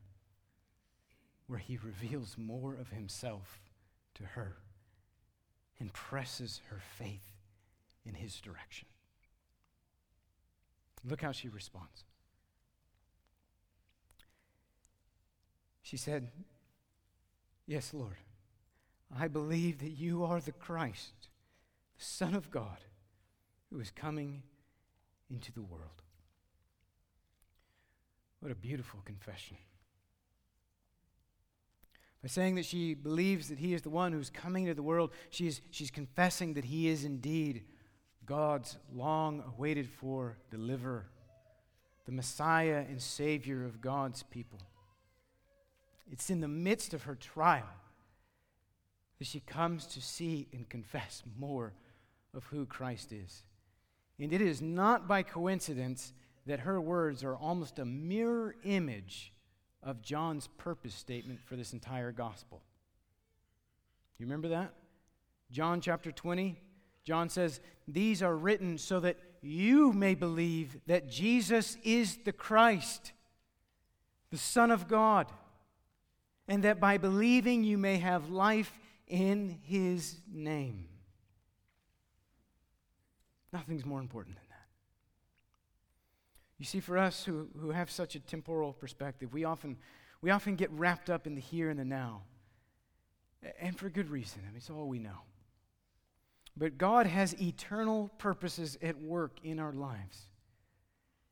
where 1.47 1.59
he 1.59 1.78
reveals 1.78 2.36
more 2.38 2.74
of 2.74 2.91
himself 2.91 3.61
to 4.14 4.24
her 4.24 4.59
and 5.78 5.93
presses 5.93 6.61
her 6.68 6.80
faith 6.99 7.32
in 8.05 8.14
his 8.14 8.41
direction. 8.41 8.86
Look 11.05 11.22
how 11.22 11.32
she 11.32 11.48
responds. 11.48 12.05
She 15.82 15.96
said, 15.96 16.30
Yes, 17.66 17.94
Lord, 17.94 18.16
I 19.16 19.28
believe 19.28 19.78
that 19.78 19.90
you 19.90 20.24
are 20.24 20.40
the 20.40 20.53
Christ, 20.53 21.28
the 21.98 22.05
Son 22.05 22.34
of 22.34 22.51
God, 22.51 22.78
who 23.70 23.80
is 23.80 23.90
coming 23.90 24.42
into 25.30 25.53
the 25.53 25.62
world. 25.62 26.03
What 28.40 28.53
a 28.53 28.57
beautiful 28.57 29.01
confession. 29.05 29.57
By 32.22 32.28
saying 32.28 32.57
that 32.57 32.66
she 32.66 32.94
believes 32.94 33.48
that 33.48 33.59
he 33.59 33.72
is 33.72 33.82
the 33.82 33.90
one 33.90 34.12
who's 34.12 34.30
coming 34.30 34.64
into 34.64 34.74
the 34.74 34.82
world, 34.82 35.11
she's, 35.30 35.62
she's 35.70 35.90
confessing 35.90 36.55
that 36.55 36.64
he 36.66 36.88
is 36.88 37.05
indeed 37.05 37.64
God's 38.31 38.76
long 38.95 39.43
awaited 39.45 39.89
for 39.89 40.37
deliverer, 40.53 41.07
the 42.07 42.12
Messiah 42.12 42.85
and 42.89 43.03
Savior 43.03 43.64
of 43.64 43.81
God's 43.81 44.22
people. 44.22 44.61
It's 46.12 46.31
in 46.31 46.41
the 46.41 46.47
midst 46.47 46.95
of 46.95 47.03
her 47.03 47.16
trial 47.16 47.66
that 49.18 49.26
she 49.26 49.41
comes 49.41 49.85
to 49.87 50.01
see 50.01 50.47
and 50.53 50.68
confess 50.68 51.24
more 51.41 51.72
of 52.33 52.45
who 52.45 52.66
Christ 52.66 53.11
is. 53.11 53.43
And 54.20 54.33
it 54.33 54.41
is 54.41 54.62
not 54.62 55.09
by 55.09 55.24
coincidence 55.24 56.12
that 56.47 56.61
her 56.61 56.81
words 56.81 57.24
are 57.24 57.35
almost 57.35 57.81
a 57.81 57.85
mirror 57.85 58.55
image 58.62 59.33
of 59.83 60.03
John's 60.03 60.47
purpose 60.57 60.95
statement 60.95 61.41
for 61.45 61.57
this 61.57 61.72
entire 61.72 62.12
gospel. 62.12 62.62
You 64.18 64.26
remember 64.26 64.51
that? 64.51 64.72
John 65.51 65.81
chapter 65.81 66.12
20, 66.12 66.61
John 67.05 67.28
says, 67.28 67.61
These 67.88 68.22
are 68.22 68.36
written 68.36 68.78
so 68.78 69.01
that 69.01 69.18
you 69.42 69.92
may 69.92 70.14
believe 70.14 70.78
that 70.86 71.09
Jesus 71.09 71.76
is 71.82 72.18
the 72.24 72.32
Christ, 72.32 73.12
the 74.30 74.38
Son 74.38 74.70
of 74.70 74.88
God, 74.88 75.30
and 76.46 76.64
that 76.64 76.80
by 76.80 76.98
believing 76.98 77.64
you 77.64 77.78
may 77.78 77.98
have 77.98 78.30
life 78.30 78.78
in 79.07 79.59
his 79.62 80.20
name. 80.30 80.88
Nothing's 83.53 83.84
more 83.84 84.01
important 84.01 84.36
than 84.36 84.44
that. 84.48 84.66
You 86.59 86.66
see, 86.66 86.80
for 86.80 86.98
us 86.98 87.24
who, 87.24 87.48
who 87.59 87.70
have 87.70 87.90
such 87.90 88.14
a 88.14 88.20
temporal 88.20 88.72
perspective, 88.72 89.32
we 89.32 89.44
often, 89.44 89.76
we 90.20 90.30
often 90.30 90.57
get 90.57 90.70
wrapped 90.72 91.11
up 91.11 91.26
in 91.26 91.34
the 91.34 91.40
here 91.40 91.70
and 91.70 91.80
the 91.80 91.84
now. 91.84 92.22
And 93.59 93.76
for 93.76 93.88
good 93.88 94.11
reason. 94.11 94.42
I 94.44 94.48
mean, 94.48 94.59
it's 94.59 94.70
all 94.70 94.86
we 94.86 94.98
know. 94.98 95.18
But 96.57 96.78
God 96.78 97.07
has 97.07 97.40
eternal 97.40 98.11
purposes 98.18 98.76
at 98.82 99.01
work 99.01 99.38
in 99.42 99.59
our 99.59 99.72
lives. 99.72 100.26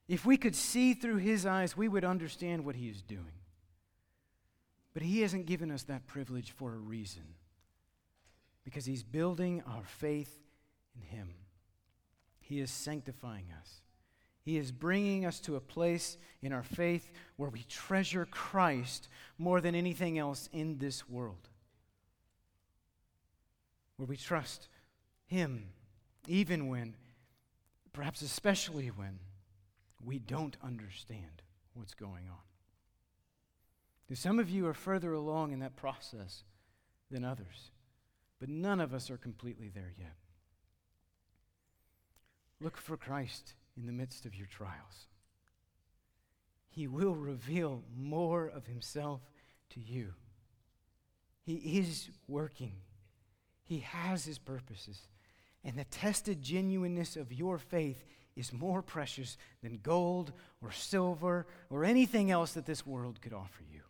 If 0.09 0.25
we 0.25 0.37
could 0.37 0.57
see 0.57 0.95
through 0.95 1.19
His 1.19 1.45
eyes, 1.45 1.77
we 1.77 1.89
would 1.89 2.05
understand 2.05 2.65
what 2.65 2.77
He 2.77 2.89
is 2.89 3.03
doing. 3.03 3.25
But 4.95 5.03
He 5.03 5.21
hasn't 5.21 5.47
given 5.47 5.71
us 5.71 5.83
that 5.85 6.07
privilege 6.07 6.53
for 6.53 6.73
a 6.73 6.79
reason 6.79 7.35
because 8.65 8.87
He's 8.87 9.03
building 9.03 9.63
our 9.67 9.85
faith 9.85 10.35
in 10.95 11.03
Him. 11.03 11.35
He 12.41 12.61
is 12.61 12.71
sanctifying 12.71 13.47
us. 13.61 13.83
He 14.43 14.57
is 14.57 14.73
bringing 14.73 15.27
us 15.27 15.41
to 15.41 15.57
a 15.57 15.61
place 15.61 16.17
in 16.41 16.55
our 16.55 16.63
faith 16.63 17.11
where 17.37 17.51
we 17.51 17.65
treasure 17.65 18.25
Christ 18.25 19.09
more 19.37 19.61
than 19.61 19.75
anything 19.75 20.19
else 20.19 20.49
in 20.55 20.79
this 20.79 21.07
world. 21.07 21.51
Where 23.97 24.07
we 24.07 24.17
trust 24.17 24.69
Him 25.29 25.71
even 26.27 26.69
when, 26.69 26.95
perhaps 27.93 28.21
especially 28.23 28.89
when, 28.89 29.21
we 30.05 30.19
don't 30.19 30.57
understand 30.63 31.43
what's 31.75 31.95
going 31.95 32.29
on. 32.29 32.37
Some 34.17 34.39
of 34.39 34.49
you 34.49 34.67
are 34.67 34.75
further 34.75 35.13
along 35.13 35.53
in 35.53 35.61
that 35.61 35.77
process 35.77 36.45
than 37.11 37.25
others, 37.25 37.71
but 38.41 38.49
none 38.49 38.81
of 38.81 38.95
us 38.95 39.11
are 39.11 39.19
completely 39.19 39.69
there 39.69 39.93
yet. 39.99 40.17
Look 42.61 42.77
for 42.77 42.97
Christ 42.97 43.55
in 43.77 43.87
the 43.87 43.93
midst 43.93 44.25
of 44.25 44.35
your 44.35 44.47
trials. 44.47 45.07
He 46.71 46.87
will 46.87 47.15
reveal 47.15 47.85
more 47.97 48.47
of 48.47 48.67
Himself 48.67 49.21
to 49.71 49.81
you. 49.81 50.15
He 51.45 51.79
is 51.79 52.11
working, 52.27 52.77
He 53.63 53.81
has 53.81 54.25
His 54.25 54.39
purposes. 54.39 55.03
And 55.69 55.77
the 55.77 55.85
tested 55.85 56.41
genuineness 56.41 57.15
of 57.15 57.31
your 57.31 57.59
faith 57.59 58.03
is 58.35 58.55
more 58.55 58.81
precious 58.81 59.37
than 59.63 59.81
gold 59.83 60.33
or 60.63 60.73
silver 60.73 61.47
or 61.69 61.85
anything 61.85 62.31
else 62.31 62.53
that 62.53 62.65
this 62.65 62.87
world 62.87 63.21
could 63.21 63.35
offer 63.35 63.63
you. 63.71 63.83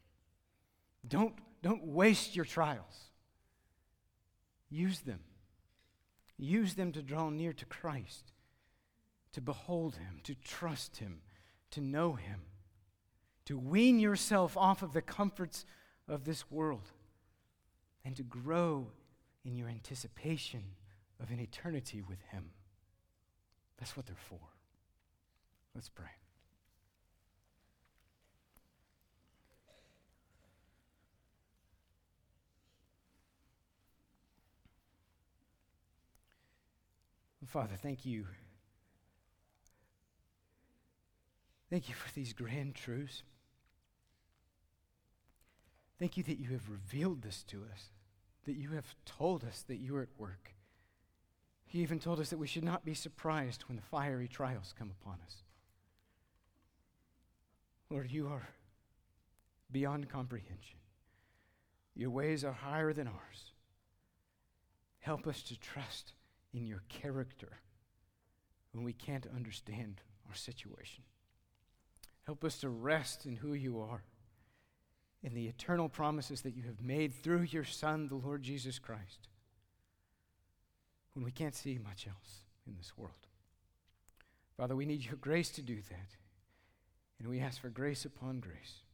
Don't, 1.07 1.35
don't 1.63 1.85
waste 1.87 2.35
your 2.35 2.45
trials. 2.45 3.13
Use 4.69 4.99
them. 5.03 5.21
Use 6.37 6.75
them 6.75 6.91
to 6.91 7.01
draw 7.01 7.31
near 7.31 7.53
to 7.53 7.65
Christ, 7.65 8.33
to 9.31 9.41
behold 9.41 9.95
Him, 9.95 10.19
to 10.25 10.35
trust 10.35 10.97
Him, 10.97 11.21
to 11.71 11.81
know 11.81 12.15
Him, 12.15 12.41
to 13.45 13.57
wean 13.57 14.01
yourself 14.01 14.57
off 14.57 14.83
of 14.83 14.95
the 14.95 15.01
comforts 15.03 15.65
of 16.09 16.25
this 16.25 16.51
world, 16.51 16.91
and 18.05 18.17
to 18.17 18.25
grow 18.25 18.89
in 19.45 19.55
your 19.55 19.69
anticipation 19.69 20.65
of 21.21 21.31
an 21.31 21.41
eternity 21.41 22.03
with 22.03 22.21
Him. 22.31 22.51
That's 23.79 23.97
what 23.97 24.07
they're 24.07 24.17
for. 24.17 24.41
Let's 25.75 25.89
pray. 25.89 26.07
Father, 37.49 37.77
thank 37.81 38.05
you. 38.05 38.27
Thank 41.71 41.89
you 41.89 41.95
for 41.95 42.13
these 42.15 42.35
grand 42.35 42.75
truths. 42.75 43.23
Thank 45.99 46.17
you 46.17 46.23
that 46.25 46.39
you 46.39 46.51
have 46.51 46.69
revealed 46.71 47.23
this 47.23 47.43
to 47.49 47.63
us, 47.73 47.91
that 48.45 48.57
you 48.57 48.71
have 48.73 48.95
told 49.05 49.45
us 49.45 49.65
that 49.67 49.79
you 49.79 49.97
are 49.97 50.03
at 50.03 50.09
work. 50.19 50.53
He 51.69 51.81
even 51.81 51.99
told 51.99 52.19
us 52.19 52.31
that 52.31 52.39
we 52.39 52.47
should 52.47 52.65
not 52.65 52.87
be 52.87 52.95
surprised 52.95 53.65
when 53.69 53.77
the 53.77 53.83
fiery 53.83 54.27
trials 54.27 54.75
come 54.77 54.91
upon 55.03 55.19
us. 55.27 55.43
Lord, 57.91 58.11
you 58.11 58.29
are 58.29 58.49
beyond 59.71 60.09
comprehension. 60.09 60.79
Your 61.95 62.09
ways 62.09 62.43
are 62.43 62.53
higher 62.53 62.95
than 62.95 63.07
ours. 63.07 63.53
Help 65.01 65.27
us 65.27 65.43
to 65.43 65.61
trust 65.61 66.15
in 66.55 66.67
your 66.67 66.83
character 66.89 67.61
when 68.73 68.83
we 68.83 68.95
can't 68.95 69.27
understand 69.37 70.01
our 70.27 70.35
situation. 70.35 71.05
Help 72.25 72.45
us 72.45 72.59
to 72.61 72.71
rest 72.71 73.27
in 73.27 73.37
who 73.37 73.53
you 73.53 73.79
are, 73.79 74.05
in 75.23 75.35
the 75.35 75.49
eternal 75.49 75.91
promises 75.91 76.41
that 76.43 76.57
you 76.57 76.63
have 76.63 76.81
made 76.83 77.13
through 77.15 77.43
your 77.43 77.65
Son, 77.65 78.09
the 78.09 78.15
Lord 78.15 78.43
Jesus 78.43 78.79
Christ 78.79 79.29
when 81.19 81.25
we 81.25 81.33
can't 81.33 81.57
see 81.57 81.81
much 81.83 82.07
else 82.07 82.43
in 82.65 82.77
this 82.77 82.93
world. 82.97 83.27
Father, 84.57 84.77
we 84.77 84.87
need 84.87 85.05
your 85.05 85.17
grace 85.17 85.51
to 85.51 85.63
do 85.63 85.75
that. 85.91 86.15
And 87.19 87.27
we 87.27 87.41
ask 87.41 87.61
for 87.61 87.71
grace 87.71 88.05
upon 88.05 88.39
grace. 88.39 88.85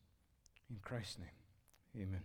In 0.71 0.79
Christ's 0.81 1.19
name, 1.19 2.03
amen. 2.03 2.23